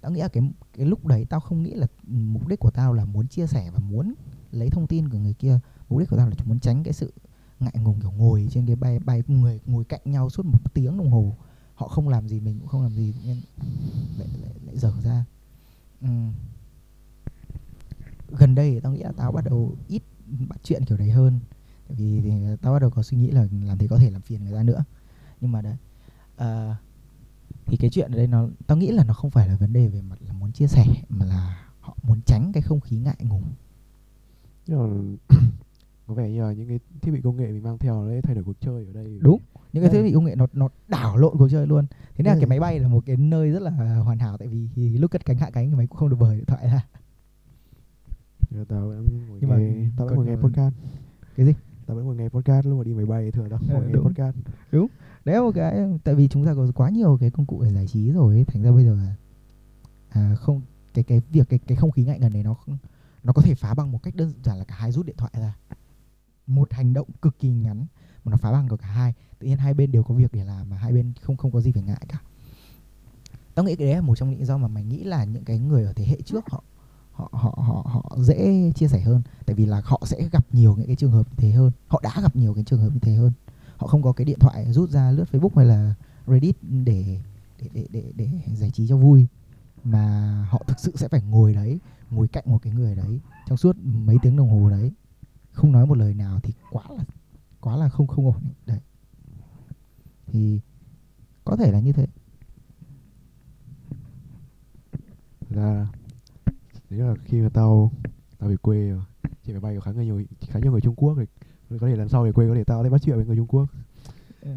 Tao 0.00 0.12
nghĩ 0.12 0.20
là 0.20 0.28
cái 0.28 0.50
cái 0.72 0.86
lúc 0.86 1.06
đấy 1.06 1.26
tao 1.30 1.40
không 1.40 1.62
nghĩ 1.62 1.74
là 1.74 1.86
mục 2.06 2.48
đích 2.48 2.60
của 2.60 2.70
tao 2.70 2.92
là 2.92 3.04
muốn 3.04 3.28
chia 3.28 3.46
sẻ 3.46 3.70
và 3.70 3.78
muốn 3.78 4.14
lấy 4.50 4.70
thông 4.70 4.86
tin 4.86 5.08
của 5.08 5.18
người 5.18 5.34
kia. 5.34 5.60
Mục 5.88 6.00
đích 6.00 6.10
của 6.10 6.16
tao 6.16 6.28
là 6.28 6.34
muốn 6.44 6.60
tránh 6.60 6.82
cái 6.82 6.92
sự 6.92 7.12
ngại 7.60 7.74
ngùng 7.82 8.00
kiểu 8.00 8.10
ngồi 8.10 8.48
trên 8.50 8.66
cái 8.66 8.76
bay 8.76 8.98
bay 8.98 9.22
người 9.26 9.60
ngồi 9.66 9.84
cạnh 9.84 10.00
nhau 10.04 10.30
suốt 10.30 10.46
một 10.46 10.74
tiếng 10.74 10.98
đồng 10.98 11.10
hồ. 11.10 11.36
Họ 11.74 11.88
không 11.88 12.08
làm 12.08 12.28
gì 12.28 12.40
mình 12.40 12.58
cũng 12.58 12.68
không 12.68 12.82
làm 12.82 12.94
gì 12.94 13.12
tự 13.12 13.20
nhiên 13.24 13.40
lại 14.18 14.28
lại, 14.42 14.52
lại 14.66 14.78
dở 14.78 14.92
ra. 15.04 15.24
Ừm. 16.00 16.32
gần 18.38 18.54
đây 18.54 18.70
thì 18.70 18.80
tao 18.80 18.92
nghĩ 18.92 19.02
là 19.02 19.12
tao 19.16 19.32
bắt 19.32 19.44
đầu 19.44 19.76
ít 19.88 20.02
bắt 20.48 20.60
chuyện 20.62 20.84
kiểu 20.84 20.98
đấy 20.98 21.10
hơn. 21.10 21.40
Tại 21.88 21.96
vì 21.96 22.20
thì 22.20 22.30
tao 22.62 22.72
bắt 22.72 22.78
đầu 22.78 22.90
có 22.90 23.02
suy 23.02 23.16
nghĩ 23.16 23.30
là 23.30 23.46
làm 23.64 23.78
thế 23.78 23.86
có 23.88 23.98
thể 23.98 24.10
làm 24.10 24.22
phiền 24.22 24.44
người 24.44 24.52
ta 24.52 24.62
nữa. 24.62 24.84
Nhưng 25.40 25.52
mà 25.52 25.62
đấy 25.62 25.76
à, 26.36 26.76
thì 27.66 27.76
cái 27.76 27.90
chuyện 27.90 28.10
ở 28.12 28.16
đây 28.16 28.26
nó 28.26 28.48
tao 28.66 28.78
nghĩ 28.78 28.90
là 28.90 29.04
nó 29.04 29.14
không 29.14 29.30
phải 29.30 29.48
là 29.48 29.56
vấn 29.56 29.72
đề 29.72 29.88
về 29.88 30.02
mặt 30.02 30.18
là 30.26 30.32
muốn 30.32 30.52
chia 30.52 30.66
sẻ 30.66 30.84
mà 31.08 31.26
là 31.26 31.68
họ 31.80 31.96
muốn 32.02 32.20
tránh 32.26 32.52
cái 32.52 32.62
không 32.62 32.80
khí 32.80 32.96
ngại 32.98 33.16
ngùng. 33.20 33.42
Có 36.06 36.14
vẻ 36.14 36.30
như 36.30 36.42
là 36.42 36.52
những 36.52 36.68
cái 36.68 36.80
thiết 37.02 37.12
bị 37.12 37.20
công 37.20 37.36
nghệ 37.36 37.46
mình 37.46 37.62
mang 37.62 37.78
theo 37.78 38.04
nó 38.04 38.10
sẽ 38.10 38.20
thay 38.20 38.34
đổi 38.34 38.44
cuộc 38.44 38.60
chơi 38.60 38.86
ở 38.86 38.92
đây. 38.92 39.18
Đúng. 39.20 39.40
những 39.72 39.82
cái 39.82 39.92
thiết 39.92 40.02
bị 40.02 40.12
công 40.14 40.24
nghệ 40.24 40.34
nó 40.34 40.46
nó 40.52 40.68
đảo 40.88 41.16
lộn 41.16 41.38
cuộc 41.38 41.48
chơi 41.48 41.66
luôn. 41.66 41.86
Thế 42.16 42.24
nên 42.24 42.32
là 42.32 42.34
cái 42.40 42.46
máy 42.46 42.60
bay 42.60 42.78
là 42.78 42.88
một 42.88 43.02
cái 43.06 43.16
nơi 43.16 43.50
rất 43.50 43.62
là 43.62 43.70
hoàn 43.98 44.18
hảo 44.18 44.36
tại 44.36 44.48
vì 44.48 44.98
lúc 44.98 45.10
cất 45.10 45.24
cánh 45.24 45.36
hạ 45.36 45.50
cánh 45.52 45.70
thì 45.70 45.76
mày 45.76 45.86
cũng 45.86 45.98
không 45.98 46.08
được 46.08 46.16
bời 46.20 46.36
điện 46.36 46.44
thoại 46.46 46.66
ra 46.66 46.86
Giờ 48.50 48.64
tao 48.68 48.88
vẫn 48.88 49.26
ngồi 49.28 49.38
Nhưng 49.40 49.50
mà 49.50 49.56
nghe 49.56 49.86
tao 49.96 50.06
vẫn 50.06 50.16
ngồi 50.16 50.26
nghe 50.26 50.36
podcast. 50.36 50.74
cái 51.36 51.46
gì? 51.46 51.52
Tao 51.86 51.96
vẫn 51.96 52.04
ngồi 52.06 52.16
nghe 52.16 52.28
podcast 52.28 52.66
lúc 52.66 52.78
mà 52.78 52.84
đi 52.84 52.94
máy 52.94 53.06
bay 53.06 53.30
thường 53.30 53.48
tao 53.50 53.58
Ờ, 53.68 53.74
ngồi 53.74 53.86
nghe 53.86 53.92
đúng. 53.92 54.04
podcast. 54.04 54.36
Đấy 55.24 55.34
là 55.36 55.40
một 55.40 55.50
cái 55.54 55.86
tại 56.04 56.14
vì 56.14 56.28
chúng 56.28 56.46
ta 56.46 56.54
có 56.54 56.66
quá 56.74 56.90
nhiều 56.90 57.16
cái 57.20 57.30
công 57.30 57.46
cụ 57.46 57.62
để 57.64 57.72
giải 57.72 57.86
trí 57.86 58.10
rồi 58.12 58.34
ấy, 58.34 58.44
thành 58.44 58.62
ra 58.62 58.70
bây 58.72 58.84
giờ 58.84 58.94
là 58.94 59.14
à, 60.08 60.34
không 60.34 60.62
cái 60.94 61.04
cái 61.04 61.20
việc 61.30 61.48
cái 61.48 61.58
cái 61.58 61.76
không 61.76 61.90
khí 61.90 62.04
ngại 62.04 62.18
ngần 62.20 62.32
này 62.32 62.42
nó 62.42 62.54
nó 63.24 63.32
có 63.32 63.42
thể 63.42 63.54
phá 63.54 63.74
bằng 63.74 63.92
một 63.92 64.02
cách 64.02 64.14
đơn 64.14 64.32
giản 64.44 64.58
là 64.58 64.64
cả 64.64 64.74
hai 64.78 64.92
rút 64.92 65.06
điện 65.06 65.16
thoại 65.18 65.32
ra. 65.38 65.56
Một 66.46 66.72
hành 66.72 66.92
động 66.92 67.08
cực 67.22 67.38
kỳ 67.38 67.48
ngắn 67.48 67.86
mà 68.24 68.30
nó 68.30 68.36
phá 68.36 68.52
bằng 68.52 68.68
được 68.68 68.76
cả 68.80 68.86
hai. 68.88 69.14
Tự 69.38 69.46
nhiên 69.46 69.58
hai 69.58 69.74
bên 69.74 69.92
đều 69.92 70.02
có 70.02 70.14
việc 70.14 70.32
để 70.32 70.44
làm 70.44 70.70
mà 70.70 70.76
hai 70.76 70.92
bên 70.92 71.12
không 71.22 71.36
không 71.36 71.50
có 71.50 71.60
gì 71.60 71.72
phải 71.72 71.82
ngại 71.82 72.02
cả. 72.08 72.18
Tao 73.54 73.64
nghĩ 73.64 73.76
cái 73.76 73.86
đấy 73.86 73.96
là 73.96 74.02
một 74.02 74.14
trong 74.16 74.30
những 74.30 74.44
do 74.46 74.58
mà 74.58 74.68
mày 74.68 74.84
nghĩ 74.84 75.04
là 75.04 75.24
những 75.24 75.44
cái 75.44 75.58
người 75.58 75.84
ở 75.84 75.92
thế 75.92 76.04
hệ 76.04 76.20
trước 76.24 76.44
họ 76.50 76.62
họ 77.18 77.30
họ 77.32 77.54
họ 77.56 77.86
họ 77.86 78.16
dễ 78.18 78.72
chia 78.74 78.88
sẻ 78.88 79.00
hơn. 79.00 79.22
Tại 79.46 79.56
vì 79.56 79.66
là 79.66 79.82
họ 79.84 80.02
sẽ 80.06 80.28
gặp 80.32 80.46
nhiều 80.52 80.76
những 80.76 80.86
cái 80.86 80.96
trường 80.96 81.12
hợp 81.12 81.26
như 81.30 81.36
thế 81.36 81.50
hơn. 81.50 81.70
Họ 81.86 82.00
đã 82.02 82.20
gặp 82.22 82.36
nhiều 82.36 82.54
cái 82.54 82.64
trường 82.64 82.80
hợp 82.80 82.90
như 82.92 82.98
thế 83.02 83.14
hơn. 83.14 83.32
Họ 83.76 83.86
không 83.86 84.02
có 84.02 84.12
cái 84.12 84.24
điện 84.24 84.38
thoại 84.38 84.72
rút 84.72 84.90
ra 84.90 85.10
lướt 85.10 85.24
Facebook 85.32 85.56
hay 85.56 85.66
là 85.66 85.94
Reddit 86.26 86.56
để 86.62 87.20
để 87.60 87.68
để 87.72 87.86
để, 87.92 88.12
để 88.16 88.28
giải 88.54 88.70
trí 88.70 88.88
cho 88.88 88.96
vui. 88.96 89.26
Mà 89.84 90.32
họ 90.50 90.62
thực 90.66 90.80
sự 90.80 90.92
sẽ 90.96 91.08
phải 91.08 91.22
ngồi 91.22 91.54
đấy 91.54 91.78
ngồi 92.10 92.28
cạnh 92.28 92.44
một 92.46 92.58
cái 92.62 92.72
người 92.72 92.94
đấy 92.94 93.20
trong 93.46 93.58
suốt 93.58 93.76
mấy 93.82 94.16
tiếng 94.22 94.36
đồng 94.36 94.50
hồ 94.50 94.70
đấy. 94.70 94.92
Không 95.52 95.72
nói 95.72 95.86
một 95.86 95.98
lời 95.98 96.14
nào 96.14 96.40
thì 96.42 96.52
quá 96.70 96.82
là 96.96 97.04
quá 97.60 97.76
là 97.76 97.88
không 97.88 98.06
không 98.06 98.26
ổn. 98.26 98.42
Đấy. 98.66 98.80
Thì 100.26 100.60
có 101.44 101.56
thể 101.56 101.72
là 101.72 101.80
như 101.80 101.92
thế. 101.92 102.06
Là 105.50 105.86
đấy 106.90 107.00
là 107.00 107.14
khi 107.24 107.40
mà 107.40 107.48
tao 107.48 107.92
tao 108.38 108.50
về 108.50 108.56
quê 108.56 108.92
trên 109.44 109.54
máy 109.54 109.60
bay 109.60 109.74
có 109.74 109.80
khá 109.80 109.92
nhiều 109.92 110.22
khá 110.48 110.58
nhiều 110.58 110.72
người 110.72 110.80
Trung 110.80 110.94
Quốc 110.94 111.16
thì 111.70 111.78
có 111.78 111.88
thể 111.88 111.96
lần 111.96 112.08
sau 112.08 112.24
về 112.24 112.32
quê 112.32 112.48
có 112.48 112.54
thể 112.54 112.64
tao 112.64 112.84
sẽ 112.84 112.90
bắt 112.90 113.02
chuyện 113.02 113.16
với 113.16 113.26
người 113.26 113.36
Trung 113.36 113.46
Quốc. 113.46 113.66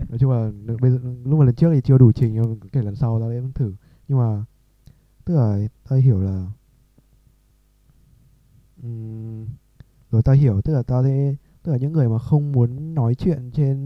Nói 0.10 0.20
chung 0.20 0.32
là 0.32 0.52
bây 0.82 0.92
giờ 0.92 1.00
lúc 1.26 1.40
mà 1.40 1.46
lần 1.46 1.56
trước 1.56 1.72
thì 1.74 1.82
chưa 1.82 1.98
đủ 1.98 2.12
trình 2.12 2.34
nhưng 2.34 2.60
kể 2.72 2.82
lần 2.82 2.96
sau 2.96 3.20
tao 3.20 3.32
sẽ 3.32 3.42
thử. 3.56 3.74
Nhưng 4.08 4.18
mà 4.18 4.46
tức 5.26 5.36
là 5.36 5.68
tao 5.90 6.00
hiểu 6.00 6.22
là 6.22 6.48
ừm, 8.84 9.46
rồi 10.12 10.24
tao 10.24 10.36
hiểu 10.36 10.62
tức 10.62 10.74
là 10.74 10.84
tao 10.84 11.04
sẽ 11.04 11.36
tức 11.64 11.72
là 11.72 11.78
những 11.78 11.94
người 11.94 12.10
mà 12.10 12.20
không 12.20 12.52
muốn 12.52 12.96
nói 12.96 13.16
chuyện 13.16 13.52
trên 13.54 13.78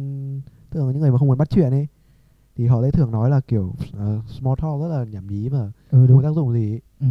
tức 0.70 0.86
là 0.86 0.92
những 0.92 1.02
người 1.02 1.12
mà 1.12 1.18
không 1.18 1.28
muốn 1.28 1.38
bắt 1.38 1.50
chuyện 1.50 1.72
ấy 1.72 1.88
thì 2.56 2.68
họ 2.68 2.82
sẽ 2.84 2.92
thường 2.92 3.12
nói 3.12 3.30
là 3.30 3.42
kiểu 3.42 3.66
uh, 3.68 4.30
small 4.30 4.56
talk 4.62 4.82
rất 4.82 4.88
là 4.88 5.04
nhảm 5.04 5.28
nhí 5.28 5.50
mà 5.50 5.60
ừ 5.60 5.72
không 5.92 6.08
đúng. 6.08 6.18
có 6.18 6.24
tác 6.24 6.36
dụng 6.36 6.54
gì 6.54 6.72
ấy. 6.74 6.82
ừ. 7.00 7.08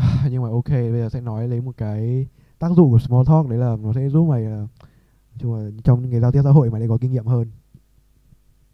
nhưng 0.30 0.42
mà 0.42 0.48
ok 0.48 0.68
bây 0.68 1.00
giờ 1.00 1.08
sẽ 1.08 1.20
nói 1.20 1.48
lấy 1.48 1.60
một 1.60 1.76
cái 1.76 2.26
tác 2.58 2.72
dụng 2.76 2.90
của 2.90 2.98
small 2.98 3.22
talk 3.26 3.48
đấy 3.48 3.58
là 3.58 3.76
nó 3.80 3.92
sẽ 3.92 4.08
giúp 4.08 4.28
mày 4.28 4.42
là 4.42 4.56
nói 4.56 5.38
chung 5.38 5.54
là 5.54 5.70
trong 5.84 6.02
những 6.02 6.10
cái 6.10 6.20
giao 6.20 6.32
tiếp 6.32 6.40
xã 6.44 6.50
hội 6.50 6.70
mày 6.70 6.80
sẽ 6.80 6.88
có 6.88 6.98
kinh 7.00 7.12
nghiệm 7.12 7.26
hơn. 7.26 7.50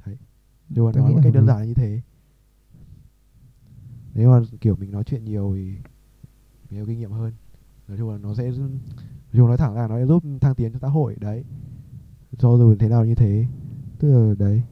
Đấy. 0.07 0.17
Nhưng 0.69 0.85
mà 0.85 0.93
nói 0.93 1.11
một 1.11 1.17
là 1.17 1.23
cách 1.25 1.35
đơn 1.35 1.47
giản 1.47 1.59
là 1.59 1.65
như 1.65 1.75
thế. 1.75 2.01
Nếu 4.15 4.31
mà 4.31 4.41
kiểu 4.61 4.77
mình 4.77 4.91
nói 4.91 5.05
chuyện 5.05 5.25
nhiều 5.25 5.53
thì 5.57 5.77
mình 6.71 6.81
có 6.81 6.87
kinh 6.87 6.99
nghiệm 6.99 7.13
hơn. 7.13 7.33
Nói 7.89 7.99
chung 7.99 8.11
là 8.11 8.19
nó 8.19 8.35
sẽ 8.35 8.51
nói 8.51 8.69
chung 9.33 9.47
nói 9.47 9.57
thẳng 9.57 9.75
ra 9.75 9.89
nó 9.89 9.99
sẽ 9.99 10.07
giúp 10.07 10.23
thăng 10.41 10.55
tiến 10.55 10.73
cho 10.73 10.79
xã 10.79 10.89
hội 10.89 11.17
đấy. 11.21 11.45
Cho 12.39 12.57
dù 12.57 12.75
thế 12.79 12.89
nào 12.89 13.05
như 13.05 13.15
thế. 13.15 13.47
Tức 13.99 14.13
là 14.13 14.35
đấy. 14.39 14.63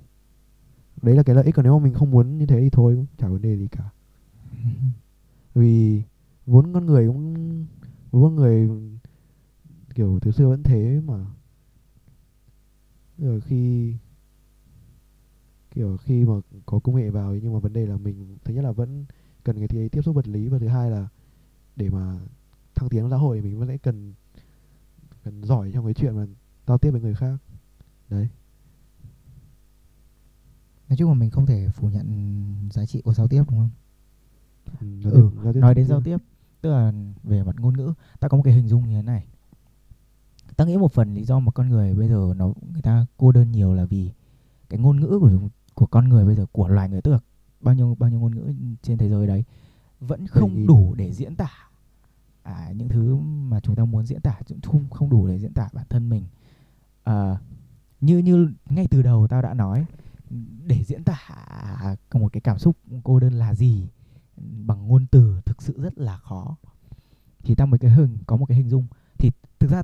Đấy 1.03 1.14
là 1.14 1.23
cái 1.23 1.37
lợi 1.37 1.45
ích 1.45 1.55
còn 1.55 1.64
nếu 1.64 1.79
mà 1.79 1.85
mình 1.85 1.95
không 1.95 2.11
muốn 2.11 2.38
như 2.38 2.47
thế 2.47 2.61
thì 2.61 2.71
thôi 2.71 2.95
cũng 2.95 3.07
chả 3.19 3.29
vấn 3.29 3.43
đề 3.43 3.57
gì 3.57 3.69
cả. 3.69 3.90
Vì 5.55 6.03
vốn 6.46 6.72
con 6.72 6.87
người 6.87 7.07
cũng 7.07 7.35
vốn 8.11 8.22
con 8.22 8.37
người 8.37 8.68
kiểu 9.94 10.18
từ 10.22 10.30
xưa 10.30 10.48
vẫn 10.48 10.62
thế 10.62 11.00
mà. 11.04 11.24
Rồi 13.18 13.40
khi 13.40 13.94
kiểu 15.70 15.96
khi 15.96 16.24
mà 16.24 16.35
có 16.66 16.78
công 16.78 16.96
nghệ 16.96 17.11
vào 17.11 17.35
nhưng 17.37 17.52
mà 17.52 17.59
vấn 17.59 17.72
đề 17.72 17.87
là 17.87 17.96
mình 17.96 18.37
thứ 18.44 18.54
nhất 18.54 18.62
là 18.62 18.72
vẫn 18.72 19.04
cần 19.44 19.59
cái 19.59 19.68
tí 19.68 19.88
tiếp 19.88 20.02
xúc 20.02 20.14
vật 20.14 20.28
lý 20.28 20.48
và 20.48 20.59
thứ 20.59 20.68
hai 20.68 20.90
là 20.90 21.09
để 21.76 21.90
mà 21.90 22.18
thăng 22.74 22.88
tiến 22.88 23.11
xã 23.11 23.16
hội 23.16 23.40
mình 23.42 23.59
vẫn 23.59 23.68
sẽ 23.68 23.78
cần 23.78 24.14
cần 25.24 25.44
giỏi 25.44 25.70
trong 25.74 25.85
cái 25.85 25.94
chuyện 25.94 26.16
mà 26.16 26.26
giao 26.66 26.78
tiếp 26.78 26.90
với 26.90 27.00
người 27.00 27.14
khác. 27.14 27.37
Đấy. 28.11 28.28
Nói 30.88 30.96
chung 30.98 31.09
là 31.09 31.14
mình 31.14 31.30
không 31.30 31.46
thể 31.46 31.68
phủ 31.68 31.88
nhận 31.88 32.35
giá 32.72 32.87
trị 32.87 33.00
của 33.02 33.14
giao 33.14 33.28
tiếp 33.28 33.42
đúng 33.50 33.59
không? 33.59 33.70
Ừ, 35.04 35.11
Ừ, 35.11 35.30
nói 35.61 35.74
đến 35.74 35.87
giao 35.87 36.00
tiếp 36.00 36.18
tức 36.64 36.70
là 36.70 36.92
về 37.24 37.42
mặt 37.42 37.57
ngôn 37.59 37.77
ngữ 37.77 37.92
ta 38.20 38.29
có 38.29 38.37
một 38.37 38.42
cái 38.42 38.55
hình 38.55 38.68
dung 38.68 38.88
như 38.88 38.96
thế 38.96 39.03
này. 39.03 39.27
Ta 40.57 40.64
nghĩ 40.64 40.77
một 40.77 40.92
phần 40.92 41.14
lý 41.14 41.24
do 41.24 41.38
mà 41.38 41.53
con 41.53 41.68
người 41.68 41.94
bây 41.94 42.09
giờ 42.09 42.35
nó 42.37 42.53
người 42.72 42.83
ta 42.83 43.07
cô 43.16 43.33
đơn 43.33 43.53
nhiều 43.53 43.74
là 43.74 43.85
vì 43.85 44.11
cái 44.68 44.81
ngôn 44.81 45.00
ngữ 45.00 45.18
của 45.20 45.31
của 45.74 45.87
con 45.87 46.09
người 46.09 46.24
bây 46.24 46.35
giờ 46.35 46.46
của 46.53 46.68
loài 46.68 46.88
người 46.88 47.03
tức 47.03 47.12
là 47.12 47.18
bao 47.61 47.74
nhiêu 47.74 47.96
bao 47.98 48.11
nhiêu 48.11 48.20
ngôn 48.20 48.35
ngữ 48.35 48.53
trên 48.83 48.98
thế 48.98 49.09
giới 49.09 49.27
đấy 49.27 49.44
vẫn 50.00 50.27
không 50.27 50.66
đủ 50.66 50.94
để 50.94 51.12
diễn 51.12 51.37
tả. 51.37 51.50
À, 52.42 52.72
những 52.77 52.88
thứ 52.88 53.16
mà 53.16 53.61
chúng 53.61 53.77
ta 53.77 53.85
muốn 53.85 54.07
diễn 54.07 54.20
tả 54.20 54.40
cũng 54.48 54.61
không 54.61 54.90
không 54.90 55.11
đủ 55.11 55.27
để 55.27 55.38
diễn 55.38 55.53
tả 55.53 55.68
bản 55.72 55.87
thân 55.88 56.09
mình. 56.09 56.24
À, 57.05 57.38
như 58.00 58.18
như 58.18 58.48
ngay 58.70 58.87
từ 58.90 59.03
đầu 59.03 59.27
tao 59.29 59.42
đã 59.42 59.55
nói 59.55 59.85
để 60.66 60.85
diễn 60.85 61.05
tả 61.05 61.18
một 62.14 62.33
cái 62.33 62.40
cảm 62.40 62.59
xúc 62.59 62.77
cô 63.05 63.20
đơn 63.20 63.33
là 63.33 63.55
gì 63.55 63.88
bằng 64.37 64.88
ngôn 64.88 65.07
từ 65.07 65.40
thực 65.44 65.62
sự 65.62 65.75
rất 65.83 65.99
là 65.99 66.16
khó. 66.16 66.57
Thì 67.42 67.55
ta 67.55 67.66
mới 67.66 67.79
cái 67.79 67.90
hình 67.90 68.18
có 68.27 68.37
một 68.37 68.47
cái 68.47 68.57
hình 68.57 68.68
dung. 68.68 68.87
Thì 69.18 69.31
thực 69.59 69.70
ra 69.70 69.83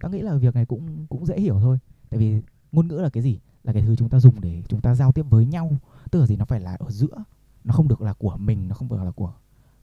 ta 0.00 0.08
nghĩ 0.08 0.20
là 0.20 0.34
việc 0.34 0.54
này 0.54 0.66
cũng 0.66 1.06
cũng 1.06 1.26
dễ 1.26 1.40
hiểu 1.40 1.60
thôi. 1.60 1.78
Tại 2.08 2.20
vì 2.20 2.42
ngôn 2.72 2.88
ngữ 2.88 2.96
là 2.96 3.10
cái 3.10 3.22
gì? 3.22 3.38
Là 3.64 3.72
cái 3.72 3.82
thứ 3.82 3.96
chúng 3.96 4.08
ta 4.08 4.20
dùng 4.20 4.40
để 4.40 4.62
chúng 4.68 4.80
ta 4.80 4.94
giao 4.94 5.12
tiếp 5.12 5.26
với 5.30 5.46
nhau. 5.46 5.76
Tức 6.10 6.20
là 6.20 6.26
gì? 6.26 6.36
Nó 6.36 6.44
phải 6.44 6.60
là 6.60 6.76
ở 6.78 6.90
giữa. 6.90 7.24
Nó 7.64 7.74
không 7.74 7.88
được 7.88 8.00
là 8.00 8.12
của 8.12 8.36
mình 8.36 8.68
nó 8.68 8.74
không 8.74 8.88
được 8.88 9.02
là 9.04 9.10
của 9.10 9.32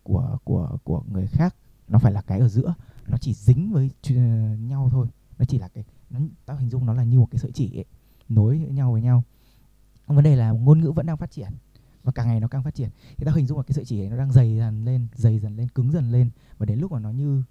của 0.04 0.38
của 0.44 0.78
của 0.84 1.04
người 1.12 1.28
khác. 1.28 1.56
Nó 1.88 2.00
phải 2.00 2.12
là 2.12 2.22
cái 2.22 2.40
ở 2.40 2.48
giữa. 2.48 2.74
Nó 3.08 3.18
chỉ 3.18 3.34
dính 3.34 3.72
với 3.72 3.92
nhau 4.60 4.90
thôi. 4.92 5.08
Nó 5.40 5.46
chỉ 5.46 5.60
là 5.60 5.68
cái 5.68 5.84
nó, 6.10 6.20
tao 6.46 6.58
hình 6.58 6.70
dung 6.70 6.86
nó 6.86 6.94
là 6.94 7.04
như 7.04 7.20
một 7.20 7.28
cái 7.32 7.40
sợi 7.40 7.52
chỉ 7.52 7.78
ấy, 7.78 7.86
nối 8.30 8.58
nhau 8.60 8.92
với 8.92 9.02
nhau. 9.02 9.24
Vấn 10.08 10.24
đề 10.24 10.36
là 10.36 10.52
ngôn 10.52 10.80
ngữ 10.80 10.92
vẫn 10.92 11.06
đang 11.06 11.18
phát 11.18 11.32
triển 11.32 11.50
và 12.10 12.14
càng 12.14 12.28
ngày 12.28 12.40
nó 12.40 12.48
càng 12.48 12.64
phát 12.64 12.76
triển. 12.76 12.90
Thì 13.18 13.26
ta 13.26 13.32
hình 13.36 13.48
dung 13.48 13.58
là 13.58 13.64
cái 13.64 13.74
sợi 13.74 13.86
chỉ 13.86 14.02
ấy 14.02 14.10
nó 14.10 14.18
đang 14.18 14.32
dày 14.32 14.58
dần 14.58 14.86
lên 14.86 15.08
dày 15.16 15.40
dần 15.40 15.56
lên 15.56 15.68
cứng 15.70 15.92
dần 15.92 16.12
lên. 16.12 16.30
Và 16.58 16.66
đến 16.66 16.80
lúc 16.80 16.92
mà 16.92 17.00
nó 17.00 17.12
như 17.12 17.44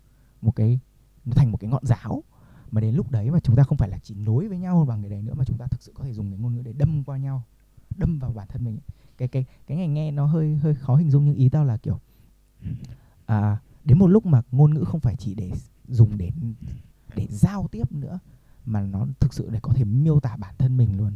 một 0.42 0.56
cái 0.56 0.80
nó 1.24 1.32
thành 1.36 1.52
một 1.52 1.58
cái 1.60 1.70
ngọn 1.70 1.86
giáo. 1.86 2.22
Mà 2.70 2.80
đến 2.80 2.94
lúc 2.94 3.10
đấy 3.10 3.30
mà 3.30 3.40
chúng 3.40 3.56
ta 3.56 3.62
không 3.62 3.78
phải 3.78 3.88
là 3.88 3.98
chỉ 4.02 4.14
nối 4.14 4.48
với 4.48 4.58
nhau 4.58 4.84
bằng 4.88 5.02
cái 5.02 5.10
đấy 5.10 5.22
nữa 5.22 5.34
mà 5.34 5.44
chúng 5.44 5.58
ta 5.58 5.66
thực 5.66 5.82
sự 5.82 5.92
có 5.94 6.04
thể 6.04 6.12
dùng 6.12 6.30
cái 6.30 6.38
ngôn 6.38 6.54
ngữ 6.54 6.62
để 6.62 6.72
đâm 6.72 7.04
qua 7.04 7.16
nhau 7.16 7.42
đâm 7.96 8.18
vào 8.18 8.32
bản 8.32 8.48
thân 8.48 8.64
mình 8.64 8.78
cái 9.18 9.28
cái 9.28 9.44
cái 9.66 9.76
này 9.76 9.88
nghe 9.88 10.10
nó 10.10 10.26
hơi 10.26 10.56
hơi 10.56 10.74
khó 10.74 10.96
hình 10.96 11.10
dung 11.10 11.24
nhưng 11.24 11.34
ý 11.34 11.48
tao 11.48 11.64
là 11.64 11.76
kiểu 11.76 12.00
à, 13.26 13.58
đến 13.84 13.98
một 13.98 14.06
lúc 14.06 14.26
mà 14.26 14.42
ngôn 14.52 14.74
ngữ 14.74 14.84
không 14.84 15.00
phải 15.00 15.14
chỉ 15.18 15.34
để 15.34 15.50
dùng 15.88 16.18
để 16.18 16.30
để 17.16 17.26
giao 17.30 17.68
tiếp 17.70 17.92
nữa 17.92 18.18
mà 18.64 18.80
nó 18.80 19.06
thực 19.20 19.34
sự 19.34 19.50
để 19.50 19.58
có 19.62 19.72
thể 19.72 19.84
miêu 19.84 20.20
tả 20.20 20.36
bản 20.36 20.54
thân 20.58 20.76
mình 20.76 20.96
luôn. 20.96 21.12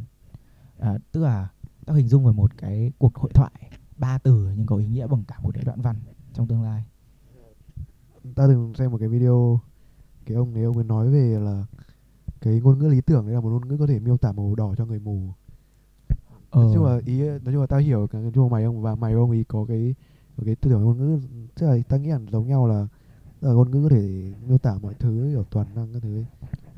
À, 0.78 0.98
tức 1.12 1.20
là 1.20 1.48
tao 1.86 1.96
hình 1.96 2.08
dung 2.08 2.24
về 2.24 2.32
một 2.32 2.58
cái 2.58 2.92
cuộc 2.98 3.14
hội 3.14 3.30
thoại 3.34 3.52
ba 3.96 4.18
từ 4.18 4.48
nhưng 4.56 4.66
có 4.66 4.76
ý 4.76 4.86
nghĩa 4.86 5.06
bằng 5.06 5.24
cả 5.28 5.38
một 5.42 5.50
cái 5.54 5.64
đoạn 5.64 5.80
văn 5.80 5.96
trong 6.32 6.48
tương 6.48 6.62
lai. 6.62 6.84
Ta 8.34 8.46
từng 8.46 8.74
xem 8.74 8.90
một 8.90 8.98
cái 8.98 9.08
video 9.08 9.60
cái 10.26 10.36
ông 10.36 10.54
ấy 10.54 10.64
ông 10.64 10.76
ấy 10.76 10.84
nói 10.84 11.10
về 11.10 11.38
là 11.40 11.66
cái 12.40 12.60
ngôn 12.60 12.78
ngữ 12.78 12.88
lý 12.88 13.00
tưởng 13.00 13.26
đấy 13.26 13.34
là 13.34 13.40
một 13.40 13.48
ngôn 13.48 13.68
ngữ 13.68 13.76
có 13.78 13.86
thể 13.86 13.98
miêu 13.98 14.16
tả 14.16 14.32
màu 14.32 14.54
đỏ 14.54 14.74
cho 14.78 14.86
người 14.86 15.00
mù. 15.00 15.28
Nói 16.52 16.70
chung 16.74 16.84
là 16.84 17.00
ý 17.06 17.20
nói 17.20 17.40
chung 17.44 17.60
là 17.60 17.66
tao 17.66 17.80
hiểu 17.80 18.06
cái 18.06 18.22
chung 18.34 18.50
mày 18.50 18.64
ông 18.64 18.82
và 18.82 18.94
mày 18.94 19.12
ông 19.12 19.30
ý 19.30 19.44
có 19.44 19.64
cái 19.68 19.94
có 20.36 20.42
cái 20.46 20.56
tư 20.56 20.70
tưởng 20.70 20.82
ngôn 20.82 20.98
ngữ 20.98 21.20
tức 21.54 21.66
là 21.66 21.76
ta 21.88 21.96
nghĩ 21.96 22.08
là 22.08 22.18
giống 22.30 22.46
nhau 22.46 22.66
là 22.66 22.86
là 23.40 23.52
ngôn 23.52 23.70
ngữ 23.70 23.82
có 23.82 23.88
thể 23.88 24.32
miêu 24.46 24.58
tả 24.58 24.78
mọi 24.82 24.94
thứ 24.94 25.30
kiểu 25.32 25.44
toàn 25.50 25.66
năng 25.74 25.92
các 25.92 26.02
thứ 26.02 26.16
ấy. 26.16 26.26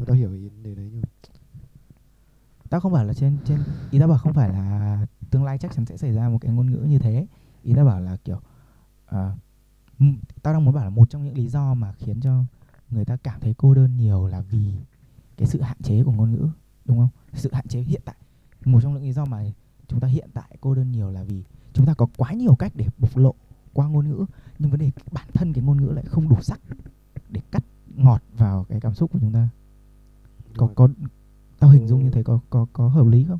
tao 0.06 0.16
hiểu 0.16 0.28
vấn 0.30 0.62
đề 0.62 0.74
đấy 0.74 0.90
nhưng 0.92 1.02
tao 2.74 2.80
không 2.80 2.92
bảo 2.92 3.04
là 3.04 3.14
trên 3.14 3.38
trên 3.44 3.58
ý 3.90 3.98
tao 3.98 4.08
bảo 4.08 4.18
không 4.18 4.32
phải 4.32 4.48
là 4.48 5.06
tương 5.30 5.44
lai 5.44 5.58
chắc 5.58 5.72
chắn 5.74 5.86
sẽ 5.86 5.96
xảy 5.96 6.12
ra 6.12 6.28
một 6.28 6.38
cái 6.40 6.52
ngôn 6.52 6.70
ngữ 6.70 6.78
như 6.88 6.98
thế. 6.98 7.26
Ý 7.62 7.74
tao 7.74 7.84
bảo 7.84 8.00
là 8.00 8.16
kiểu 8.16 8.40
à, 9.06 9.32
m- 9.98 10.16
tao 10.42 10.54
đang 10.54 10.64
muốn 10.64 10.74
bảo 10.74 10.84
là 10.84 10.90
một 10.90 11.10
trong 11.10 11.24
những 11.24 11.34
lý 11.34 11.48
do 11.48 11.74
mà 11.74 11.92
khiến 11.92 12.20
cho 12.20 12.44
người 12.90 13.04
ta 13.04 13.16
cảm 13.16 13.40
thấy 13.40 13.54
cô 13.54 13.74
đơn 13.74 13.96
nhiều 13.96 14.26
là 14.26 14.40
vì 14.40 14.72
cái 15.36 15.48
sự 15.48 15.60
hạn 15.60 15.76
chế 15.82 16.04
của 16.04 16.12
ngôn 16.12 16.32
ngữ 16.32 16.48
đúng 16.84 16.98
không? 16.98 17.08
Sự 17.34 17.50
hạn 17.52 17.66
chế 17.68 17.80
hiện 17.80 18.00
tại. 18.04 18.14
Một 18.64 18.80
trong 18.82 18.94
những 18.94 19.02
lý 19.02 19.12
do 19.12 19.24
mà 19.24 19.44
chúng 19.88 20.00
ta 20.00 20.08
hiện 20.08 20.30
tại 20.34 20.56
cô 20.60 20.74
đơn 20.74 20.92
nhiều 20.92 21.10
là 21.10 21.22
vì 21.22 21.44
chúng 21.72 21.86
ta 21.86 21.94
có 21.94 22.06
quá 22.16 22.32
nhiều 22.32 22.54
cách 22.54 22.72
để 22.74 22.86
bộc 22.98 23.16
lộ 23.16 23.34
qua 23.72 23.86
ngôn 23.88 24.08
ngữ 24.08 24.24
nhưng 24.58 24.70
vấn 24.70 24.80
đề 24.80 24.90
bản 25.12 25.26
thân 25.34 25.52
cái 25.52 25.64
ngôn 25.64 25.80
ngữ 25.82 25.88
lại 25.88 26.04
không 26.04 26.28
đủ 26.28 26.40
sắc 26.42 26.60
để 27.30 27.40
cắt 27.50 27.64
ngọt 27.94 28.22
vào 28.36 28.64
cái 28.68 28.80
cảm 28.80 28.94
xúc 28.94 29.12
của 29.12 29.18
chúng 29.18 29.32
ta. 29.32 29.48
Có 30.56 30.68
có 30.74 30.88
tao 31.64 31.70
hình 31.70 31.86
dung 31.86 32.04
như 32.04 32.10
thế 32.10 32.22
có 32.22 32.40
có 32.50 32.66
có 32.72 32.88
hợp 32.88 33.06
lý 33.06 33.24
không? 33.24 33.38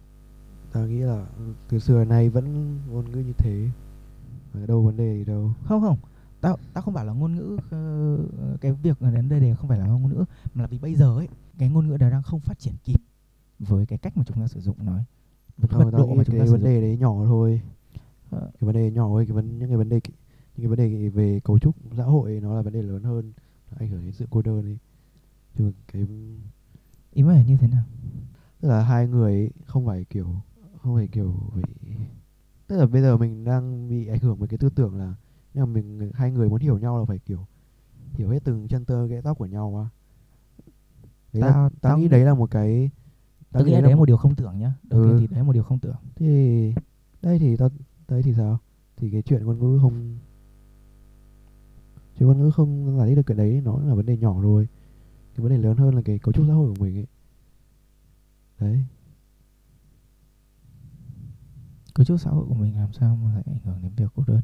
Tao 0.73 0.87
nghĩ 0.87 0.99
là 0.99 1.27
ừ, 1.39 1.55
từ 1.69 1.79
xưa 1.79 2.05
nay 2.05 2.29
vẫn 2.31 2.79
ngôn 2.91 3.11
ngữ 3.11 3.19
như 3.19 3.33
thế. 3.39 3.69
Đâu 4.67 4.83
vấn 4.83 4.97
đề 4.97 5.15
gì 5.19 5.25
đâu. 5.25 5.55
Không 5.65 5.81
không. 5.81 5.99
Tao 6.41 6.59
tao 6.73 6.83
không 6.83 6.95
bảo 6.95 7.05
là 7.05 7.13
ngôn 7.13 7.35
ngữ 7.35 7.57
ờ, 7.71 8.19
cái 8.61 8.73
việc 8.73 9.01
đến 9.01 9.29
đây 9.29 9.41
đề 9.41 9.55
không 9.55 9.69
phải 9.69 9.79
là 9.79 9.87
ngôn 9.87 10.09
ngữ 10.09 10.25
mà 10.55 10.63
là 10.63 10.67
vì 10.67 10.79
bây 10.79 10.95
giờ 10.95 11.17
ấy 11.17 11.29
cái 11.59 11.69
ngôn 11.69 11.89
ngữ 11.89 11.97
đó 11.97 12.11
đang 12.11 12.23
không 12.23 12.41
phát 12.41 12.59
triển 12.59 12.75
kịp 12.85 13.01
với 13.59 13.87
cái 13.87 13.99
cách 13.99 14.17
mà 14.17 14.25
chúng 14.27 14.41
ta 14.41 14.47
sử 14.47 14.61
dụng 14.61 14.77
nói 14.85 15.05
với 15.59 15.69
cái 15.69 15.79
Không, 15.79 15.85
mật 15.85 15.99
độ 15.99 16.15
mà 16.15 16.25
chúng 16.25 16.39
ta 16.39 16.45
cái 16.45 16.53
vấn 16.53 16.65
đề 16.65 16.81
đấy 16.81 16.97
nhỏ 16.97 17.25
thôi. 17.27 17.61
Ờ. 18.31 18.41
cái 18.41 18.67
vấn 18.67 18.75
đề 18.75 18.91
nhỏ 18.91 19.09
thôi 19.09 19.25
cái 19.27 19.35
vấn 19.35 19.59
những 19.59 19.69
cái 19.69 19.77
vấn 19.77 19.89
đề 19.89 20.01
những 20.57 20.57
cái 20.57 20.67
vấn 20.67 20.79
đề 20.79 21.09
về 21.09 21.41
cấu 21.45 21.59
trúc 21.59 21.77
xã 21.97 22.05
hội 22.05 22.41
nó 22.43 22.55
là 22.55 22.63
vấn 22.63 22.73
đề 22.73 22.83
lớn 22.83 23.03
hơn 23.03 23.33
nó 23.71 23.77
ảnh 23.81 23.89
hưởng 23.89 24.05
đến 24.05 24.13
sự 24.13 24.27
cô 24.31 24.43
đơn 24.43 24.65
ấy. 24.65 24.79
Chứ 25.59 25.73
cái 25.93 26.07
ý 27.15 27.23
mày 27.23 27.45
như 27.45 27.57
thế 27.57 27.69
nào? 27.69 27.85
Tức 28.61 28.69
là 28.69 28.83
hai 28.83 29.09
người 29.09 29.51
không 29.67 29.87
phải 29.87 30.05
kiểu 30.11 30.27
không 30.83 30.95
phải 30.97 31.09
kiểu 31.09 31.35
bị 31.55 31.63
tức 32.69 32.77
là 32.77 32.87
bây 32.87 33.03
giờ 33.03 33.17
mình 33.17 33.45
đang 33.45 33.89
bị 33.89 34.07
ảnh 34.07 34.19
hưởng 34.21 34.37
bởi 34.39 34.49
cái 34.49 34.59
tư 34.59 34.69
tưởng 34.75 34.95
là 34.97 35.15
nhưng 35.55 35.65
mà 35.67 35.73
mình 35.73 36.11
hai 36.15 36.31
người 36.33 36.49
muốn 36.49 36.61
hiểu 36.61 36.79
nhau 36.79 36.99
là 36.99 37.05
phải 37.05 37.19
kiểu 37.19 37.47
hiểu 38.15 38.31
hết 38.31 38.45
từng 38.45 38.69
chân 38.69 38.85
tơ 38.85 39.07
ghẽ 39.07 39.21
tóc 39.21 39.39
của 39.39 39.47
nhau 39.47 39.77
á. 39.77 39.89
Đấy 41.33 41.43
là, 41.43 41.53
Tao- 41.53 41.71
tao, 41.71 41.71
tao 41.81 41.99
nghĩ 41.99 42.09
đấy 42.09 42.25
là 42.25 42.35
một 42.35 42.51
cái 42.51 42.91
tao 43.53 43.65
nghĩ 43.65 43.73
đấy 43.73 43.83
là 43.83 43.97
một 43.97 44.05
điều 44.05 44.17
không 44.17 44.35
tưởng 44.35 44.59
nhá. 44.59 44.73
Đầu 44.91 45.01
Ừ. 45.01 45.07
tiên 45.09 45.17
thì 45.21 45.27
đấy 45.27 45.39
là 45.39 45.43
một 45.45 45.53
điều 45.53 45.63
không 45.63 45.79
tưởng. 45.79 45.97
Thì 46.17 46.75
đây 47.23 47.39
thì 47.39 47.57
tao 47.57 47.69
đây 48.09 48.23
thì 48.23 48.35
sao? 48.35 48.59
Thì 48.97 49.11
cái 49.11 49.23
chuyện 49.23 49.45
ngôn 49.45 49.59
ngữ 49.59 49.79
không 49.83 50.19
chuyện 52.19 52.29
ngôn 52.29 52.39
ngữ 52.39 52.51
không 52.51 52.97
giải 52.99 53.09
thích 53.09 53.15
được 53.15 53.23
cái 53.27 53.37
đấy 53.37 53.61
nó 53.65 53.79
là 53.79 53.95
vấn 53.95 54.07
đề 54.07 54.17
nhỏ 54.17 54.41
thôi 54.43 54.69
cái 55.37 55.43
vấn 55.43 55.53
đề 55.53 55.59
lớn 55.59 55.77
hơn 55.77 55.95
là 55.95 56.03
cái 56.05 56.19
cấu 56.19 56.33
trúc 56.33 56.47
xã 56.49 56.55
hội 56.55 56.69
của 56.69 56.85
mình 56.85 56.97
ấy. 56.97 57.07
Đấy. 58.61 58.85
Cấu 61.95 62.05
trúc 62.05 62.21
xã 62.21 62.31
hội 62.31 62.47
của 62.49 62.55
mình 62.55 62.77
làm 62.77 62.93
sao 62.93 63.17
mà 63.17 63.35
lại 63.35 63.43
ảnh 63.47 63.59
hưởng 63.65 63.83
đến 63.83 63.93
việc 63.97 64.11
cô 64.15 64.25
đơn 64.27 64.41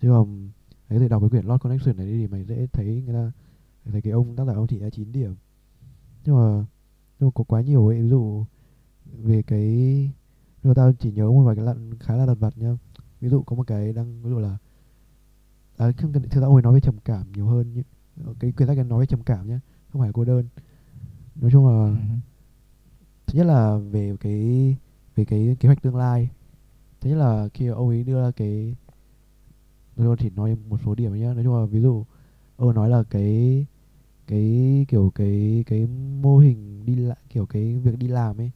chứ 0.00 0.08
còn 0.10 0.50
đấy 0.88 0.98
thì 0.98 1.08
đọc 1.08 1.22
cái 1.22 1.30
quyển 1.30 1.46
Lost 1.46 1.62
Connection 1.62 1.96
này 1.96 2.06
đi 2.06 2.18
thì 2.18 2.26
mày 2.26 2.44
dễ 2.44 2.66
thấy 2.72 3.02
người 3.06 3.14
ta 3.14 3.32
thấy 3.92 4.02
cái 4.02 4.12
ông 4.12 4.36
tác 4.36 4.44
giả 4.44 4.54
ông 4.54 4.66
chỉ 4.66 4.78
ra 4.78 4.90
9 4.90 5.12
điểm. 5.12 5.34
Nhưng 6.24 6.36
mà 6.36 6.64
nhưng 7.18 7.28
mà 7.28 7.30
có 7.34 7.44
quá 7.44 7.60
nhiều 7.60 7.86
ấy 7.86 8.02
ví 8.02 8.08
dụ 8.08 8.44
về 9.04 9.42
cái 9.42 9.66
nhưng 10.62 10.74
tao 10.74 10.92
chỉ 10.92 11.12
nhớ 11.12 11.30
một 11.30 11.42
vài 11.44 11.56
cái 11.56 11.64
lặn 11.64 11.98
khá 11.98 12.16
là 12.16 12.26
lặt 12.26 12.34
vặt 12.34 12.58
nhá. 12.58 12.76
Ví 13.20 13.28
dụ 13.28 13.42
có 13.42 13.56
một 13.56 13.66
cái 13.66 13.92
đang 13.92 14.22
ví 14.22 14.30
dụ 14.30 14.38
là 14.38 14.58
à, 15.76 15.92
không 15.98 16.12
cần 16.12 16.22
ra 16.30 16.40
ông 16.40 16.54
ấy 16.54 16.62
nói 16.62 16.74
về 16.74 16.80
trầm 16.80 16.98
cảm 17.04 17.32
nhiều 17.32 17.46
hơn 17.46 17.72
nhưng 17.74 17.84
cái 18.38 18.52
quyển 18.52 18.68
sách 18.68 18.86
nói 18.86 19.00
về 19.00 19.06
trầm 19.06 19.22
cảm 19.22 19.48
nhá 19.48 19.60
không 19.92 20.02
phải 20.02 20.10
cô 20.12 20.24
đơn. 20.24 20.46
Nói 21.36 21.50
chung 21.50 21.66
là 21.68 21.84
Ừ. 21.86 21.96
thứ 23.26 23.38
nhất 23.38 23.44
là 23.46 23.76
về 23.76 24.16
cái 24.20 24.76
về 25.16 25.24
cái 25.24 25.56
kế 25.60 25.66
hoạch 25.66 25.82
tương 25.82 25.96
lai. 25.96 26.30
Thứ 27.00 27.10
nhất 27.10 27.16
là 27.16 27.48
khi 27.54 27.66
ông 27.66 27.88
ấy 27.88 28.04
đưa 28.04 28.22
ra 28.22 28.30
cái 28.30 28.74
tôi 29.96 30.16
chỉ 30.18 30.30
nói 30.30 30.56
một 30.68 30.80
số 30.84 30.94
điểm 30.94 31.14
nhé 31.14 31.34
nói 31.34 31.44
chung 31.44 31.60
là 31.60 31.66
ví 31.66 31.80
dụ 31.80 32.04
ông 32.56 32.68
ấy 32.68 32.74
nói 32.74 32.88
là 32.88 33.02
cái 33.10 33.66
cái 34.26 34.84
kiểu 34.88 35.12
cái 35.14 35.64
cái 35.66 35.86
mô 36.22 36.38
hình 36.38 36.86
đi 36.86 36.94
lại 36.96 37.16
kiểu 37.28 37.46
cái 37.46 37.78
việc 37.78 37.98
đi 37.98 38.08
làm 38.08 38.40
ấy 38.40 38.50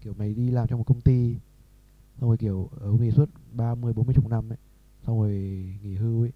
kiểu 0.00 0.14
mày 0.14 0.34
đi 0.34 0.50
làm 0.50 0.68
trong 0.68 0.78
một 0.78 0.84
công 0.84 1.00
ty 1.00 1.36
xong 2.20 2.30
rồi 2.30 2.36
kiểu 2.36 2.68
ở 2.72 2.90
công 2.90 2.98
ty 2.98 3.10
suốt 3.10 3.30
30 3.52 3.92
40 3.92 4.14
chục 4.14 4.28
năm 4.28 4.52
ấy 4.52 4.58
xong 5.06 5.20
rồi 5.20 5.32
nghỉ 5.82 5.94
hưu 5.94 6.22
ấy. 6.22 6.32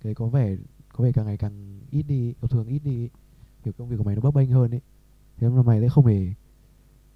Cái 0.00 0.14
có 0.14 0.26
vẻ 0.26 0.56
có 0.96 1.04
vẻ 1.04 1.12
càng 1.12 1.26
ngày 1.26 1.36
càng 1.36 1.80
ít 1.90 2.02
đi 2.02 2.34
thường 2.40 2.50
thương 2.50 2.66
ít 2.66 2.78
đi 2.84 3.08
kiểu 3.64 3.72
công 3.78 3.88
việc 3.88 3.96
của 3.96 4.04
mày 4.04 4.14
nó 4.14 4.20
bấp 4.20 4.34
bênh 4.34 4.50
hơn 4.50 4.74
ấy 4.74 4.80
thế 5.38 5.48
mà 5.48 5.62
mày 5.62 5.80
lại 5.80 5.88
không 5.88 6.06
hề 6.06 6.34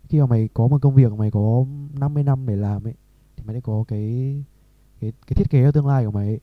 khi 0.09 0.21
mà 0.21 0.27
mày 0.27 0.49
có 0.55 0.69
một 0.69 0.83
công 0.83 0.95
việc, 0.95 1.13
mày 1.13 1.31
có 1.31 1.65
50 1.93 2.23
năm 2.23 2.47
để 2.47 2.57
làm 2.57 2.87
ấy 2.87 2.95
thì 3.37 3.45
mày 3.45 3.55
sẽ 3.57 3.61
có 3.61 3.85
cái 3.89 4.35
cái 5.01 5.13
cái 5.27 5.35
thiết 5.35 5.51
kế 5.51 5.65
cho 5.65 5.73
tương 5.73 5.87
lai 5.87 6.05
của 6.05 6.11
mày 6.11 6.27
ấy. 6.27 6.41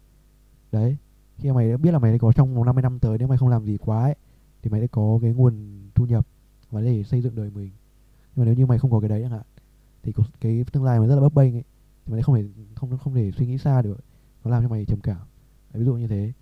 đấy. 0.72 0.98
Khi 1.38 1.50
mà 1.50 1.56
mày 1.56 1.72
đã 1.72 1.78
biết 1.78 1.92
là 1.92 2.00
mày 2.00 2.12
sẽ 2.12 2.18
có 2.18 2.32
trong 2.32 2.56
vòng 2.56 2.66
50 2.66 2.82
năm 2.82 3.00
tới, 3.00 3.18
nếu 3.18 3.28
mày 3.28 3.38
không 3.38 3.50
làm 3.50 3.66
gì 3.66 3.78
quá 3.78 4.04
ấy, 4.04 4.16
thì 4.64 4.70
mày 4.70 4.82
sẽ 4.82 4.88
có 4.88 5.20
cái 5.22 5.34
nguồn 5.34 5.84
thu 5.96 6.06
nhập 6.06 6.28
và 6.72 6.82
để 6.82 7.04
xây 7.04 7.22
dựng 7.22 7.36
đời 7.36 7.50
mình. 7.50 7.72
Nhưng 8.36 8.46
mà 8.46 8.46
nếu 8.46 8.54
như 8.54 8.66
mày 8.66 8.80
không 8.80 8.92
có 8.92 9.00
cái 9.00 9.10
đấy 9.10 9.22
chẳng 9.22 9.32
hạn, 9.32 9.46
thì 10.04 10.14
cái 10.42 10.66
tương 10.72 10.84
lai 10.84 11.00
mày 11.00 11.08
rất 11.08 11.16
là 11.16 11.22
bấp 11.22 11.34
bênh 11.34 11.56
ấy 11.56 11.64
thì 12.06 12.12
mày 12.12 12.20
sẽ 12.20 12.24
không 12.24 12.36
thể 12.36 12.44
không 12.76 12.98
không 12.98 13.16
thể 13.16 13.32
suy 13.32 13.48
nghĩ 13.48 13.58
xa 13.58 13.82
được. 13.82 13.98
Nó 14.44 14.52
làm 14.52 14.64
cho 14.64 14.70
mày 14.70 14.86
trầm 14.86 15.00
cảm. 15.00 15.22
Ví 15.74 15.86
dụ 15.86 15.94
như 15.94 16.08
thế 16.08 16.34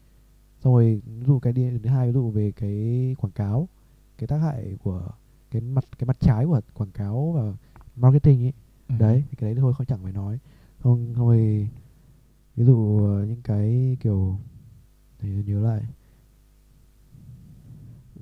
xong 0.64 0.74
rồi 0.74 1.02
ví 1.06 1.26
dụ 1.26 1.40
cái 1.40 1.54
đi 1.54 1.70
thứ 1.84 1.90
hai 1.90 2.08
ví 2.08 2.14
dụ 2.14 2.30
về 2.30 2.52
cái 2.52 3.16
quảng 3.20 3.34
cáo 3.34 3.70
cái 4.18 4.28
tác 4.28 4.38
hại 4.38 4.78
của 4.84 5.10
cái 5.52 5.62
mặt 5.62 5.86
cái 6.00 6.06
mặt 6.08 6.18
trái 6.20 6.46
của 6.46 6.62
quảng 6.74 6.92
cáo 6.92 7.32
và 7.36 7.54
marketing 7.96 8.46
ấy. 8.46 8.54
Ừ. 8.90 8.96
đấy 9.00 9.24
thì 9.30 9.36
cái 9.36 9.50
đấy 9.50 9.62
thôi 9.62 9.74
không 9.78 9.86
chẳng 9.86 10.04
phải 10.04 10.14
nói. 10.14 10.40
Không 10.80 11.14
thôi 11.16 11.70
ví 12.56 12.66
dụ 12.66 13.00
ờ, 13.08 13.26
những 13.26 13.42
cái 13.44 13.98
kiểu 14.00 14.40
thì 15.20 15.30
nhớ 15.30 15.62
lại. 15.62 15.84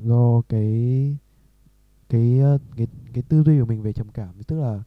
Do 0.04 0.42
cái 0.50 1.18
cái 2.10 2.40
ờ, 2.40 2.58
cái 2.76 2.88
cái 3.14 3.24
tư 3.30 3.44
duy 3.44 3.60
của 3.60 3.66
mình 3.66 3.82
về 3.82 3.94
trầm 3.94 4.08
cảm 4.10 4.44
tức 4.44 4.60
là 4.60 4.84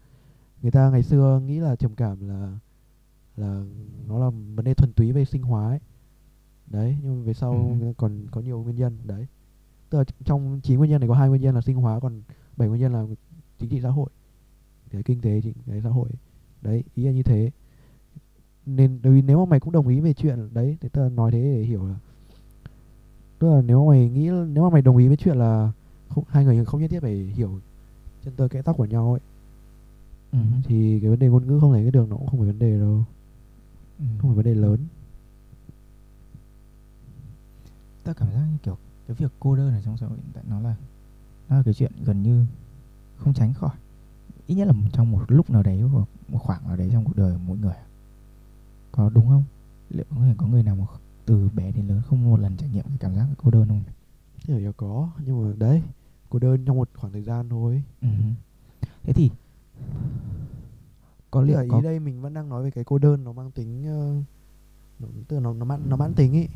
người 0.62 0.70
ta 0.70 0.90
ngày 0.90 1.02
xưa 1.02 1.40
nghĩ 1.46 1.60
là 1.60 1.76
trầm 1.76 1.94
cảm 1.94 2.28
là 2.28 2.58
là 3.36 3.62
nó 4.08 4.18
là 4.18 4.30
vấn 4.54 4.64
đề 4.64 4.74
thuần 4.74 4.92
túy 4.92 5.12
về 5.12 5.24
sinh 5.24 5.42
hóa 5.42 5.68
ấy 5.68 5.80
đấy 6.74 6.96
nhưng 7.02 7.18
mà 7.20 7.24
về 7.26 7.34
sau 7.34 7.76
Ừ. 7.80 7.92
còn 7.96 8.26
có 8.30 8.40
nhiều 8.40 8.62
nguyên 8.62 8.76
nhân 8.76 8.96
đấy 9.04 9.26
tức 9.90 9.98
là 9.98 10.04
trong 10.24 10.60
chín 10.62 10.78
nguyên 10.78 10.90
nhân 10.90 11.00
này 11.00 11.08
có 11.08 11.14
hai 11.14 11.28
nguyên 11.28 11.42
nhân 11.42 11.54
là 11.54 11.60
sinh 11.60 11.76
hóa 11.76 12.00
còn 12.00 12.22
bảy 12.56 12.68
nguyên 12.68 12.80
nhân 12.80 12.92
là 12.92 13.04
chính 13.58 13.70
trị 13.70 13.80
xã 13.80 13.88
hội 13.90 14.10
cái 14.90 15.02
kinh 15.02 15.20
tế 15.20 15.40
chính 15.40 15.54
cái 15.66 15.80
xã 15.82 15.88
hội 15.88 16.08
đấy 16.62 16.84
ý 16.94 17.04
là 17.04 17.12
như 17.12 17.22
thế 17.22 17.50
nên 18.66 18.98
vì 19.02 19.22
nếu 19.22 19.38
mà 19.46 19.50
mày 19.50 19.60
cũng 19.60 19.72
đồng 19.72 19.88
ý 19.88 20.00
về 20.00 20.12
chuyện 20.12 20.48
đấy 20.54 20.76
thì 20.80 20.88
tớ 20.88 21.08
nói 21.08 21.30
thế 21.32 21.38
để 21.42 21.62
hiểu 21.62 21.86
là 21.86 21.94
tức 23.38 23.48
là 23.54 23.62
nếu 23.62 23.84
mà 23.84 23.88
mày 23.90 24.08
nghĩ 24.08 24.30
nếu 24.48 24.64
mà 24.64 24.70
mày 24.70 24.82
đồng 24.82 24.96
ý 24.96 25.08
với 25.08 25.16
chuyện 25.16 25.36
là 25.36 25.72
không, 26.08 26.24
hai 26.28 26.44
người 26.44 26.64
không 26.64 26.80
nhất 26.80 26.90
thiết 26.90 27.00
phải 27.00 27.14
hiểu 27.16 27.60
chân 28.24 28.34
tơ 28.36 28.48
kẽ 28.48 28.62
tóc 28.62 28.76
của 28.76 28.84
nhau 28.84 29.10
ấy 29.12 29.20
Ừ. 30.32 30.38
thì 30.64 31.00
cái 31.00 31.10
vấn 31.10 31.18
đề 31.18 31.28
ngôn 31.28 31.46
ngữ 31.46 31.58
không 31.60 31.72
lấy 31.72 31.82
cái 31.82 31.90
đường 31.90 32.08
nó 32.10 32.16
cũng 32.16 32.26
không 32.26 32.40
phải 32.40 32.46
vấn 32.46 32.58
đề 32.58 32.78
đâu 32.78 33.04
Ừ. 33.98 34.04
không 34.18 34.30
phải 34.30 34.36
vấn 34.36 34.44
đề 34.44 34.54
lớn 34.54 34.78
ta 38.04 38.12
cảm 38.12 38.32
giác 38.32 38.46
như 38.52 38.58
kiểu 38.62 38.78
cái 39.06 39.16
việc 39.16 39.32
cô 39.40 39.56
đơn 39.56 39.74
ở 39.74 39.80
trong 39.82 39.96
xã 39.96 40.06
hội 40.06 40.16
hiện 40.16 40.30
tại 40.34 40.44
nó 40.48 40.60
là 40.60 40.74
nó 41.48 41.56
là 41.56 41.62
cái 41.62 41.74
chuyện 41.74 41.92
gần 42.04 42.22
như 42.22 42.46
không 43.16 43.34
tránh 43.34 43.54
khỏi. 43.54 43.76
Ít 44.46 44.54
nhất 44.54 44.68
là 44.68 44.74
trong 44.92 45.10
một 45.10 45.24
lúc 45.28 45.50
nào 45.50 45.62
đấy 45.62 45.80
hoặc 45.80 46.08
một 46.28 46.38
khoảng 46.38 46.66
nào 46.68 46.76
đấy 46.76 46.88
trong 46.92 47.04
cuộc 47.04 47.16
đời 47.16 47.32
của 47.32 47.40
mỗi 47.46 47.58
người. 47.58 47.74
Có 48.92 49.10
đúng 49.10 49.28
không? 49.28 49.44
Liệu 49.90 50.04
có 50.10 50.20
thể 50.20 50.34
có 50.38 50.46
người 50.46 50.62
nào 50.62 50.76
mà 50.76 50.84
từ 51.26 51.48
bé 51.54 51.72
đến 51.72 51.88
lớn 51.88 52.02
không 52.06 52.30
một 52.30 52.40
lần 52.40 52.56
trải 52.56 52.68
nghiệm 52.68 52.84
cái 52.84 52.98
cảm 53.00 53.14
giác 53.14 53.26
cô 53.36 53.50
đơn 53.50 53.68
không? 53.68 53.82
Thì 54.44 54.60
là 54.60 54.72
có 54.76 55.10
nhưng 55.24 55.42
mà 55.42 55.54
đấy 55.58 55.82
cô 56.28 56.38
đơn 56.38 56.64
trong 56.64 56.76
một 56.76 56.88
khoảng 56.94 57.12
thời 57.12 57.22
gian 57.22 57.48
thôi. 57.48 57.82
Ừ. 58.00 58.08
thế 59.02 59.12
thì 59.12 59.30
có 61.30 61.42
liệu 61.42 61.56
là 61.56 61.64
có 61.70 61.80
đây 61.80 62.00
mình 62.00 62.22
vẫn 62.22 62.34
đang 62.34 62.48
nói 62.48 62.64
về 62.64 62.70
cái 62.70 62.84
cô 62.84 62.98
đơn 62.98 63.24
nó 63.24 63.32
mang 63.32 63.50
tính 63.50 63.84
ờ, 63.86 64.22
nó, 64.98 65.40
nó 65.40 65.52
nó 65.52 65.64
mãn 65.64 65.80
nó 65.88 65.96
mãn 65.96 66.14
tính 66.14 66.36
ấy 66.36 66.48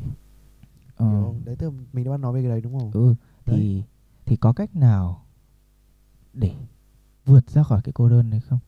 ờ, 0.99 1.09
hiểu 1.09 1.23
không? 1.23 1.41
đấy 1.45 1.55
tức 1.55 1.73
mình 1.93 2.05
đang 2.05 2.21
nói 2.21 2.33
về 2.33 2.41
cái 2.41 2.49
đấy 2.49 2.61
đúng 2.61 2.79
không? 2.79 2.91
Ừ 2.91 3.15
thì 3.45 3.83
thì 4.25 4.35
có 4.35 4.53
cách 4.53 4.75
nào 4.75 5.25
để 6.33 6.55
vượt 7.25 7.49
ra 7.49 7.63
khỏi 7.63 7.81
cái 7.83 7.93
cô 7.93 8.09
đơn 8.09 8.29
đấy 8.29 8.39
không? 8.39 8.59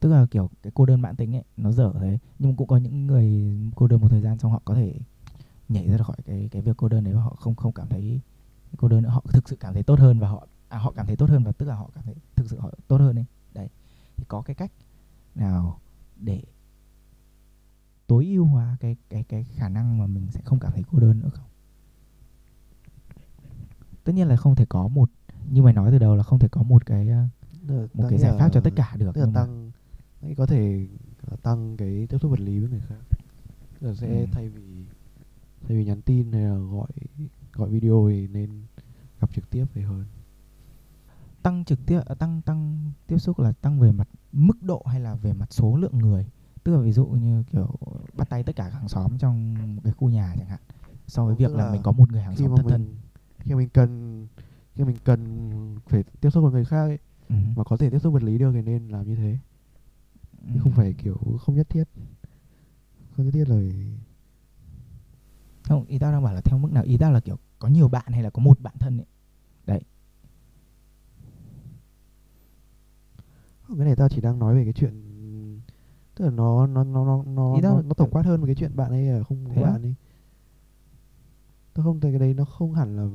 Tức 0.00 0.08
là 0.08 0.26
kiểu 0.30 0.50
cái 0.62 0.72
cô 0.74 0.86
đơn 0.86 1.00
mãn 1.00 1.16
tính 1.16 1.36
ấy 1.36 1.44
nó 1.56 1.72
dở 1.72 1.92
thế. 2.00 2.18
Nhưng 2.38 2.56
cũng 2.56 2.68
có 2.68 2.76
những 2.76 3.06
người 3.06 3.56
cô 3.74 3.86
đơn 3.86 4.00
một 4.00 4.08
thời 4.08 4.20
gian 4.20 4.38
xong 4.38 4.52
họ 4.52 4.62
có 4.64 4.74
thể 4.74 4.94
nhảy 5.68 5.88
ra 5.88 5.96
khỏi 5.98 6.16
cái 6.24 6.48
cái 6.50 6.62
việc 6.62 6.76
cô 6.76 6.88
đơn 6.88 7.04
đấy 7.04 7.14
và 7.14 7.20
họ 7.20 7.36
không 7.40 7.54
không 7.54 7.72
cảm 7.72 7.88
thấy 7.88 8.20
cô 8.76 8.88
đơn 8.88 9.02
nữa. 9.02 9.08
Họ 9.08 9.24
thực 9.32 9.48
sự 9.48 9.56
cảm 9.56 9.74
thấy 9.74 9.82
tốt 9.82 9.98
hơn 9.98 10.18
và 10.18 10.28
họ 10.28 10.46
à, 10.68 10.78
họ 10.78 10.92
cảm 10.96 11.06
thấy 11.06 11.16
tốt 11.16 11.30
hơn 11.30 11.44
và 11.44 11.52
tức 11.52 11.66
là 11.66 11.74
họ 11.74 11.90
cảm 11.94 12.04
thấy 12.04 12.14
thực 12.36 12.50
sự 12.50 12.58
họ 12.60 12.70
tốt 12.88 12.96
hơn 12.96 13.18
ấy. 13.18 13.24
Đấy. 13.54 13.68
Thì 14.16 14.24
có 14.28 14.42
cái 14.42 14.54
cách 14.54 14.72
nào 15.34 15.80
để 16.16 16.42
tối 18.06 18.26
ưu 18.26 18.44
hóa 18.44 18.76
cái 18.80 18.96
cái 19.10 19.24
cái 19.24 19.44
khả 19.44 19.68
năng 19.68 19.98
mà 19.98 20.06
mình 20.06 20.26
sẽ 20.30 20.40
không 20.44 20.58
cảm 20.58 20.72
thấy 20.72 20.84
cô 20.92 20.98
đơn 20.98 21.20
nữa 21.20 21.28
không? 21.34 21.46
Tất 24.04 24.12
nhiên 24.12 24.28
là 24.28 24.36
không 24.36 24.54
thể 24.54 24.64
có 24.68 24.88
một 24.88 25.10
như 25.50 25.62
mày 25.62 25.72
nói 25.72 25.90
từ 25.90 25.98
đầu 25.98 26.16
là 26.16 26.22
không 26.22 26.38
thể 26.38 26.48
có 26.48 26.62
một 26.62 26.86
cái 26.86 27.08
Tức 27.68 27.76
là 27.80 27.86
một 27.94 28.04
cái 28.10 28.18
giải 28.18 28.32
pháp 28.38 28.48
cho 28.52 28.60
tất 28.60 28.70
cả 28.76 28.94
được 28.98 29.14
tức 29.14 29.20
là 29.20 29.26
mà- 29.26 29.32
tăng 29.34 29.70
ấy 30.22 30.34
có 30.34 30.46
thể 30.46 30.86
tăng 31.42 31.76
cái 31.76 32.06
tiếp 32.10 32.18
xúc 32.18 32.30
vật 32.30 32.40
lý 32.40 32.58
với 32.58 32.70
người 32.70 32.80
khác. 32.88 32.96
Là 33.80 33.94
sẽ 33.94 34.20
Ừ. 34.20 34.26
thay 34.32 34.48
vì 34.48 34.84
thay 35.68 35.76
vì 35.76 35.84
nhắn 35.84 36.02
tin 36.02 36.32
hay 36.32 36.42
là 36.42 36.56
gọi 36.56 36.88
gọi 37.52 37.68
video 37.70 38.06
thì 38.10 38.28
nên 38.28 38.50
gặp 39.20 39.30
trực 39.34 39.50
tiếp 39.50 39.66
về 39.74 39.82
hơn. 39.82 40.04
Tăng 41.42 41.64
trực 41.64 41.78
tiếp 41.86 42.00
à, 42.06 42.14
tăng 42.14 42.42
tăng 42.42 42.90
tiếp 43.06 43.18
xúc 43.18 43.38
là 43.38 43.52
tăng 43.52 43.80
về 43.80 43.92
mặt 43.92 44.08
mức 44.32 44.62
độ 44.62 44.82
hay 44.86 45.00
là 45.00 45.14
về 45.14 45.32
mặt 45.32 45.52
số 45.52 45.76
lượng 45.76 45.98
người 45.98 46.26
tức 46.66 46.72
là 46.72 46.78
ví 46.78 46.92
dụ 46.92 47.06
như 47.06 47.42
kiểu 47.52 47.68
bắt 48.16 48.30
tay 48.30 48.42
tất 48.42 48.56
cả 48.56 48.68
hàng 48.68 48.88
xóm 48.88 49.18
trong 49.18 49.54
một 49.76 49.80
cái 49.84 49.92
khu 49.92 50.08
nhà 50.08 50.34
chẳng 50.38 50.48
hạn 50.48 50.60
so 51.06 51.24
với 51.26 51.34
việc 51.34 51.54
là, 51.54 51.64
là 51.64 51.72
mình 51.72 51.82
có 51.82 51.92
một 51.92 52.12
người 52.12 52.22
hàng 52.22 52.36
xóm 52.36 52.56
thân 52.56 52.68
thân. 52.68 52.96
khi 53.38 53.54
mình 53.54 53.68
cần 53.68 54.26
khi 54.74 54.84
mình 54.84 54.96
cần 55.04 55.78
phải 55.86 56.04
tiếp 56.20 56.30
xúc 56.30 56.42
với 56.42 56.52
người 56.52 56.64
khác 56.64 56.82
ấy 56.82 56.98
ừ. 57.28 57.34
mà 57.56 57.64
có 57.64 57.76
thể 57.76 57.90
tiếp 57.90 57.98
xúc 57.98 58.12
vật 58.12 58.22
lý 58.22 58.38
được 58.38 58.52
thì 58.54 58.62
nên 58.62 58.88
làm 58.88 59.08
như 59.08 59.16
thế. 59.16 59.38
Ừ. 60.46 60.60
không 60.62 60.72
phải 60.72 60.92
kiểu 60.92 61.16
không 61.40 61.54
nhất 61.54 61.68
thiết. 61.70 61.84
Không 63.16 63.26
nhất 63.26 63.32
thiết 63.34 63.48
là 63.48 63.60
không 65.62 65.84
ý 65.84 65.98
tao 65.98 66.12
đang 66.12 66.22
bảo 66.22 66.34
là 66.34 66.40
theo 66.40 66.58
mức 66.58 66.72
nào? 66.72 66.82
Ý 66.82 66.96
tao 66.96 67.12
là 67.12 67.20
kiểu 67.20 67.36
có 67.58 67.68
nhiều 67.68 67.88
bạn 67.88 68.12
hay 68.12 68.22
là 68.22 68.30
có 68.30 68.42
một 68.42 68.60
bạn 68.60 68.74
thân 68.78 68.98
ấy. 68.98 69.06
Cái 73.68 73.86
này 73.86 73.96
tao 73.96 74.08
chỉ 74.08 74.20
đang 74.20 74.38
nói 74.38 74.54
về 74.54 74.64
cái 74.64 74.72
chuyện 74.72 75.15
tức 76.16 76.24
là 76.24 76.30
nó 76.30 76.66
nó 76.66 76.84
nó 76.84 77.04
nó 77.04 77.22
nó 77.26 77.60
nó, 77.62 77.82
nó 77.82 77.94
tổng 77.94 78.10
quát 78.10 78.26
hơn 78.26 78.40
về 78.40 78.46
cái 78.46 78.54
chuyện 78.54 78.76
bạn 78.76 78.90
ấy 78.90 79.02
là 79.02 79.22
không 79.22 79.44
có 79.48 79.62
á? 79.62 79.70
bạn 79.70 79.82
ấy. 79.82 79.94
Tao 81.74 81.84
không 81.84 82.00
thấy 82.00 82.12
cái 82.12 82.18
đấy 82.18 82.34
nó 82.34 82.44
không 82.44 82.74
hẳn 82.74 82.96
là 82.96 83.06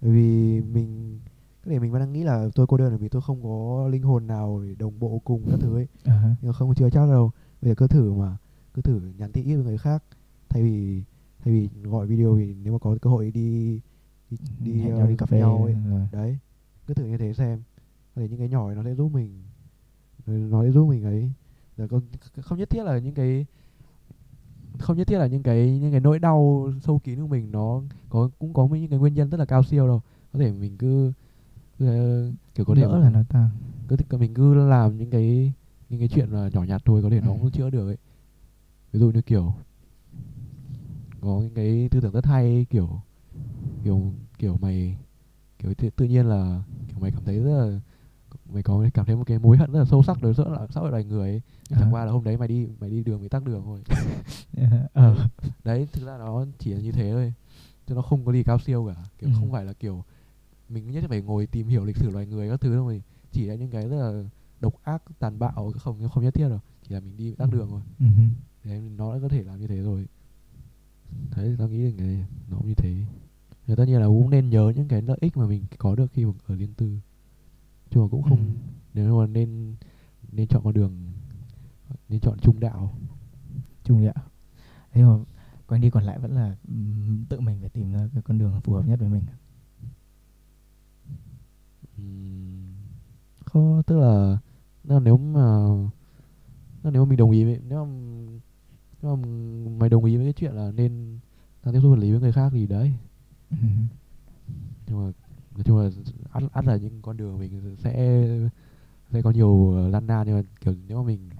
bởi 0.00 0.10
vì 0.10 0.60
mình 0.60 1.18
cái 1.62 1.70
này 1.70 1.80
mình 1.80 1.92
vẫn 1.92 2.00
đang 2.00 2.12
nghĩ 2.12 2.24
là 2.24 2.48
tôi 2.54 2.66
cô 2.66 2.76
đơn 2.76 2.92
là 2.92 2.96
vì 2.96 3.08
tôi 3.08 3.22
không 3.22 3.42
có 3.42 3.88
linh 3.88 4.02
hồn 4.02 4.26
nào 4.26 4.62
để 4.66 4.74
đồng 4.74 4.98
bộ 4.98 5.20
cùng 5.24 5.42
các 5.50 5.58
thứ 5.60 5.76
ấy. 5.76 5.86
Hả. 6.04 6.36
nhưng 6.40 6.48
mà 6.48 6.52
không 6.52 6.74
chưa 6.74 6.90
chắc 6.90 7.08
đâu. 7.08 7.30
Bây 7.62 7.70
giờ 7.70 7.74
cứ 7.74 7.86
thử 7.86 8.12
mà 8.12 8.36
cứ 8.74 8.82
thử 8.82 9.00
nhắn 9.18 9.32
tin 9.32 9.44
ít 9.44 9.54
với 9.54 9.64
người 9.64 9.78
khác. 9.78 10.04
Thay 10.48 10.62
vì 10.62 11.02
thay 11.44 11.54
vì 11.54 11.68
gọi 11.82 12.06
video 12.06 12.36
thì 12.36 12.54
nếu 12.54 12.72
mà 12.72 12.78
có 12.78 12.96
cơ 13.02 13.10
hội 13.10 13.30
đi 13.30 13.80
đi, 14.30 14.38
đi, 14.60 14.80
hẹn 14.80 14.92
ờ, 14.92 14.98
nhau 14.98 15.06
đi 15.06 15.16
cà 15.16 15.26
phê 15.26 15.38
nhau 15.38 15.64
ấy. 15.64 15.76
rồi. 15.90 16.08
đấy 16.12 16.38
cứ 16.86 16.94
thử 16.94 17.04
như 17.06 17.18
thế 17.18 17.34
xem. 17.34 17.62
Để 18.16 18.28
những 18.28 18.38
cái 18.38 18.48
nhỏ 18.48 18.66
ấy 18.66 18.74
nó 18.74 18.84
sẽ 18.84 18.94
giúp 18.94 19.12
mình. 19.12 19.42
Nó 20.26 20.64
sẽ 20.64 20.70
giúp 20.70 20.86
mình 20.86 21.04
ấy 21.04 21.32
rồi 21.76 21.88
không, 21.88 22.02
không 22.42 22.58
nhất 22.58 22.70
thiết 22.70 22.82
là 22.84 22.98
những 22.98 23.14
cái 23.14 23.46
không 24.78 24.96
nhất 24.96 25.06
thiết 25.08 25.18
là 25.18 25.26
những 25.26 25.42
cái 25.42 25.78
những 25.80 25.90
cái 25.90 26.00
nỗi 26.00 26.18
đau 26.18 26.70
sâu 26.82 26.98
kín 26.98 27.20
của 27.20 27.26
mình 27.26 27.52
nó 27.52 27.82
có 28.08 28.30
cũng 28.38 28.54
có 28.54 28.66
những 28.66 28.88
cái 28.90 28.98
nguyên 28.98 29.14
nhân 29.14 29.30
rất 29.30 29.38
là 29.38 29.44
cao 29.44 29.62
siêu 29.62 29.86
đâu. 29.86 30.02
Có 30.32 30.38
thể 30.38 30.52
mình 30.52 30.78
cứ, 30.78 31.12
cứ 31.78 31.86
ờ, 31.88 32.32
kiểu 32.54 32.66
có 32.66 32.74
thể 32.74 32.86
là 32.88 33.10
nó 33.10 33.22
ta. 33.28 33.50
cứ 33.88 33.96
thích- 33.96 34.08
mình 34.20 34.34
cứ 34.34 34.54
làm 34.54 34.98
những 34.98 35.10
cái 35.10 35.52
những 35.88 36.00
cái 36.00 36.08
chuyện 36.08 36.30
mà 36.32 36.50
nhỏ 36.52 36.62
nhặt 36.64 36.82
thôi 36.84 37.02
có 37.02 37.10
thể 37.10 37.20
nó 37.20 37.30
Ừ. 37.32 37.38
cũng 37.40 37.50
chữa 37.50 37.70
được 37.70 37.86
ấy. 37.88 37.96
Ví 38.92 39.00
dụ 39.00 39.10
như 39.10 39.22
kiểu 39.22 39.54
có 41.20 41.40
những 41.42 41.54
cái 41.54 41.88
tư 41.90 42.00
tưởng 42.00 42.12
rất 42.12 42.26
hay 42.26 42.66
kiểu 42.70 43.02
kiểu 43.84 44.14
kiểu 44.38 44.58
mày 44.58 44.98
kiểu 45.58 45.74
tự, 45.74 45.90
tự 45.90 46.06
nhiên 46.06 46.26
là 46.26 46.62
kiểu 46.88 47.00
mày 47.00 47.12
cảm 47.12 47.24
thấy 47.24 47.40
rất 47.40 47.50
là 47.66 47.80
mày 48.54 48.62
có 48.62 48.84
cảm 48.94 49.06
thấy 49.06 49.16
một 49.16 49.24
cái 49.26 49.38
mối 49.38 49.56
hận 49.56 49.72
rất 49.72 49.78
là 49.78 49.84
sâu 49.84 50.02
sắc 50.02 50.22
đối 50.22 50.32
với 50.32 50.46
xã 50.70 50.80
hội 50.80 50.90
loài 50.90 51.04
người 51.04 51.30
ấy. 51.30 51.42
Nhưng 51.70 51.78
chẳng 51.78 51.88
À. 51.88 51.92
qua 51.92 52.04
là 52.04 52.12
hôm 52.12 52.24
đấy 52.24 52.36
mày 52.36 52.48
đi 52.48 52.66
mày 52.80 52.90
đi 52.90 53.02
đường 53.04 53.22
bị 53.22 53.28
tắc 53.28 53.44
đường 53.44 53.62
thôi. 53.64 53.80
Ờ. 54.92 55.28
Đấy 55.64 55.88
thực 55.92 56.06
ra 56.06 56.18
nó 56.18 56.46
chỉ 56.58 56.72
là 56.72 56.80
như 56.80 56.92
thế 56.92 57.12
thôi. 57.12 57.32
Chứ 57.86 57.94
nó 57.94 58.02
không 58.02 58.24
có 58.24 58.32
gì 58.32 58.42
cao 58.42 58.58
siêu 58.58 58.86
cả. 58.94 59.02
Kiểu 59.18 59.30
Ừ. 59.30 59.34
không 59.40 59.52
phải 59.52 59.64
là 59.64 59.72
kiểu 59.72 60.04
mình 60.68 60.90
nhất 60.90 61.04
phải 61.08 61.22
ngồi 61.22 61.46
tìm 61.46 61.68
hiểu 61.68 61.84
lịch 61.84 61.96
sử 61.96 62.10
loài 62.10 62.26
người 62.26 62.50
các 62.50 62.60
thứ 62.60 62.74
đâu 62.74 62.86
mình 62.86 63.00
chỉ 63.32 63.46
là 63.46 63.54
những 63.54 63.70
cái 63.70 63.88
rất 63.88 63.96
là 63.96 64.24
độc 64.60 64.74
ác 64.82 65.02
tàn 65.18 65.38
bạo 65.38 65.72
không 65.78 66.08
không 66.08 66.24
nhất 66.24 66.34
thiết 66.34 66.48
đâu. 66.48 66.60
Chỉ 66.88 66.94
là 66.94 67.00
mình 67.00 67.16
đi 67.16 67.34
tắc 67.34 67.52
đường 67.52 67.68
thôi. 67.70 67.80
Ừ. 68.00 68.06
Hứ. 68.16 68.22
đấy 68.70 68.80
nó 68.96 69.12
đã 69.14 69.18
có 69.22 69.28
thể 69.28 69.42
làm 69.42 69.60
như 69.60 69.66
thế 69.66 69.76
rồi. 69.82 70.06
Đấy 71.36 71.54
tao 71.58 71.68
nghĩ 71.68 71.78
là 71.78 71.90
cái 71.98 72.24
nó 72.50 72.56
cũng 72.58 72.66
như 72.68 72.74
thế. 72.74 72.94
Rồi 73.66 73.76
tất 73.76 73.84
nhiên 73.84 74.00
là 74.00 74.06
cũng 74.06 74.30
nên 74.30 74.50
nhớ 74.50 74.72
những 74.76 74.88
cái 74.88 75.02
lợi 75.02 75.18
ích 75.20 75.36
mà 75.36 75.46
mình 75.46 75.64
có 75.78 75.94
được 75.94 76.06
khi 76.12 76.24
mà 76.24 76.32
ở 76.46 76.54
liên 76.54 76.74
tư 76.74 76.98
mà 78.02 78.08
cũng 78.10 78.22
không 78.22 78.38
Ừ. 78.38 78.44
nếu 78.94 79.18
mà 79.20 79.26
nên 79.26 79.74
nên 80.32 80.46
chọn 80.48 80.64
con 80.64 80.74
đường 80.74 80.92
nên 82.08 82.20
chọn 82.20 82.38
trung 82.42 82.60
đạo. 82.60 82.94
Chung 83.84 84.06
ạ 84.06 84.14
thế 84.92 85.02
mà 85.02 85.18
quanh 85.66 85.80
đi 85.80 85.90
còn 85.90 86.04
lại 86.04 86.18
vẫn 86.18 86.32
là 86.32 86.56
tự 87.28 87.40
mình 87.40 87.60
phải 87.60 87.68
tìm 87.68 87.92
ra 87.92 88.08
cái 88.14 88.22
con 88.22 88.38
đường 88.38 88.60
phù 88.60 88.72
hợp 88.72 88.86
nhất 88.88 89.00
với 89.00 89.08
mình. 89.08 89.22
Không 93.44 93.82
tức 93.86 93.98
là, 93.98 94.38
nếu 94.84 95.16
mà 95.16 95.68
nếu 96.82 97.04
mà 97.04 97.08
mình 97.08 97.16
đồng 97.16 97.30
ý 97.30 97.44
với 97.44 97.60
nếu 97.68 97.84
mà 97.84 97.92
nếu 99.02 99.16
mà 99.16 99.26
mày 99.78 99.88
đồng 99.88 100.04
ý 100.04 100.16
với 100.16 100.26
cái 100.26 100.32
chuyện 100.32 100.52
là 100.52 100.72
nên 100.72 101.18
tăng 101.62 101.74
tiếp 101.74 101.80
xúc 101.82 101.90
vật 101.90 101.96
lý 101.96 102.10
với 102.10 102.20
người 102.20 102.32
khác 102.32 102.50
thì 102.52 102.66
đấy. 102.66 102.92
Ừ. 103.50 103.56
Nhưng 104.86 105.04
mà 105.06 105.12
nói 105.54 105.64
chung 105.64 105.78
là 105.78 105.90
ắt 106.32 106.42
ắt 106.52 106.64
là 106.66 106.76
những 106.76 107.02
con 107.02 107.16
đường 107.16 107.38
mình 107.38 107.76
sẽ 107.78 108.24
sẽ 109.12 109.22
có 109.22 109.30
nhiều 109.30 109.72
ờ, 109.76 109.88
lăn 109.88 110.06
nan 110.06 110.26
nhưng 110.26 110.36
mà 110.36 110.42
kiểu 110.60 110.74
nếu 110.88 110.98
mà 111.02 111.06
mình 111.06 111.30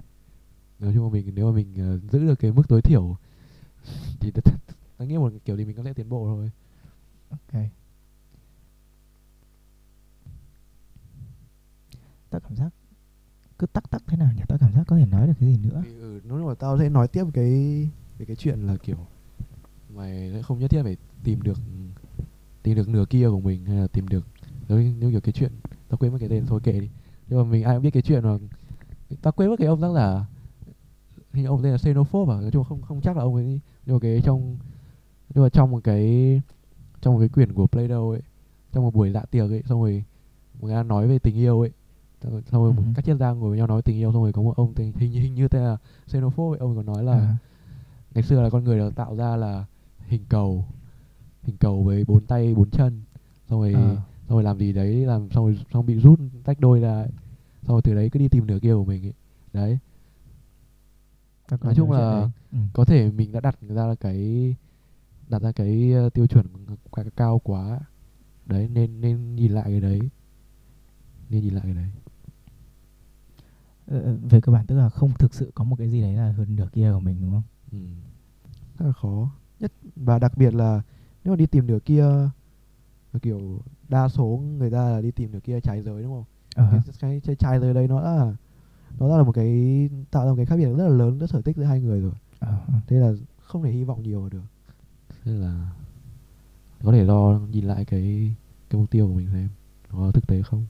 nói 0.79 0.93
chung 0.95 1.05
là 1.05 1.11
mình 1.12 1.31
nếu 1.35 1.47
mà 1.51 1.57
mình 1.57 1.75
ờ, 1.79 1.99
giữ 2.12 2.19
được 2.27 2.35
cái 2.39 2.53
mức 2.53 2.69
tối 2.69 2.83
thiểu 2.83 3.17
thì 4.21 4.31
ta- 4.31 4.41
ta- 4.45 4.75
ta 4.99 5.05
nghĩ 5.05 5.17
một 5.19 5.33
kiểu 5.45 5.57
thì 5.57 5.65
mình 5.65 5.77
có 5.77 5.83
thể 5.83 5.93
tiến 5.93 6.09
bộ 6.09 6.27
thôi. 6.27 6.51
Ok. 7.31 7.62
Tao 12.31 12.41
cảm 12.41 12.57
giác 12.57 12.71
cứ 13.59 13.67
tắc 13.67 13.91
tắc 13.91 14.03
thế 14.07 14.17
nào 14.17 14.33
nhỉ? 14.37 14.43
Tao 14.49 14.59
cảm 14.59 14.73
giác 14.73 14.85
có 14.87 14.97
thể 14.97 15.07
nói 15.07 15.27
được 15.27 15.33
cái 15.41 15.49
gì 15.49 15.57
nữa? 15.62 15.83
Thì, 15.85 15.95
ừ, 16.01 16.21
nếu 16.25 16.47
mà 16.49 16.55
tao 16.55 16.79
sẽ 16.79 16.89
nói 16.89 17.09
tiếp 17.09 17.25
cái 17.35 17.51
về 18.19 18.27
cái 18.27 18.37
chuyện 18.37 18.67
là 18.67 18.77
kiểu 18.77 18.97
mày 19.95 20.31
sẽ 20.33 20.43
không 20.43 20.59
nhất 20.59 20.71
thiết 20.71 20.83
phải 20.83 20.97
tìm 21.25 21.43
được 21.43 21.59
tìm 22.65 22.77
được 22.77 22.89
nửa 22.89 23.05
kia 23.11 23.29
của 23.31 23.41
mình 23.41 23.65
hay 23.65 23.77
là 23.77 23.87
tìm 23.87 24.09
được 24.09 24.27
nếu, 24.69 24.79
nếu 25.01 25.11
kiểu 25.11 25.21
cái 25.21 25.33
chuyện 25.33 25.53
tao 25.89 25.99
quên 25.99 26.12
mất 26.12 26.19
cái 26.21 26.29
tên 26.29 26.47
thôi 26.47 26.61
kệ 26.65 26.73
đi. 26.81 26.89
Nhưng 27.29 27.39
mà 27.39 27.45
mình 27.45 27.62
ai 27.62 27.77
cũng 27.77 27.83
biết 27.83 27.91
cái 27.91 28.03
chuyện 28.03 28.23
mà 28.25 28.39
tao 29.23 29.33
quên 29.33 29.51
mất 29.51 29.57
cái 29.59 29.69
ông 29.69 29.81
tác 29.81 29.93
giả 29.95 30.27
hình 31.33 31.43
như 31.43 31.49
ông 31.49 31.62
tên 31.62 31.73
là 31.73 31.79
xenophobe 31.79 32.35
à? 32.35 32.41
Nói 32.41 32.51
chung 32.51 32.65
không 32.65 32.83
không 32.83 33.01
chắc 33.01 33.17
là 33.17 33.23
ông 33.23 33.35
ấy 33.35 33.61
nhưng 33.87 33.97
mà 33.97 34.01
cái 34.03 34.21
trong 34.25 34.57
nhưng 35.35 35.45
mà 35.45 35.49
trong 35.49 35.71
một 35.71 35.81
cái 35.85 36.41
trong 37.01 37.15
một 37.15 37.21
cái 37.21 37.29
quyển 37.29 37.53
của 37.53 37.67
Plato 37.67 38.11
ấy 38.11 38.23
trong 38.73 38.85
một 38.85 38.95
buổi 38.95 39.11
dạ 39.12 39.23
tiệc 39.31 39.51
ấy 39.51 39.62
xong 39.67 39.83
rồi 39.83 40.05
người 40.61 40.75
ta 40.75 40.83
nói 40.83 41.09
về 41.09 41.19
tình 41.19 41.37
yêu 41.37 41.61
ấy 41.61 41.71
xong 42.23 42.43
rồi, 42.51 42.73
Ừ. 42.77 42.83
các 42.95 43.05
triết 43.05 43.17
gia 43.17 43.31
ngồi 43.33 43.49
với 43.51 43.59
nhau 43.59 43.67
nói 43.67 43.83
tình 43.83 43.97
yêu 43.97 44.12
xong 44.12 44.23
rồi 44.23 44.33
có 44.33 44.43
một 44.43 44.57
ông 44.57 44.75
tên 44.75 44.93
hình 44.97 45.11
như 45.12 45.21
hình 45.21 45.35
như 45.35 45.49
tên 45.49 45.62
là 45.62 45.77
xenophobe 46.07 46.57
ấy, 46.57 46.59
ông 46.61 46.71
ấy 46.71 46.77
còn 46.77 46.87
nói 46.95 47.05
là 47.05 47.12
À, 47.12 47.37
ngày 48.15 48.23
xưa 48.23 48.43
là 48.43 48.51
con 48.51 48.65
người 48.65 48.79
được 48.79 48.95
tạo 48.95 49.17
ra 49.17 49.37
là 49.37 49.65
hình 50.09 50.25
cầu 50.29 50.65
hình 51.45 51.57
cầu 51.57 51.82
với 51.82 52.05
bốn 52.05 52.26
tay 52.26 52.55
bốn 52.55 52.70
chân. 52.70 53.03
Xong 53.49 53.61
rồi 53.61 53.72
ờ, 53.72 53.95
xong 54.28 54.36
rồi 54.36 54.42
làm 54.42 54.59
gì 54.59 54.72
đấy 54.72 54.95
làm 54.95 55.30
xong 55.30 55.45
rồi 55.45 55.59
xong 55.72 55.86
bị 55.86 55.95
rút 55.95 56.20
tách 56.45 56.61
đôi 56.61 56.80
ra 56.80 57.07
xong 57.62 57.74
rồi 57.74 57.82
từ 57.82 57.95
đấy 57.95 58.11
cứ 58.11 58.18
đi 58.18 58.28
tìm 58.28 58.47
nửa 58.47 58.59
kia 58.59 58.74
của 58.74 58.84
mình 58.84 59.07
ấy. 59.07 59.12
đấy. 59.53 59.78
Có 61.49 61.57
nói 61.61 61.74
chung 61.74 61.92
là. 61.92 62.28
Ừ. 62.53 62.59
có 62.72 62.84
thể 62.84 63.11
mình 63.11 63.32
đã 63.32 63.40
đặt 63.40 63.59
ra 63.61 63.86
là 63.86 63.95
cái 63.95 64.55
đặt 65.28 65.42
ra 65.42 65.53
cái 65.53 65.92
ờ, 65.92 66.11
tiêu 66.11 66.26
chuẩn 66.26 66.47
quá 66.90 67.05
cao 67.16 67.38
quá. 67.38 67.80
Đấy 68.47 68.68
nên 68.68 69.01
nên 69.01 69.36
nhìn 69.36 69.53
lại 69.53 69.64
cái 69.66 69.80
đấy. 69.80 70.01
Nên 71.30 71.42
nhìn 71.42 71.55
lại 71.55 71.62
cái 71.64 71.74
đấy. 71.74 71.90
Ờ, 73.86 74.16
về 74.30 74.40
cơ 74.40 74.53
bản 74.53 74.66
tức 74.66 74.76
là 74.76 74.88
không 74.88 75.12
thực 75.18 75.34
sự 75.34 75.51
có 75.55 75.64
một 75.64 75.76
cái 75.78 75.90
gì 75.90 76.01
đấy 76.01 76.14
là 76.14 76.32
hơn 76.32 76.57
nửa 76.57 76.68
kia 76.72 76.92
của 76.92 77.01
mình 77.01 77.16
đúng 77.20 77.30
không? 77.30 77.42
Ừ. 77.72 77.78
rất 78.78 78.86
là 78.86 78.92
khó. 78.92 79.30
Nhất 79.61 79.72
và 79.97 80.18
đặc 80.18 80.36
biệt 80.36 80.55
là 80.55 80.82
nếu 81.25 81.33
mà 81.33 81.37
đi 81.37 81.47
tìm 81.47 81.66
nửa 81.66 81.79
kia 81.79 82.07
kiểu 83.22 83.59
đa 83.89 84.09
số 84.09 84.43
người 84.59 84.70
ta 84.70 84.91
là 84.91 85.01
đi 85.01 85.11
tìm 85.11 85.33
nửa 85.33 85.41
kia 85.41 85.61
trái 85.61 85.83
giới 85.83 86.03
đúng 86.03 86.12
không? 86.12 86.25
Ờ, 86.55 86.70
cái, 86.70 86.95
cái, 87.01 87.20
cái 87.25 87.37
trái 87.37 87.61
giới 87.61 87.75
đấy 87.75 87.89
nó 87.89 88.01
là 88.01 88.33
nó 88.99 89.16
là 89.16 89.22
một 89.22 89.33
cái 89.33 89.89
tạo 90.11 90.25
ra 90.25 90.31
một 90.31 90.37
cái 90.37 90.47
khác 90.47 90.57
biệt 90.57 90.68
rất 90.77 90.89
là 90.89 90.95
lớn 90.95 91.18
rất 91.18 91.31
sở 91.31 91.43
tích 91.43 91.57
giữa 91.57 91.64
hai 91.64 91.81
người 91.81 92.01
rồi. 92.01 92.12
Ờ. 92.39 92.59
thế 92.87 92.97
là 92.97 93.12
không 93.43 93.62
thể 93.62 93.70
hy 93.70 93.85
vọng 93.85 94.03
nhiều 94.03 94.20
vào 94.20 94.29
được. 94.29 94.43
Nên 95.25 95.35
là 95.41 95.70
có 96.85 96.93
thể 96.93 97.07
do 97.07 97.41
nhìn 97.51 97.64
lại 97.64 97.85
cái 97.85 98.35
cái 98.70 98.81
mục 98.81 98.91
tiêu 98.91 99.09
của 99.09 99.14
mình 99.14 99.29
xem 99.33 99.49
nó 99.93 99.99
có 99.99 100.11
thực 100.12 100.27
tế 100.27 100.43
không 100.43 100.66